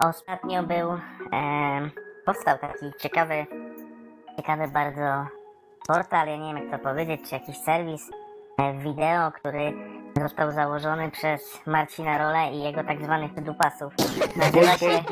Ostatnio 0.04 0.62
był, 0.62 0.90
em, 1.32 1.90
powstał 2.26 2.58
taki 2.58 2.92
ciekawy, 3.00 3.46
ciekawy 4.36 4.68
bardzo 4.68 5.26
portal, 5.88 6.28
ja 6.28 6.36
nie 6.36 6.54
wiem 6.54 6.68
jak 6.70 6.80
to 6.80 6.88
powiedzieć, 6.88 7.20
czy 7.28 7.34
jakiś 7.34 7.56
serwis 7.58 8.10
e, 8.58 8.72
wideo, 8.74 9.32
który 9.32 9.72
został 10.20 10.52
założony 10.52 11.10
przez 11.10 11.60
Marcina 11.66 12.18
Rolę 12.18 12.50
i 12.52 12.62
jego 12.62 12.84
tak 12.84 13.02
zwanych 13.04 13.34
dupasów. 13.34 13.92
Nazywa 14.36 14.76
się, 14.78 15.02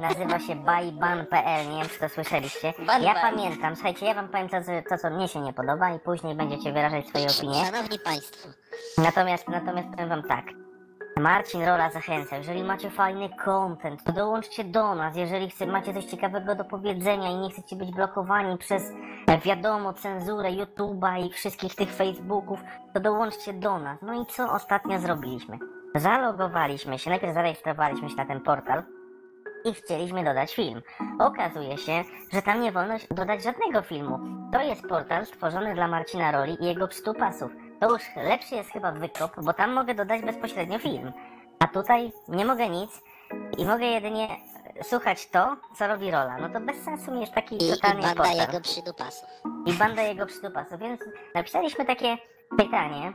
nazywa 0.00 0.38
się 0.38 0.54
buyban.pl, 0.56 1.68
nie 1.70 1.76
wiem 1.78 1.88
czy 1.88 1.98
to 2.00 2.08
słyszeliście. 2.08 2.72
Ja 3.00 3.14
pamiętam, 3.14 3.74
słuchajcie, 3.76 4.06
ja 4.06 4.14
wam 4.14 4.28
powiem 4.28 4.48
to, 4.48 4.62
co- 4.62 4.88
to, 4.88 4.98
co 4.98 5.10
mnie 5.10 5.28
się 5.28 5.40
nie 5.40 5.52
podoba 5.52 5.90
i 5.90 5.98
później 5.98 6.34
będziecie 6.34 6.72
wyrażać 6.72 7.08
swoje 7.08 7.26
opinie. 7.38 7.64
Szanowni 7.66 7.98
Państwo, 7.98 8.48
Natomiast, 8.98 9.48
natomiast 9.48 9.88
powiem 9.90 10.08
wam 10.08 10.22
tak. 10.22 10.44
Marcin 11.20 11.64
Rola 11.64 11.90
zachęca, 11.90 12.36
jeżeli 12.36 12.64
macie 12.64 12.90
fajny 12.90 13.28
content, 13.44 14.04
to 14.04 14.12
dołączcie 14.12 14.64
do 14.64 14.94
nas, 14.94 15.16
jeżeli 15.16 15.50
chce, 15.50 15.66
macie 15.66 15.94
coś 15.94 16.04
ciekawego 16.04 16.54
do 16.54 16.64
powiedzenia 16.64 17.30
i 17.30 17.36
nie 17.36 17.50
chcecie 17.50 17.76
być 17.76 17.90
blokowani 17.90 18.58
przez, 18.58 18.92
e, 19.26 19.38
wiadomo, 19.38 19.92
cenzurę 19.92 20.50
YouTube'a 20.50 21.26
i 21.26 21.30
wszystkich 21.32 21.74
tych 21.74 21.92
Facebooków, 21.92 22.60
to 22.94 23.00
dołączcie 23.00 23.52
do 23.52 23.78
nas. 23.78 23.98
No 24.02 24.22
i 24.22 24.26
co 24.26 24.52
ostatnio 24.52 24.98
zrobiliśmy? 24.98 25.58
Zalogowaliśmy 25.94 26.98
się, 26.98 27.10
najpierw 27.10 27.34
zarejestrowaliśmy 27.34 28.10
się 28.10 28.16
na 28.16 28.26
ten 28.26 28.40
portal 28.40 28.82
i 29.64 29.74
chcieliśmy 29.74 30.24
dodać 30.24 30.54
film. 30.54 30.82
Okazuje 31.18 31.78
się, 31.78 32.04
że 32.32 32.42
tam 32.42 32.60
nie 32.60 32.72
wolno 32.72 32.94
dodać 33.10 33.42
żadnego 33.42 33.82
filmu. 33.82 34.18
To 34.52 34.62
jest 34.62 34.88
portal 34.88 35.26
stworzony 35.26 35.74
dla 35.74 35.88
Marcina 35.88 36.32
Roli 36.32 36.56
i 36.60 36.66
jego 36.66 36.88
pstupasów. 36.88 37.52
To 37.80 37.90
już 37.90 38.02
lepszy 38.16 38.54
jest 38.54 38.70
chyba 38.70 38.92
wykop, 38.92 39.32
bo 39.42 39.52
tam 39.52 39.72
mogę 39.72 39.94
dodać 39.94 40.22
bezpośrednio 40.22 40.78
film. 40.78 41.12
A 41.58 41.66
tutaj 41.66 42.12
nie 42.28 42.44
mogę 42.44 42.68
nic 42.68 42.90
i 43.58 43.64
mogę 43.64 43.84
jedynie 43.84 44.28
słuchać 44.82 45.26
to, 45.26 45.56
co 45.78 45.86
robi 45.86 46.10
Rola. 46.10 46.38
No 46.38 46.48
to 46.48 46.60
bez 46.60 46.84
sensu 46.84 47.12
mi 47.12 47.20
jest 47.20 47.32
taki 47.32 47.54
i, 47.54 47.68
i 47.68 47.70
totalnie 47.70 48.02
banda 48.02 48.32
jego 48.32 48.60
przydupasów. 48.60 49.28
I 49.66 49.72
banda 49.72 50.02
jego 50.02 50.26
pstupasów. 50.26 50.80
Więc 50.80 51.00
napisaliśmy 51.34 51.84
takie 51.84 52.16
pytanie, 52.58 53.12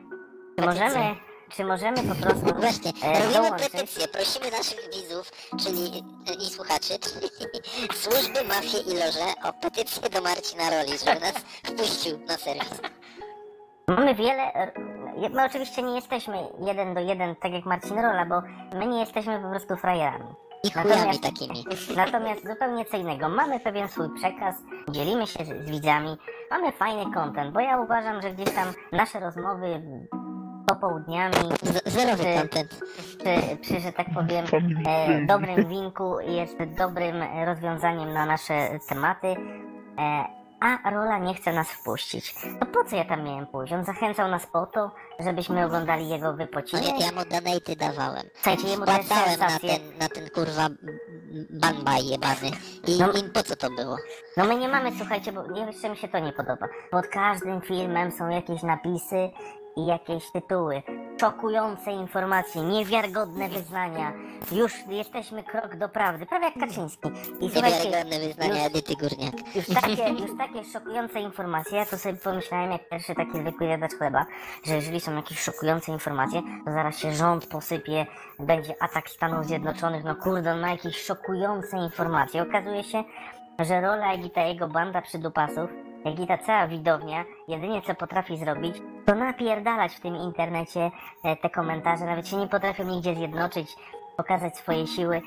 czy 0.59 0.66
możemy, 0.66 1.16
czy 1.49 1.66
możemy 1.66 1.97
po 2.03 2.16
prostu 2.16 2.45
Właśnie, 2.59 2.91
e, 3.03 3.13
robimy 3.13 3.34
dołączyć 3.34 3.70
petycję, 3.70 4.07
prosimy 4.07 4.51
naszych 4.51 4.80
widzów, 4.93 5.32
czyli 5.63 6.03
i 6.47 6.49
słuchaczy, 6.49 6.99
czyli 6.99 7.30
służby, 8.01 8.43
mafie 8.43 8.78
i 8.78 8.93
loże 8.93 9.34
o 9.43 9.53
petycję 9.53 10.09
do 10.09 10.22
Marcina 10.22 10.70
Roli, 10.70 10.97
żeby 10.97 11.20
nas 11.20 11.36
wpuścił 11.63 12.20
na 12.28 12.38
serwis. 12.38 12.82
Mamy 13.88 14.16
wiele. 14.16 14.52
My 15.32 15.46
oczywiście 15.46 15.82
nie 15.84 15.96
jesteśmy 15.96 16.38
jeden 16.60 16.94
do 16.94 17.00
jeden, 17.00 17.36
tak 17.36 17.52
jak 17.52 17.66
Marcin 17.66 18.00
Rola, 18.00 18.26
bo 18.26 18.42
my 18.80 18.88
nie 18.88 19.00
jesteśmy 19.00 19.40
po 19.40 19.50
prostu 19.50 19.76
frajerami. 19.76 20.26
I 20.64 20.72
chujami 20.72 20.90
Natomiast- 20.92 21.24
takimi. 21.24 21.66
Natomiast 21.96 22.48
zupełnie 22.48 22.86
co 22.86 22.98
innego. 22.98 23.30
Mamy 23.30 23.60
pewien 23.60 23.88
swój 23.88 24.10
przekaz, 24.16 24.56
dzielimy 24.90 25.28
się 25.28 25.46
z, 25.46 25.48
z 25.66 25.70
widzami, 25.72 26.18
mamy 26.52 26.72
fajny 26.72 27.12
content, 27.14 27.54
bo 27.54 27.60
ja 27.60 27.78
uważam, 27.80 28.22
że 28.22 28.32
gdzieś 28.32 28.56
tam 28.56 28.68
nasze 28.92 29.20
rozmowy 29.20 29.82
popołudniami, 30.68 31.36
Z, 31.62 31.94
zerowy 31.94 32.24
Ty- 32.24 32.40
content. 32.40 32.80
przy, 33.18 33.58
przy 33.62 33.80
że 33.80 33.92
tak 33.92 34.08
powiem, 34.14 34.46
e, 34.88 35.26
dobrym 35.26 35.68
winku 35.68 36.20
jest 36.20 36.58
dobrym 36.78 37.22
e, 37.22 37.46
rozwiązaniem 37.46 38.14
na 38.14 38.26
nasze 38.26 38.70
tematy. 38.90 39.28
E, 40.00 40.26
a 40.84 40.89
Rola 40.89 41.18
nie 41.18 41.34
chce 41.34 41.53
nas 41.53 41.68
wpuścić. 41.72 42.36
To 42.59 42.66
po 42.66 42.84
co 42.89 42.95
ja 42.95 43.05
tam 43.05 43.24
miałem 43.24 43.47
pójść? 43.47 43.74
On 43.74 43.86
zachęcał 43.86 44.28
nas 44.28 44.47
po 44.47 44.66
to, 44.66 44.91
żebyśmy 45.20 45.66
oglądali 45.66 46.09
jego 46.09 46.26
No 46.32 46.38
wypociny. 46.38 46.82
ja, 46.84 47.05
ja 47.05 47.11
mu 47.11 47.26
donaty 47.26 47.76
dawałem. 47.76 48.24
Słuchajcie, 48.36 48.68
jemu 48.68 48.86
też 48.86 49.09
na 49.39 49.59
ten, 49.59 49.97
na 49.99 50.09
ten 50.09 50.30
kurwa 50.30 50.68
banbaj 51.49 52.05
jebany. 52.05 52.51
I 52.88 52.99
No. 52.99 53.11
im 53.11 53.32
po 53.32 53.43
co 53.43 53.55
to 53.55 53.70
było? 53.70 53.97
No 54.38 54.45
my 54.45 54.55
nie 54.55 54.68
mamy, 54.68 54.91
słuchajcie, 54.97 55.32
bo 55.32 55.47
nie 55.47 55.61
jeszcze 55.66 55.89
mi 55.89 55.97
się 55.97 56.07
to 56.07 56.20
nie 56.20 56.34
podoba. 56.34 56.68
Pod 56.91 57.07
każdym 57.07 57.61
filmem 57.61 58.11
są 58.11 58.30
jakieś 58.30 58.63
napisy 58.63 59.30
i 59.78 59.86
jakieś 59.86 60.32
tytuły. 60.32 60.84
Szokujące 61.22 61.91
informacje, 61.91 62.61
niewiarygodne 62.61 63.49
wyznania. 63.49 64.13
Już 64.51 64.74
jesteśmy 64.88 65.43
krok 65.43 65.76
do 65.76 65.89
prawdy, 65.89 66.26
prawie 66.26 66.45
jak 66.45 66.53
Kaczyński. 66.59 67.09
I 67.39 67.45
Niewiarygodne 67.45 68.20
wyznania 68.20 68.53
już- 68.55 68.66
Edyty 68.66 68.93
Górniak. 68.95 69.55
już 69.55 69.66
takie, 69.68 70.09
już 70.09 70.38
takie 70.38 70.63
szokujące 70.63 71.20
informacje, 71.20 71.78
ja 71.78 71.86
to 71.86 71.97
sobie 71.97 72.16
pomyślałem 72.16 72.72
jak 72.72 72.89
pierwszy 72.89 73.16
taki 73.16 73.39
zwykły 73.39 73.68
jadacz 73.68 73.91
chleba, 73.93 74.26
że 74.66 74.76
jeżeli 74.76 74.99
są 74.99 75.16
jakieś 75.16 75.39
szokujące 75.39 75.91
informacje, 75.91 76.41
to 76.66 76.72
zaraz 76.72 76.97
się 76.97 77.13
rząd 77.13 77.45
posypie, 77.47 78.05
będzie 78.39 78.76
atak 78.84 79.09
Stanów 79.09 79.45
Zjednoczonych, 79.45 80.03
no 80.03 80.16
kurde, 80.16 80.51
on 80.51 80.59
ma 80.59 80.70
jakieś 80.70 80.97
szokujące 81.05 81.78
informacje. 81.78 82.41
Okazuje 82.41 82.84
się, 82.84 83.03
że 83.59 83.82
rola 83.82 84.13
i 84.13 84.30
ta 84.30 84.41
jego 84.41 84.68
banda 84.68 85.01
przydupasów, 85.01 85.70
jak 86.06 86.20
i 86.20 86.28
ta 86.28 86.38
cała 86.38 86.68
widownia, 86.68 87.26
jedynie 87.47 87.82
co 87.82 87.95
potrafi 87.95 88.38
zrobić, 88.38 88.76
to 89.06 89.16
napierdalać 89.16 89.95
w 89.95 89.99
tym 89.99 90.16
internecie 90.16 90.91
e, 91.24 91.36
te 91.36 91.49
komentarze, 91.49 92.06
nawet 92.06 92.28
się 92.28 92.38
nie 92.38 92.47
potrafią 92.47 92.84
nigdzie 92.84 93.16
zjednoczyć, 93.16 93.76
pokazać 94.18 94.58
swoje 94.58 94.88
siły. 94.88 95.22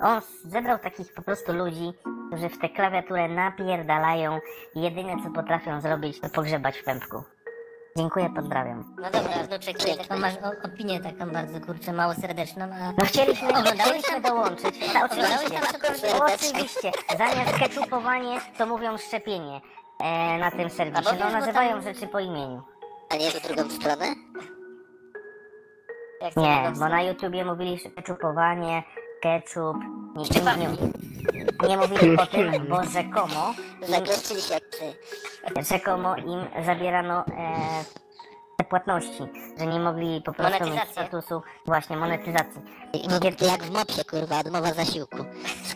On 0.00 0.20
zebrał 0.44 0.78
takich 0.78 1.14
po 1.14 1.22
prostu 1.22 1.52
ludzi, 1.52 1.92
którzy 2.28 2.48
w 2.48 2.58
tę 2.58 2.68
klawiaturę 2.68 3.28
napierdalają 3.28 4.38
i 4.74 4.80
jedyne 4.82 5.16
co 5.24 5.30
potrafią 5.30 5.80
zrobić, 5.80 6.20
to 6.20 6.28
pogrzebać 6.28 6.78
w 6.78 6.84
pępku. 6.84 7.22
Dziękuję, 7.96 8.30
pozdrawiam. 8.36 8.96
No 8.98 9.10
dobra, 9.10 9.58
ty 9.62 9.96
taką 9.98 10.20
masz 10.20 10.34
o- 10.34 10.66
opinię 10.66 11.00
taką 11.00 11.32
bardzo, 11.32 11.60
kurczę, 11.60 11.92
mało 11.92 12.14
serdeczną, 12.14 12.64
a... 12.64 12.92
No 12.98 13.04
chcieliśmy, 13.04 13.48
chcieliśmy 13.52 14.20
dołączyć. 14.20 14.76
Oczywiście, 15.04 15.60
oczywiście. 16.34 16.90
Zamiast 17.18 17.58
keczupowanie, 17.58 18.40
to 18.58 18.66
mówią 18.66 18.98
szczepienie 18.98 19.60
e, 20.04 20.38
na 20.38 20.50
tym 20.50 20.70
serwisie. 20.70 21.08
A 21.08 21.12
bo 21.12 21.24
No 21.24 21.30
nazywają 21.30 21.70
tam- 21.70 21.82
rzeczy 21.82 22.06
po 22.08 22.20
imieniu. 22.20 22.62
A 23.10 23.16
nie 23.16 23.30
w 23.30 23.42
drugą 23.42 23.70
stronę? 23.70 24.06
Jak 26.20 26.36
Nie, 26.36 26.72
bo 26.78 26.88
na 26.88 27.02
YouTubie 27.02 27.44
mówili 27.44 27.78
keczupowanie, 27.96 28.82
ketchup, 29.22 29.76
nie, 30.16 30.24
Szczepami. 30.24 30.66
nie, 31.62 31.68
nie 31.68 31.76
mówili 31.76 32.16
o 32.18 32.26
tym, 32.26 32.66
bo 32.68 32.84
rzekomo 32.84 33.54
Zakleszczyli 33.82 34.40
się 34.42 34.54
jak 34.54 34.62
psy. 34.70 34.94
rzekomo 35.74 36.16
im 36.16 36.64
zabierano 36.64 37.20
e, 37.26 37.84
płatności, 38.68 39.22
że 39.58 39.66
nie 39.66 39.80
mogli 39.80 40.22
po 40.22 40.32
prostu 40.32 40.64
mieć 40.64 40.90
statusu 40.90 41.42
właśnie 41.66 41.96
monetyzacji. 41.96 42.62
No, 43.10 43.20
to 43.20 43.46
jak 43.46 43.62
w 43.62 43.70
mopsie, 43.70 44.04
kurwa, 44.04 44.38
odmowa 44.40 44.72
zasiłku. 44.72 45.16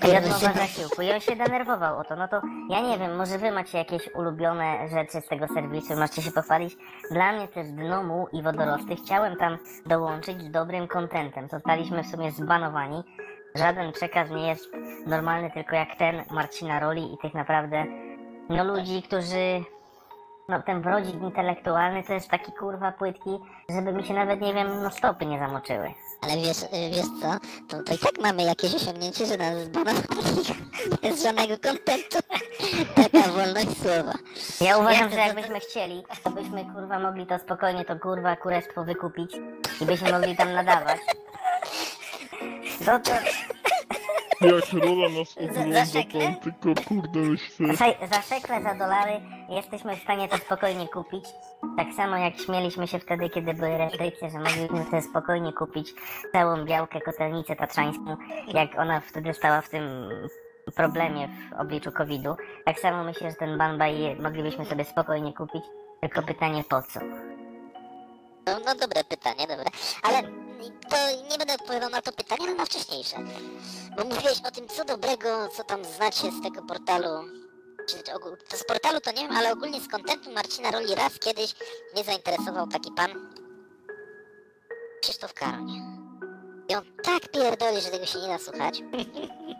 I 0.08 0.16
odmowa 0.16 0.52
zasiłku. 0.52 1.02
I 1.02 1.12
on 1.12 1.20
się 1.20 1.36
denerwował 1.36 1.98
o 1.98 2.04
to. 2.04 2.16
No 2.16 2.28
to 2.28 2.40
ja 2.70 2.80
nie 2.80 2.98
wiem, 2.98 3.16
może 3.16 3.38
wy 3.38 3.50
macie 3.50 3.78
jakieś 3.78 4.14
ulubione 4.14 4.88
rzeczy 4.88 5.20
z 5.20 5.28
tego 5.28 5.48
serwisu, 5.48 5.94
możecie 5.94 6.22
się 6.22 6.32
pochwalić. 6.32 6.76
Dla 7.10 7.32
mnie 7.32 7.48
też 7.48 7.68
dno 7.68 8.02
muł 8.02 8.28
i 8.32 8.42
wodorosty 8.42 8.96
chciałem 8.96 9.36
tam 9.36 9.58
dołączyć 9.86 10.42
z 10.42 10.50
dobrym 10.50 10.88
kontentem. 10.88 11.48
Zostaliśmy 11.48 12.02
w 12.02 12.06
sumie 12.06 12.32
zbanowani. 12.32 13.04
Żaden 13.54 13.92
przekaz 13.92 14.30
nie 14.30 14.48
jest 14.48 14.68
normalny, 15.06 15.50
tylko 15.50 15.76
jak 15.76 15.96
ten 15.98 16.22
Marcina 16.30 16.80
Roli 16.80 17.14
i 17.14 17.18
tych 17.18 17.34
naprawdę 17.34 17.84
no 18.48 18.64
ludzi, 18.64 19.02
którzy 19.02 19.64
no 20.48 20.62
ten 20.62 20.82
wrodzik 20.82 21.14
intelektualny 21.22 22.02
to 22.04 22.12
jest 22.12 22.28
taki 22.28 22.52
kurwa 22.52 22.92
płytki, 22.92 23.30
żeby 23.70 23.92
mi 23.92 24.04
się 24.04 24.14
nawet 24.14 24.40
nie 24.40 24.54
wiem, 24.54 24.82
no 24.82 24.90
stopy 24.90 25.26
nie 25.26 25.38
zamoczyły. 25.38 25.94
Ale 26.20 26.36
wiesz, 26.36 26.62
y, 26.62 26.90
wiesz 26.90 27.06
co? 27.22 27.30
To, 27.68 27.82
to 27.82 27.94
i 27.94 27.98
tak 27.98 28.18
mamy 28.22 28.42
jakieś 28.42 28.74
osiągnięcie, 28.74 29.26
że 29.26 29.36
nas 29.36 29.58
zbanowali 29.64 30.06
bez 31.02 31.22
żadnego 31.22 31.54
kontentu. 31.58 32.18
Taka 32.94 33.28
wolność 33.28 33.82
słowa. 33.82 34.12
Ja 34.60 34.78
uważam, 34.78 35.08
to- 35.08 35.14
że 35.14 35.20
jakbyśmy 35.20 35.60
chcieli, 35.60 36.02
to 36.24 36.30
byśmy 36.30 36.64
kurwa 36.74 36.98
mogli 36.98 37.26
to 37.26 37.38
spokojnie 37.38 37.84
to 37.84 37.98
kurwa 37.98 38.36
kurestwo 38.36 38.84
wykupić 38.84 39.32
i 39.80 39.84
byśmy 39.86 40.12
mogli 40.12 40.36
tam 40.36 40.52
nadawać. 40.52 40.98
No 42.86 42.98
to 43.00 43.10
Jak 44.40 44.72
rola 44.72 45.08
nas 45.08 45.38
ogląda, 45.38 45.80
on 46.26 46.36
tylko 46.36 46.82
kurde 46.88 47.20
myślę. 47.20 47.76
za, 47.76 48.06
za 48.06 48.22
szekle, 48.22 48.62
za 48.62 48.74
dolary 48.74 49.20
jesteśmy 49.48 49.96
w 49.96 50.02
stanie 50.02 50.28
to 50.28 50.38
spokojnie 50.38 50.88
kupić. 50.88 51.24
Tak 51.76 51.86
samo 51.96 52.16
jak 52.16 52.36
śmieliśmy 52.36 52.86
się 52.88 52.98
wtedy, 52.98 53.30
kiedy 53.30 53.54
były 53.54 53.78
restrykcje, 53.78 54.30
że 54.30 54.38
mogliśmy 54.38 54.84
sobie 54.84 55.02
spokojnie 55.02 55.52
kupić 55.52 55.94
całą 56.32 56.64
białkę 56.64 57.00
kotelnicę 57.00 57.56
tatrzańską, 57.56 58.16
jak 58.48 58.78
ona 58.78 59.00
wtedy 59.00 59.34
stała 59.34 59.60
w 59.60 59.68
tym 59.68 59.82
problemie 60.76 61.28
w 61.28 61.60
obliczu 61.60 61.92
COVID-u. 61.92 62.36
Tak 62.64 62.80
samo 62.80 63.04
myślę, 63.04 63.30
że 63.30 63.36
ten 63.36 63.58
banbaj 63.58 64.16
moglibyśmy 64.20 64.64
sobie 64.64 64.84
spokojnie 64.84 65.32
kupić, 65.32 65.62
tylko 66.00 66.22
pytanie 66.22 66.64
po 66.68 66.82
co? 66.82 67.00
No, 68.46 68.58
no 68.66 68.74
dobre 68.74 69.04
pytanie, 69.04 69.46
dobre. 69.46 69.70
Ale 70.02 70.47
to 70.90 70.96
nie 71.30 71.38
będę 71.38 71.54
odpowiadał 71.54 71.90
na 71.90 72.02
to 72.02 72.12
pytanie, 72.12 72.40
ale 72.44 72.54
na 72.54 72.64
wcześniejsze. 72.66 73.16
Bo 73.96 74.04
mówiłeś 74.04 74.38
o 74.48 74.50
tym, 74.50 74.68
co 74.68 74.84
dobrego, 74.84 75.48
co 75.56 75.64
tam 75.64 75.84
znacie 75.84 76.32
z 76.32 76.42
tego 76.42 76.62
portalu. 76.62 77.08
Z 78.54 78.64
portalu 78.64 79.00
to 79.00 79.10
nie 79.10 79.16
wiem, 79.28 79.36
ale 79.36 79.52
ogólnie 79.52 79.80
z 79.80 79.88
kontentu 79.88 80.32
Marcina 80.32 80.70
Roli 80.70 80.94
raz 80.94 81.18
kiedyś 81.18 81.54
mnie 81.94 82.04
zainteresował 82.04 82.66
taki 82.66 82.90
pan 82.92 83.10
Krzysztof 85.02 85.34
Karoń. 85.34 85.68
I 86.68 86.74
on 86.74 86.84
tak 87.02 87.28
pierdoli, 87.28 87.80
że 87.80 87.90
tego 87.90 88.06
się 88.06 88.18
nie 88.18 88.28
da 88.28 88.38
słuchać. 88.38 88.82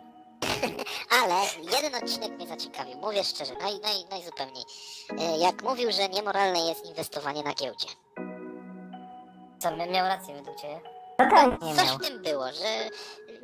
Ale 1.21 1.35
jeden 1.73 2.03
odcinek 2.03 2.31
mnie 2.31 2.47
zaciekawił, 2.47 2.97
mówię 2.97 3.23
szczerze, 3.23 3.53
naj, 3.61 3.79
naj, 3.79 4.05
najzupełniej. 4.09 4.63
E, 5.19 5.37
Jak 5.37 5.63
mówił, 5.63 5.91
że 5.91 6.09
niemoralne 6.09 6.59
jest 6.59 6.85
inwestowanie 6.85 7.43
na 7.43 7.53
giełdzie. 7.53 7.87
Co, 9.59 9.69
mia- 9.71 9.91
miał 9.91 10.07
rację 10.07 10.35
według 10.35 10.57
ciebie? 10.61 10.81
Totalnie 11.17 11.57
nie 11.61 11.75
Coś 11.75 11.85
miał. 11.87 11.97
w 11.97 12.01
tym 12.01 12.21
było, 12.23 12.45
że 12.53 12.89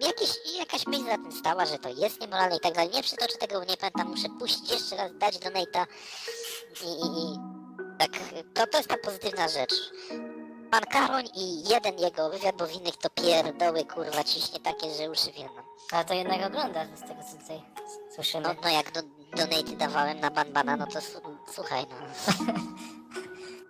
jakiś, 0.07 0.30
jakaś 0.59 0.88
myśl 0.88 1.03
za 1.05 1.11
tym 1.18 1.32
stała, 1.32 1.66
że 1.66 1.80
to 1.80 1.89
jest 1.89 2.22
niemoralne 2.22 2.55
i 2.55 2.59
tak 2.59 2.74
dalej. 2.74 2.91
Nie 2.93 3.03
przytoczę 3.03 3.38
tego, 3.38 3.63
nie 3.63 3.78
pamiętam, 3.78 4.07
muszę 4.09 4.28
puścić 4.39 4.72
jeszcze 4.72 4.95
raz, 4.95 5.11
dać 5.18 5.39
do 5.39 5.49
Nate'a 5.49 5.86
i, 6.84 6.88
i, 6.88 7.34
i 7.34 7.39
tak, 7.99 8.09
to, 8.53 8.68
to 8.68 8.78
jest 8.78 8.89
ta 8.89 8.97
pozytywna 8.97 9.47
rzecz. 9.47 9.74
Pan 10.72 10.84
Karoń 10.84 11.26
i 11.36 11.70
jeden 11.70 11.99
jego 11.99 12.30
wywiad, 12.30 12.55
bo 12.55 12.68
w 12.68 12.72
innych 12.74 12.97
to 12.97 13.09
pierdoły, 13.09 13.86
kurwa, 13.86 14.24
ciśnie 14.24 14.59
takie, 14.59 14.93
że 14.93 15.11
uszy 15.11 15.32
wielną. 15.32 15.61
Ale 15.91 16.05
to 16.05 16.13
jednak 16.13 16.47
oglądasz 16.47 16.88
z 16.95 17.01
tego, 17.01 17.22
co 17.32 17.38
tutaj 17.38 17.61
słyszymy. 18.16 18.43
No, 18.43 18.55
no 18.63 18.70
jak 18.70 18.91
do, 18.91 19.01
donaty 19.36 19.76
dawałem 19.78 20.20
na 20.20 20.32
Banbana, 20.32 20.76
no 20.78 20.88
to 20.88 20.99
słuchaj, 21.53 21.86
no. 21.89 21.95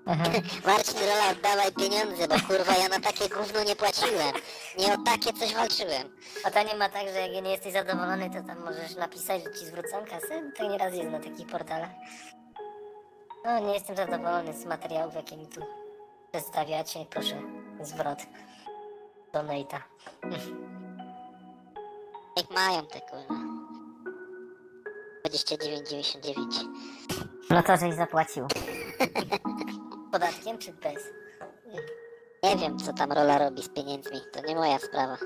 Marcin 0.67 0.99
Rola, 0.99 1.31
oddawaj 1.31 1.71
pieniądze, 1.71 2.27
bo 2.27 2.35
kurwa 2.47 2.77
ja 2.77 2.89
na 2.89 2.99
takie 2.99 3.29
gówno 3.29 3.63
nie 3.63 3.75
płaciłem. 3.75 4.33
Nie 4.79 4.93
o 4.93 4.97
takie 5.05 5.33
coś 5.33 5.53
walczyłem. 5.53 6.17
A 6.43 6.51
to 6.51 6.63
nie 6.63 6.75
ma 6.75 6.89
tak, 6.89 7.07
że 7.07 7.27
jak 7.27 7.43
nie 7.43 7.51
jesteś 7.51 7.73
zadowolony, 7.73 8.29
to 8.29 8.47
tam 8.47 8.59
możesz 8.65 8.95
napisać, 8.95 9.43
że 9.43 9.53
ci 9.59 9.65
zwrócą 9.65 10.05
kasę? 10.05 10.51
To 10.57 10.69
nieraz 10.69 10.93
jest 10.93 11.11
na 11.11 11.19
takich 11.19 11.47
portalach. 11.47 11.89
No, 13.45 13.59
nie 13.59 13.73
jestem 13.73 13.95
zadowolony 13.95 14.53
z 14.53 14.65
materiałów, 14.65 15.15
jakie 15.15 15.37
mi 15.37 15.47
tu 15.47 15.61
przedstawiacie. 16.31 17.05
Proszę, 17.09 17.41
zwrot. 17.81 18.19
Donata. 19.33 19.83
Niech 22.37 22.49
mają 22.49 22.85
te 22.85 23.01
kurwa. 23.01 23.35
29,99. 25.27 26.35
No 27.49 27.63
to 27.63 27.77
żeś 27.77 27.95
zapłacił. 27.95 28.47
Podatkiem 30.15 30.57
czy 30.57 30.73
bez? 30.73 31.13
Nie 32.43 32.55
wiem, 32.57 32.79
co 32.79 32.93
tam 32.93 33.11
Rola 33.11 33.37
robi 33.37 33.63
z 33.63 33.69
pieniędzmi. 33.69 34.17
To 34.33 34.41
nie 34.47 34.55
moja 34.55 34.79
sprawa. 34.79 35.17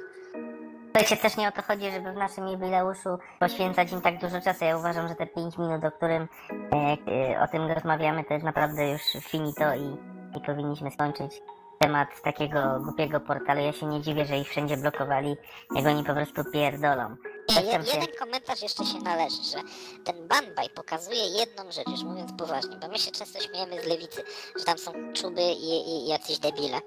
Słuchajcie, 0.84 1.18
też 1.18 1.38
nie 1.38 1.48
o 1.48 1.52
to 1.52 1.62
chodzi, 1.62 1.92
żeby 1.92 2.12
w 2.12 2.16
naszym 2.16 2.48
jubileuszu 2.48 3.10
poświęcać 3.40 3.92
im 3.92 4.02
tak 4.02 4.22
dużo 4.22 4.42
czasu. 4.42 4.66
Ja 4.66 4.78
uważam, 4.78 5.08
że 5.08 5.16
te 5.16 5.28
5 5.28 5.58
minut, 5.58 5.84
o 5.86 5.92
którym 5.92 6.28
e, 6.74 6.98
e, 7.34 7.42
o 7.42 7.48
tym 7.48 7.72
rozmawiamy, 7.72 8.24
to 8.24 8.34
jest 8.34 8.46
naprawdę 8.46 8.92
już 8.92 9.02
finito 9.02 9.76
i, 9.76 9.98
i 10.38 10.42
powinniśmy 10.46 10.92
skończyć 10.92 11.42
temat 11.80 12.22
takiego 12.22 12.80
głupiego 12.80 13.20
portalu. 13.20 13.62
Ja 13.62 13.74
się 13.74 13.86
nie 13.86 14.02
dziwię, 14.02 14.26
że 14.26 14.38
ich 14.38 14.50
wszędzie 14.50 14.78
blokowali, 14.78 15.38
jak 15.76 15.86
oni 15.86 16.04
po 16.04 16.14
prostu 16.14 16.44
pierdolą. 16.52 17.16
Nie, 17.50 17.62
je, 17.62 17.80
jeden 17.94 18.16
komentarz 18.20 18.62
jeszcze 18.62 18.86
się 18.86 19.00
należy, 19.00 19.44
że 19.44 19.58
ten 20.04 20.28
Banbaj 20.28 20.70
pokazuje 20.76 21.28
jedną 21.40 21.72
rzecz, 21.72 21.88
już 21.88 22.04
mówiąc 22.04 22.32
poważnie, 22.38 22.78
bo 22.82 22.88
my 22.88 23.00
się 23.00 23.12
często 23.12 23.40
śmiejemy 23.40 23.82
z 23.84 23.86
lewicy, 23.86 24.24
że 24.60 24.66
tam 24.66 24.78
są 24.78 24.94
czuby 25.14 25.42
i, 25.42 25.90
i 25.90 26.08
jacyś 26.08 26.40
debile. 26.40 26.78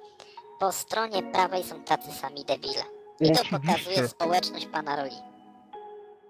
Po 0.61 0.73
stronie 0.73 1.23
prawej 1.23 1.65
są 1.65 1.85
tacy 1.85 2.13
sami 2.13 2.45
debile. 2.45 2.83
I 3.21 3.33
to 3.33 3.41
Oczywiście. 3.41 3.59
pokazuje 3.59 4.09
społeczność 4.09 4.67
pana 4.67 4.97
Roli. 4.97 5.17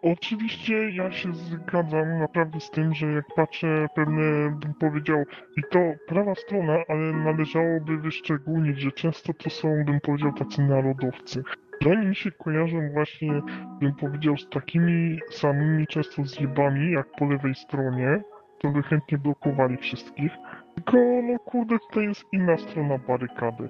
Oczywiście 0.02 0.90
ja 0.90 1.12
się 1.12 1.34
zgadzam 1.34 2.18
naprawdę 2.18 2.60
z 2.60 2.70
tym, 2.70 2.94
że 2.94 3.06
jak 3.06 3.24
patrzę 3.36 3.86
pewne, 3.94 4.50
bym 4.50 4.74
powiedział, 4.74 5.24
i 5.56 5.62
to 5.70 5.78
prawa 6.06 6.34
strona, 6.34 6.72
ale 6.88 7.12
należałoby 7.12 7.98
wyszczególnić, 7.98 8.80
że 8.80 8.92
często 8.92 9.32
to 9.34 9.50
są, 9.50 9.68
bym 9.84 10.00
powiedział, 10.00 10.32
tacy 10.32 10.62
narodowcy. 10.62 11.42
Oni 11.86 12.06
mi 12.06 12.16
się 12.16 12.30
kojarzą 12.30 12.90
właśnie, 12.92 13.42
bym 13.80 13.94
powiedział, 13.94 14.36
z 14.36 14.48
takimi 14.48 15.20
samymi 15.30 15.86
często 15.86 16.24
zjebami, 16.24 16.92
jak 16.92 17.06
po 17.18 17.24
lewej 17.24 17.54
stronie, 17.54 18.22
to 18.60 18.68
by 18.68 18.82
chętnie 18.82 19.18
blokowali 19.18 19.76
wszystkich. 19.76 20.32
Tylko, 20.74 20.96
no 21.22 21.38
kurde, 21.38 21.78
tutaj 21.78 22.04
jest 22.04 22.24
inna 22.32 22.56
strona 22.56 22.98
barykady. 22.98 23.68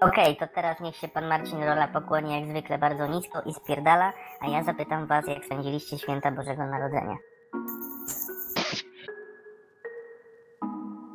Okej, 0.00 0.36
to 0.36 0.46
teraz 0.54 0.80
niech 0.80 0.96
się 0.96 1.08
pan 1.08 1.26
Marcin 1.26 1.58
Rola 1.58 1.88
pokłoni 1.88 2.34
jak 2.40 2.46
zwykle 2.46 2.78
bardzo 2.78 3.06
nisko 3.06 3.42
i 3.46 3.52
spierdala, 3.52 4.12
a 4.40 4.50
ja 4.50 4.62
zapytam 4.62 5.06
was, 5.06 5.28
jak 5.28 5.44
spędziliście 5.44 5.98
święta 5.98 6.30
Bożego 6.30 6.66
Narodzenia. 6.66 7.16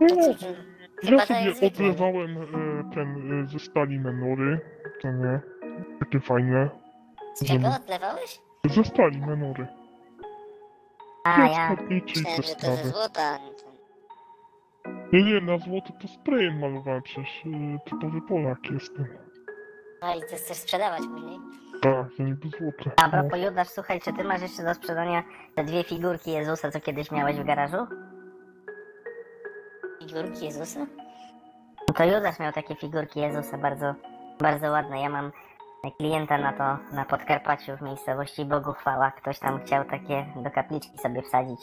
No, 0.02 0.08
Cóż, 0.08 0.42
Ja 1.04 1.18
to 1.18 1.26
sobie 1.26 1.68
odlewałem 1.68 2.38
e, 2.38 2.96
ten 2.96 3.42
e, 3.44 3.48
ze 3.48 3.60
stali 3.60 4.00
menory, 4.00 4.60
to 5.02 5.12
nie, 5.12 5.40
takie 6.00 6.20
fajne. 6.20 6.70
Z 7.34 7.48
czego 7.48 7.68
odlewałeś? 7.76 8.40
Ze 8.66 8.84
stali 8.84 9.22
menory. 9.22 9.68
A, 11.24 11.48
ja... 11.48 11.76
Myślałem, 11.90 12.42
te 12.42 12.44
że 12.44 12.56
to 12.56 12.76
ze 12.76 12.90
złota. 12.90 13.40
Nie, 15.14 15.24
nie, 15.24 15.42
na 15.42 15.58
złoto 15.58 15.94
to 16.02 16.08
sprayem 16.08 16.60
malowałem 16.60 17.02
przecież, 17.02 17.44
e, 17.46 17.80
typowy 17.90 18.22
Polak 18.22 18.60
jestem. 18.72 19.08
No 20.02 20.16
i 20.16 20.20
to 20.20 20.36
chcesz 20.36 20.58
sprzedawać 20.58 21.00
później. 21.00 21.40
Tak, 21.82 22.08
to 22.18 22.24
niby 22.24 22.50
złote. 22.50 22.92
A 22.96 23.10
propos 23.10 23.40
Judasz, 23.40 23.68
słuchaj, 23.68 24.02
czy 24.02 24.14
ty 24.14 24.24
masz 24.24 24.42
jeszcze 24.42 24.64
do 24.64 24.74
sprzedania 24.74 25.24
te 25.56 25.64
dwie 25.64 25.84
figurki 25.84 26.32
Jezusa, 26.32 26.72
co 26.72 26.80
kiedyś 26.80 27.12
miałeś 27.12 27.38
w 27.38 27.46
garażu? 27.46 27.88
Figurki 30.00 30.46
Jezusa? 30.46 30.80
No 31.88 31.94
to 31.94 32.04
Judasz 32.04 32.40
miał 32.40 32.54
takie 32.54 32.76
figurki 32.76 33.20
Jezusa, 33.20 33.58
bardzo, 33.58 33.96
bardzo 34.40 34.72
ładne. 34.72 35.02
Ja 35.02 35.10
mam 35.10 35.32
klienta 35.98 36.38
na 36.38 36.54
to, 36.54 36.96
na 36.96 37.06
Podkarpaciu 37.06 37.78
w 37.78 37.82
miejscowości 37.82 38.46
Bogu 38.46 38.74
Chwała. 38.74 39.12
Ktoś 39.12 39.40
tam 39.40 39.60
chciał 39.66 39.86
takie 39.86 40.26
do 40.36 40.52
kapliczki 40.52 40.98
sobie 40.98 41.22
wsadzić. 41.22 41.60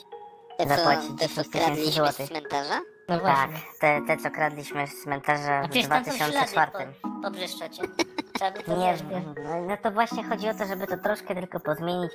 Te, 0.59 0.67
Zapłacić 0.67 1.09
co, 1.11 1.17
te, 1.17 1.29
10 1.29 1.35
co 1.35 1.43
tysięcy 1.45 1.59
kradliśmy 1.59 1.93
z 1.93 1.95
złotych. 1.95 2.29
cmentarza? 2.29 2.81
No 3.09 3.21
Tak, 3.21 3.51
te, 3.81 4.01
te 4.07 4.17
co 4.17 4.31
kradliśmy 4.31 4.87
z 4.87 5.03
cmentarza 5.03 5.55
A 5.59 5.63
w 5.67 5.71
przecież 5.71 5.89
tam 5.89 6.05
są 6.05 6.13
ślady 6.13 6.33
2004. 6.33 6.93
po, 7.03 7.09
po 7.23 7.31
to 8.67 8.77
Nie, 8.77 8.95
by- 8.95 9.43
no, 9.45 9.61
no 9.69 9.77
to 9.77 9.91
właśnie 9.91 10.25
chodzi 10.25 10.49
o 10.49 10.55
to, 10.55 10.67
żeby 10.67 10.87
to 10.87 10.97
troszkę 10.97 11.35
tylko 11.35 11.61
pozmienić, 11.61 12.13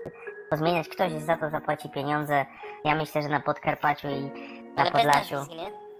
pozmieniać. 0.50 0.89
Ktoś 0.89 1.12
za 1.12 1.38
to 1.38 1.50
zapłaci 1.50 1.89
pieniądze. 1.89 2.45
Ja 2.84 2.95
myślę, 2.95 3.22
że 3.22 3.30
na 3.30 3.39
Podkarpaciu 3.39 4.08
i 4.10 4.22
na 4.76 4.82
Ale 4.82 4.91
Podlasiu. 4.91 5.36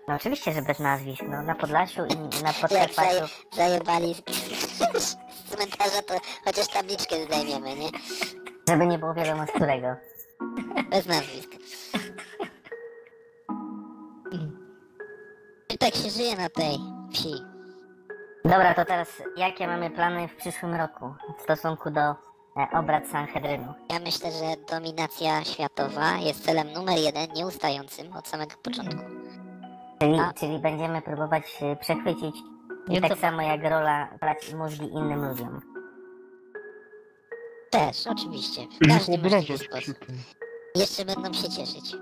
No 0.10 0.16
oczywiście, 0.16 0.54
że 0.54 0.62
bez 0.62 0.80
nazwisk. 0.80 1.22
No, 1.30 1.42
na 1.44 1.56
Podlasiu 1.56 2.06
i 2.06 2.44
na 2.44 2.54
Podkarpaciu. 2.54 2.94
zaje, 2.96 3.22
zajebali 3.52 4.14
z 4.14 4.22
z 5.04 5.16
cmentarza, 5.50 6.02
to 6.02 6.14
chociaż 6.46 6.68
tabliczkę 6.68 7.26
zdejmiemy, 7.26 7.76
nie? 7.76 7.90
Żeby 8.70 8.88
nie 8.88 9.00
było 9.00 9.14
wiadomo 9.14 9.46
z 9.46 9.52
którego. 9.52 9.88
Bez 10.90 11.06
nazwisk. 11.06 11.50
I 15.74 15.78
tak 15.78 15.96
się 15.96 16.10
żyje 16.10 16.36
na 16.36 16.50
tej 16.50 16.78
wsi. 17.14 17.34
Dobra, 18.44 18.74
to 18.74 18.86
teraz 18.86 19.08
jakie 19.38 19.68
mamy 19.68 19.90
plany 19.92 20.28
w 20.28 20.36
przyszłym 20.36 20.76
roku 20.76 21.14
w 21.40 21.42
stosunku 21.42 21.92
do 21.92 22.02
e, 22.02 22.16
obrad 22.74 23.08
Sanhedrynu? 23.08 23.74
Ja 23.90 24.00
myślę, 24.00 24.32
że 24.32 24.76
dominacja 24.76 25.44
światowa 25.44 26.18
jest 26.18 26.46
celem 26.46 26.74
numer 26.74 26.98
jeden, 26.98 27.28
nieustającym 27.36 28.14
od 28.14 28.28
samego 28.28 28.56
początku. 28.64 29.19
Czyli, 30.00 30.20
czyli 30.40 30.60
będziemy 30.60 31.02
próbować 31.02 31.44
przechwycić 31.82 32.36
i 32.88 32.92
Nie, 32.92 33.02
tak 33.02 33.18
samo 33.18 33.42
jak 33.42 33.64
rola 33.64 34.10
brać 34.22 34.54
mózgi 34.54 34.86
innym 34.94 35.26
ludziom. 35.30 35.62
Też, 37.70 38.08
oczywiście. 38.08 38.62
W 38.82 38.88
każdy 38.88 39.18
możliwy 39.18 39.58
sposób. 39.58 39.98
Jeszcze 40.76 41.06
będą 41.06 41.34
się 41.34 41.50
cieszyć. 41.50 41.96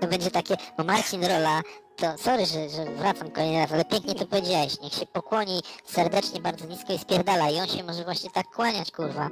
To 0.00 0.06
będzie 0.08 0.30
takie, 0.30 0.56
bo 0.78 0.84
Marcin 0.84 1.24
Rola, 1.24 1.60
to 1.96 2.18
sorry, 2.18 2.46
że, 2.46 2.68
że 2.68 2.84
wracam 2.84 3.30
kolejny 3.30 3.58
raz, 3.60 3.72
ale 3.72 3.84
pięknie 3.84 4.14
to 4.14 4.26
powiedziałeś, 4.26 4.80
niech 4.80 4.92
się 4.92 5.06
pokłoni 5.06 5.62
serdecznie, 5.84 6.40
bardzo 6.40 6.66
nisko 6.66 6.92
i 6.92 6.98
spierdala 6.98 7.50
i 7.50 7.60
on 7.60 7.66
się 7.66 7.84
może 7.84 8.04
właśnie 8.04 8.30
tak 8.30 8.46
kłaniać, 8.46 8.90
kurwa. 8.92 9.28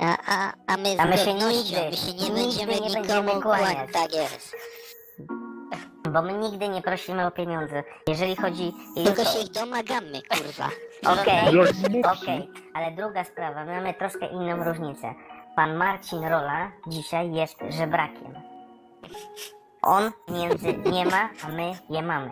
A, 0.00 0.16
a, 0.26 0.52
a 0.66 0.76
my 0.76 0.96
z 0.96 1.00
A 1.00 1.04
my 1.06 1.18
się 1.18 1.34
nigdy, 1.34 1.90
my 1.90 1.96
się 1.96 2.12
nie 2.12 2.30
nigdy 2.30 2.34
będziemy 2.42 2.72
nie 2.72 2.80
nikomu 2.80 3.02
będziemy 3.02 3.42
kłaniać. 3.42 3.74
kłaniać. 3.74 3.92
Tak 3.92 4.14
jest. 4.14 4.56
Bo 6.12 6.22
my 6.22 6.32
nigdy 6.32 6.68
nie 6.68 6.82
prosimy 6.82 7.26
o 7.26 7.30
pieniądze. 7.30 7.82
Jeżeli 8.08 8.36
chodzi... 8.36 8.72
Tylko 9.04 9.24
się 9.24 9.38
ich 9.38 9.50
domagamy, 9.50 10.22
kurwa. 10.28 10.68
Okej, 11.22 11.72
z 11.74 11.82
mopsy. 11.82 12.22
okej, 12.22 12.50
ale 12.74 12.90
druga 12.92 13.24
sprawa, 13.24 13.64
my 13.64 13.72
mamy 13.74 13.94
troszkę 13.94 14.26
inną 14.26 14.64
różnicę. 14.64 15.14
Pan 15.56 15.76
Marcin 15.76 16.24
Rola 16.24 16.70
dzisiaj 16.86 17.32
jest 17.32 17.56
żebrakiem. 17.78 18.34
On 19.82 20.10
pieniędzy 20.26 20.74
nie 20.92 21.04
ma, 21.04 21.28
a 21.44 21.48
my 21.48 21.72
je 21.90 22.02
mamy. 22.02 22.30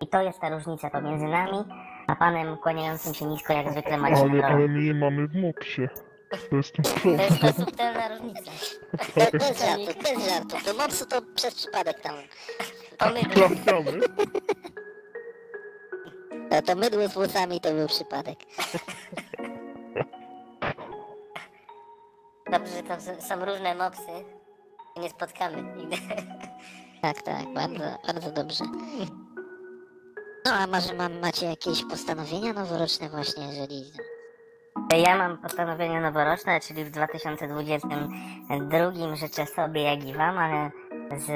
I 0.00 0.06
to 0.08 0.20
jest 0.22 0.40
ta 0.40 0.48
różnica 0.48 0.90
pomiędzy 0.90 1.24
nami 1.26 1.64
A 2.06 2.16
panem 2.16 2.56
kłaniającym 2.56 3.14
się 3.14 3.24
nisko 3.24 3.52
jak 3.52 3.70
zwykle 3.72 3.92
Ale, 3.94 4.02
Marcin 4.02 4.44
ale 4.44 4.56
Rol. 4.56 4.68
my 4.70 4.82
je 4.82 4.94
mamy 4.94 5.28
w 5.28 5.34
mopsie. 5.36 5.88
To 6.50 6.56
jest 6.56 6.72
ten 6.74 6.84
To 6.84 6.90
problem. 6.90 7.20
jest 7.20 7.40
ta 7.40 7.52
subtelna 7.52 8.08
różnica. 8.08 8.50
Be- 9.16 9.38
Bez 9.38 9.60
żartu, 9.60 10.02
bez 10.02 10.28
żartu. 10.30 10.56
To 10.66 10.74
mopsu 10.82 11.06
to 11.06 11.22
przez 11.34 11.54
przypadek 11.54 12.00
tam. 12.00 12.14
Pomydło. 12.98 13.48
Trafiamy. 13.64 14.00
To, 16.50 16.62
to 16.62 16.74
mydło 16.76 17.08
z 17.08 17.14
włosami 17.14 17.60
to 17.60 17.72
był 17.72 17.88
przypadek. 17.88 18.38
Dobrze, 22.52 22.72
że 22.76 22.82
tam 22.82 23.00
są- 23.00 23.20
są 23.20 23.44
różne 23.44 23.74
mopsy. 23.74 24.10
I 24.96 25.00
nie 25.00 25.10
spotkamy 25.10 25.62
nigdy. 25.62 25.96
Tak, 27.02 27.22
tak, 27.22 27.52
bardzo, 27.54 27.84
bardzo 28.06 28.30
dobrze. 28.30 28.64
No 30.44 30.52
a 30.52 30.66
może 30.66 30.94
mam, 30.94 31.18
macie 31.20 31.46
jakieś 31.46 31.84
postanowienia 31.84 32.52
noworoczne 32.52 33.08
właśnie, 33.08 33.46
jeżeli... 33.46 33.92
Ja 35.04 35.16
mam 35.18 35.38
postanowienie 35.38 36.00
noworoczne, 36.00 36.60
czyli 36.60 36.84
w 36.84 36.90
2022 36.90 39.16
życzę 39.16 39.46
sobie 39.46 39.82
jak 39.82 40.04
i 40.04 40.14
wam, 40.14 40.38
ale 40.38 40.70
z 41.16 41.28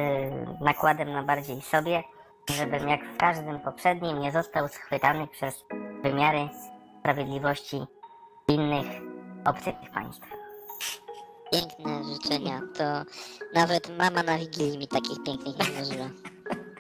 nakładem 0.61 1.13
na 1.13 1.23
bardziej 1.23 1.61
sobie, 1.61 2.03
żebym 2.51 2.89
jak 2.89 3.05
w 3.05 3.17
każdym 3.17 3.61
poprzednim 3.61 4.21
nie 4.21 4.33
został 4.33 4.69
schwytany 4.69 5.27
przez 5.27 5.65
wymiary 6.03 6.49
sprawiedliwości 7.01 7.81
innych 8.49 8.87
obcych 9.45 9.75
państw. 9.95 10.27
Piękne 11.53 12.05
życzenia, 12.05 12.61
to 12.79 12.85
nawet 13.55 13.99
mama 13.99 14.23
na 14.23 14.39
Wigilii 14.39 14.79
mi 14.79 14.89
takich 14.89 15.23
pięknych 15.23 15.59
nie 15.59 15.65
złożyła. 15.65 16.11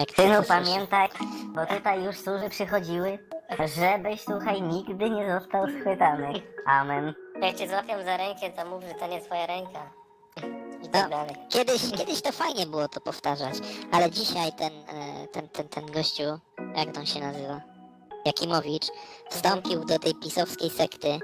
Jak 0.00 0.08
ty 0.08 0.22
Synu, 0.22 0.42
pamiętaj, 0.48 1.08
bo 1.54 1.66
tutaj 1.66 2.04
już 2.04 2.16
służy 2.16 2.48
przychodziły, 2.50 3.18
żebyś, 3.58 4.20
słuchaj, 4.20 4.62
nigdy 4.62 5.10
nie 5.10 5.40
został 5.40 5.66
schwytany. 5.68 6.32
Amen. 6.66 7.14
Jak 7.42 7.56
cię 7.56 7.68
złapią 7.68 8.04
za 8.04 8.16
rękę, 8.16 8.50
to 8.50 8.70
mów, 8.70 8.84
że 8.84 8.94
to 8.94 9.06
nie 9.06 9.20
twoja 9.20 9.46
ręka. 9.46 9.90
No, 10.92 11.08
dalej. 11.08 11.36
kiedyś, 11.48 11.90
kiedyś 11.90 12.22
to 12.22 12.32
fajnie 12.32 12.66
było 12.66 12.88
to 12.88 13.00
powtarzać, 13.00 13.54
ale 13.92 14.10
dzisiaj 14.10 14.52
ten, 14.52 14.72
e, 14.72 15.26
ten, 15.32 15.48
ten, 15.48 15.68
ten 15.68 15.86
gościu, 15.86 16.22
jak 16.76 16.98
on 16.98 17.06
się 17.06 17.20
nazywa? 17.20 17.60
Jakimowicz, 18.24 18.86
wstąpił 19.30 19.84
do 19.84 19.98
tej 19.98 20.14
pisowskiej 20.14 20.70
sekty, 20.70 21.18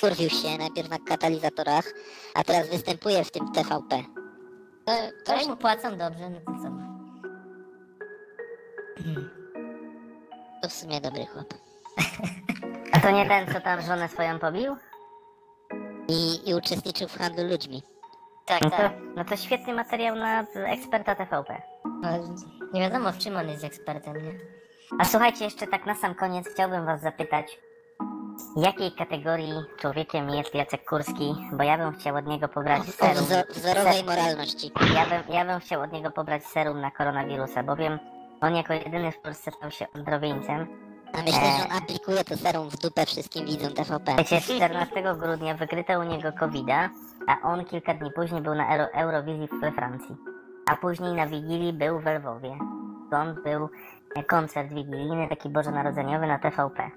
kurwił 0.00 0.30
się 0.30 0.58
najpierw 0.58 0.88
na 0.88 0.98
katalizatorach, 0.98 1.84
a 2.34 2.44
teraz 2.44 2.68
występuje 2.68 3.24
w 3.24 3.30
tym 3.30 3.52
TVP. 3.52 4.04
To, 4.84 4.92
to 5.24 5.48
mu 5.48 5.56
płacą 5.56 5.98
dobrze, 5.98 6.30
no 6.30 6.40
to 6.40 6.62
co? 6.62 6.70
To 10.62 10.68
w 10.68 10.72
sumie 10.72 11.00
dobry 11.00 11.26
chłop. 11.26 11.54
A 12.92 13.00
to 13.00 13.10
nie 13.10 13.28
ten, 13.28 13.54
co 13.54 13.60
tam 13.60 13.82
żonę 13.82 14.08
swoją 14.08 14.38
pobił? 14.38 14.76
I, 16.08 16.50
I 16.50 16.54
uczestniczył 16.54 17.08
w 17.08 17.18
handlu 17.18 17.44
ludźmi. 17.44 17.82
Tak, 18.46 18.62
No 18.62 18.70
to, 18.70 18.76
tak. 18.76 18.92
no 19.16 19.24
to 19.24 19.36
świetny 19.36 19.74
materiał 19.74 20.16
na 20.16 20.44
eksperta 20.66 21.14
TVP. 21.14 21.62
Ale 22.04 22.18
nie 22.72 22.80
wiadomo 22.80 23.12
w 23.12 23.18
czym 23.18 23.36
on 23.36 23.48
jest 23.48 23.64
ekspertem, 23.64 24.14
nie? 24.14 24.32
A 24.98 25.04
słuchajcie, 25.04 25.44
jeszcze 25.44 25.66
tak 25.66 25.86
na 25.86 25.94
sam 25.94 26.14
koniec 26.14 26.48
chciałbym 26.48 26.86
was 26.86 27.00
zapytać, 27.00 27.58
jakiej 28.56 28.92
kategorii 28.92 29.52
człowiekiem 29.78 30.30
jest 30.30 30.54
Jacek 30.54 30.88
Kurski, 30.88 31.34
bo 31.52 31.62
ja 31.62 31.78
bym 31.78 31.92
chciał 31.92 32.16
od 32.16 32.26
niego 32.26 32.48
pobrać 32.48 32.82
serum. 32.84 33.14
wzo, 33.24 33.34
wzorowej 33.50 34.04
moralności. 34.04 34.72
ja, 34.94 35.06
bym, 35.06 35.34
ja 35.34 35.44
bym 35.44 35.60
chciał 35.60 35.82
od 35.82 35.92
niego 35.92 36.10
pobrać 36.10 36.44
serum 36.46 36.80
na 36.80 36.90
koronawirusa, 36.90 37.62
bowiem 37.62 37.98
on 38.40 38.56
jako 38.56 38.72
jedyny 38.72 39.12
w 39.12 39.18
Polsce 39.20 39.50
stał 39.50 39.70
się 39.70 39.86
ozdrowieńcem. 39.96 40.66
A 41.12 41.22
myślę, 41.22 41.40
że 41.58 41.64
on 41.64 41.82
aplikuje 41.82 42.24
to 42.24 42.36
serum 42.36 42.70
w 42.70 42.76
dupę 42.76 43.06
wszystkim 43.06 43.46
widzom 43.46 43.72
TVP. 43.72 44.16
Wiecie, 44.16 44.40
14 44.40 45.02
grudnia 45.18 45.54
wykryto 45.54 46.00
u 46.00 46.02
niego 46.02 46.32
covid 46.32 46.66
a 47.26 47.40
on 47.42 47.64
kilka 47.64 47.94
dni 47.94 48.10
później 48.12 48.42
był 48.42 48.54
na 48.54 48.76
Euro 48.76 48.92
Eurowizji 48.92 49.48
we 49.60 49.72
Francji. 49.72 50.16
A 50.70 50.76
później 50.76 51.14
na 51.14 51.26
Wigilii 51.26 51.72
był 51.72 52.00
w 52.00 52.06
Lwowie. 52.06 52.58
Stąd 53.06 53.42
był 53.42 53.68
koncert 54.28 54.68
wigilijny, 54.68 55.28
taki 55.28 55.48
bożonarodzeniowy 55.48 56.26
na 56.26 56.38
TVP. 56.38 56.90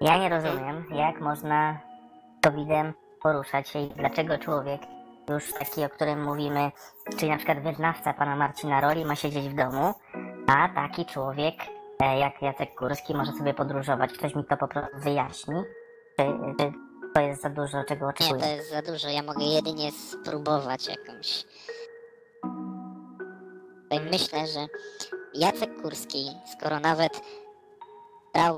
Ja 0.00 0.18
nie 0.18 0.28
rozumiem, 0.28 0.84
jak 0.90 1.20
można 1.20 1.78
covidem 2.44 2.92
poruszać 3.22 3.68
się 3.68 3.78
i 3.78 3.88
dlaczego 3.88 4.38
człowiek, 4.38 4.80
już 5.28 5.52
taki, 5.52 5.84
o 5.84 5.88
którym 5.88 6.24
mówimy, 6.24 6.70
czyli 7.16 7.30
na 7.30 7.36
przykład 7.36 7.62
wyznawca 7.62 8.12
pana 8.12 8.36
Marcina 8.36 8.80
Roli 8.80 9.04
ma 9.04 9.16
siedzieć 9.16 9.48
w 9.48 9.54
domu, 9.54 9.94
a 10.46 10.68
taki 10.68 11.06
człowiek 11.06 11.54
jak 12.04 12.42
Jacek 12.42 12.74
Kurski 12.74 13.14
może 13.14 13.32
sobie 13.32 13.54
podróżować. 13.54 14.12
Ktoś 14.12 14.34
mi 14.34 14.44
to 14.44 14.56
po 14.56 14.68
prostu 14.68 14.96
wyjaśni. 14.98 15.54
Czy, 16.18 16.24
czy 16.58 16.72
to 17.14 17.20
jest 17.20 17.42
za 17.42 17.50
dużo, 17.50 17.84
czego 17.84 18.04
Nie, 18.06 18.10
oczekuję? 18.10 18.40
to 18.40 18.48
jest 18.48 18.70
za 18.70 18.82
dużo. 18.82 19.08
Ja 19.08 19.22
mogę 19.22 19.44
jedynie 19.44 19.92
spróbować 19.92 20.88
jakąś. 20.88 21.44
Myślę, 24.10 24.46
że 24.46 24.66
Jacek 25.34 25.82
Kurski, 25.82 26.30
skoro 26.52 26.80
nawet 26.80 27.20
brał 28.34 28.56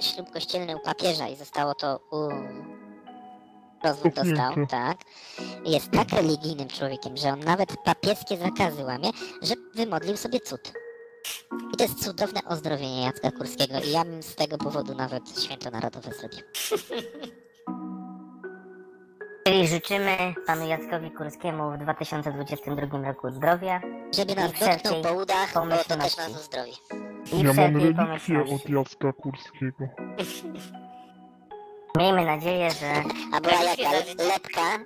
ślub 0.00 0.30
kościelny 0.32 0.76
u 0.76 0.80
papieża 0.80 1.28
i 1.28 1.36
zostało 1.36 1.74
to 1.74 2.00
u... 2.10 2.28
Rozwód 3.84 4.14
dostał, 4.14 4.66
tak. 4.66 4.98
Jest 5.64 5.90
tak 5.90 6.12
religijnym 6.12 6.68
człowiekiem, 6.68 7.16
że 7.16 7.28
on 7.28 7.40
nawet 7.40 7.76
papieskie 7.84 8.36
zakazy 8.36 8.84
łamie, 8.84 9.10
że 9.42 9.54
wymodlił 9.74 10.16
sobie 10.16 10.40
cud. 10.40 10.72
I 11.74 11.76
to 11.76 11.84
jest 11.84 12.04
cudowne 12.04 12.40
ozdrowienie 12.46 13.02
Jacka 13.02 13.30
Kurskiego 13.30 13.74
i 13.88 13.90
ja 13.92 14.04
bym 14.04 14.22
z 14.22 14.34
tego 14.34 14.58
powodu 14.58 14.94
nawet 14.94 15.42
święto 15.44 15.70
narodowe 15.70 16.10
zrobił. 16.12 16.38
Czyli 19.46 19.68
życzymy 19.68 20.34
panu 20.46 20.66
Jackowi 20.66 21.10
Kurskiemu 21.10 21.72
w 21.72 21.78
2022 21.78 23.02
roku 23.08 23.30
zdrowia 23.30 23.80
Żeby 24.16 24.34
nas 24.34 24.52
dotknął 24.60 25.02
po 25.02 25.12
udach, 25.22 25.54
bo 25.54 25.60
to 25.60 25.68
też 25.68 25.86
pomyślności. 25.86 26.20
nas 26.32 26.40
uzdrowi. 26.42 26.72
i 27.32 27.42
Ja 27.42 27.52
mam 27.52 27.72
pomyślności. 27.72 28.36
od 28.36 28.68
Jacka 28.68 29.12
Kurskiego. 29.12 29.88
Miejmy 32.00 32.24
nadzieję, 32.24 32.70
że 32.70 32.86
A 33.32 33.40
była 33.40 33.62
Jak 33.62 33.78
jaka 33.78 34.24
lepka 34.24 34.84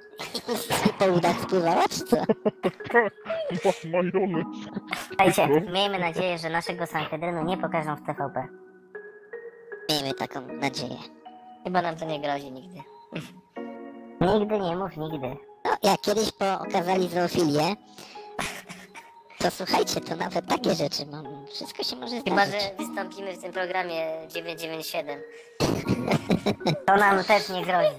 i 0.88 0.92
po 0.98 1.04
udach 1.04 1.40
spływała, 1.40 1.88
czy 1.88 2.04
co? 2.04 2.16
Słuchajcie, 5.08 5.60
miejmy 5.72 5.98
nadzieję, 5.98 6.38
że 6.38 6.50
naszego 6.50 6.86
Sanhedrynu 6.86 7.44
nie 7.44 7.56
pokażą 7.56 7.96
w 7.96 8.06
TVP. 8.06 8.48
Miejmy 9.90 10.14
taką 10.14 10.40
nadzieję. 10.40 10.96
Chyba 11.64 11.82
nam 11.82 11.96
to 11.96 12.04
nie 12.04 12.20
grozi 12.20 12.52
nigdy. 12.52 12.80
Nigdy 14.20 14.60
nie 14.60 14.76
mów 14.76 14.96
nigdy. 14.96 15.36
No, 15.64 15.70
jak 15.82 16.00
kiedyś 16.00 16.32
po 16.32 16.60
okazali 16.60 17.08
zoofilię, 17.08 17.76
to 19.44 19.50
słuchajcie, 19.50 20.00
to 20.00 20.16
nawet 20.16 20.46
takie 20.46 20.74
rzeczy 20.74 21.06
mam. 21.06 21.46
Wszystko 21.46 21.84
się 21.84 21.96
może 21.96 22.16
Chyba, 22.22 22.46
zdarzyć. 22.46 22.62
że 22.62 22.86
wystąpimy 22.86 23.36
w 23.36 23.42
tym 23.42 23.52
programie 23.52 24.04
997. 24.28 25.20
To 26.86 26.96
nam 26.96 27.24
też 27.24 27.48
nie 27.48 27.64
grozi. 27.64 27.96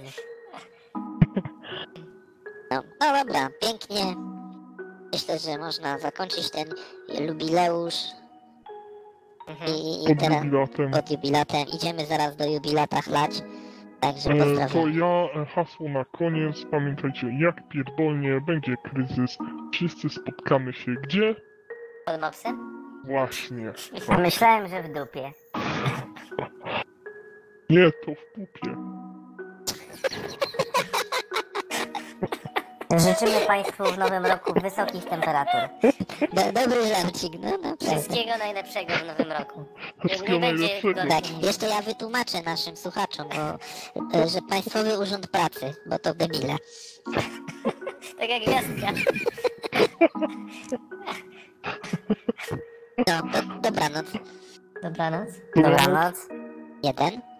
No, 2.72 2.84
no 3.02 3.24
dobra, 3.24 3.50
pięknie. 3.62 4.16
Myślę, 5.14 5.40
że 5.40 5.58
można 5.58 6.00
zakończyć 6.00 6.50
ten 6.52 6.74
jubileusz. 7.28 7.96
I, 9.68 10.04
i 10.04 10.08
Pod 10.08 10.20
teraz 10.20 10.44
jubilatem. 10.44 10.92
pod 10.92 11.12
jubilatem. 11.12 11.66
Idziemy 11.74 12.06
zaraz 12.06 12.36
do 12.36 12.46
jubilata 12.46 13.02
chlać. 13.02 13.32
Także 14.00 14.30
E, 14.32 14.68
To 14.70 14.88
ja 14.88 15.42
e, 15.42 15.46
hasło 15.46 15.90
na 15.90 16.06
koniec. 16.06 16.66
Pamiętajcie, 16.72 17.28
jak 17.40 17.68
pierdolnie 17.70 18.42
będzie 18.42 18.76
kryzys, 18.84 19.38
wszyscy 19.74 20.10
spotkamy 20.10 20.74
się 20.74 20.92
gdzie? 20.94 21.36
Pod 22.06 22.22
mopsem? 22.22 22.76
Właśnie. 23.06 23.74
Myślałem, 24.20 24.68
że 24.68 24.84
w 24.84 24.94
dupie. 24.94 25.32
Nie, 27.70 27.92
to 27.92 28.12
w 28.16 28.26
pupie. 28.36 28.76
Życzymy 32.98 33.46
Państwu 33.48 33.84
w 33.84 33.98
nowym 33.98 34.26
roku 34.26 34.54
wysokich 34.62 35.06
temperatur. 35.06 35.62
Do, 36.34 36.42
dobry 36.62 36.88
żarcik, 36.88 37.34
no, 37.40 37.58
no. 37.64 37.76
Wszystkiego 37.92 38.38
najlepszego 38.38 38.94
w 38.94 39.06
nowym 39.08 39.32
roku. 39.32 39.66
Nie, 40.04 40.10
Wszystkiego 40.10 40.34
nie 40.34 40.40
będzie 40.40 40.82
gorzej. 40.82 41.10
Tak, 41.10 41.44
jeszcze 41.44 41.68
ja 41.68 41.82
wytłumaczę 41.82 42.42
naszym 42.42 42.78
słuchaczom, 42.78 43.30
bo, 43.30 44.20
e, 44.20 44.28
że 44.28 44.42
Państwowy 44.50 45.00
Urząd 45.00 45.28
Pracy, 45.28 45.74
bo 45.86 46.00
to 46.00 46.14
debile. 46.14 46.56
Tak 48.20 48.30
jak 48.30 48.44
gwiazdka. 48.44 48.88
No, 53.08 53.22
do, 53.22 53.60
dobranoc. 53.62 54.06
Dobranoc. 54.84 55.30
Dobranoc. 55.56 56.16
Jeden. 56.84 57.35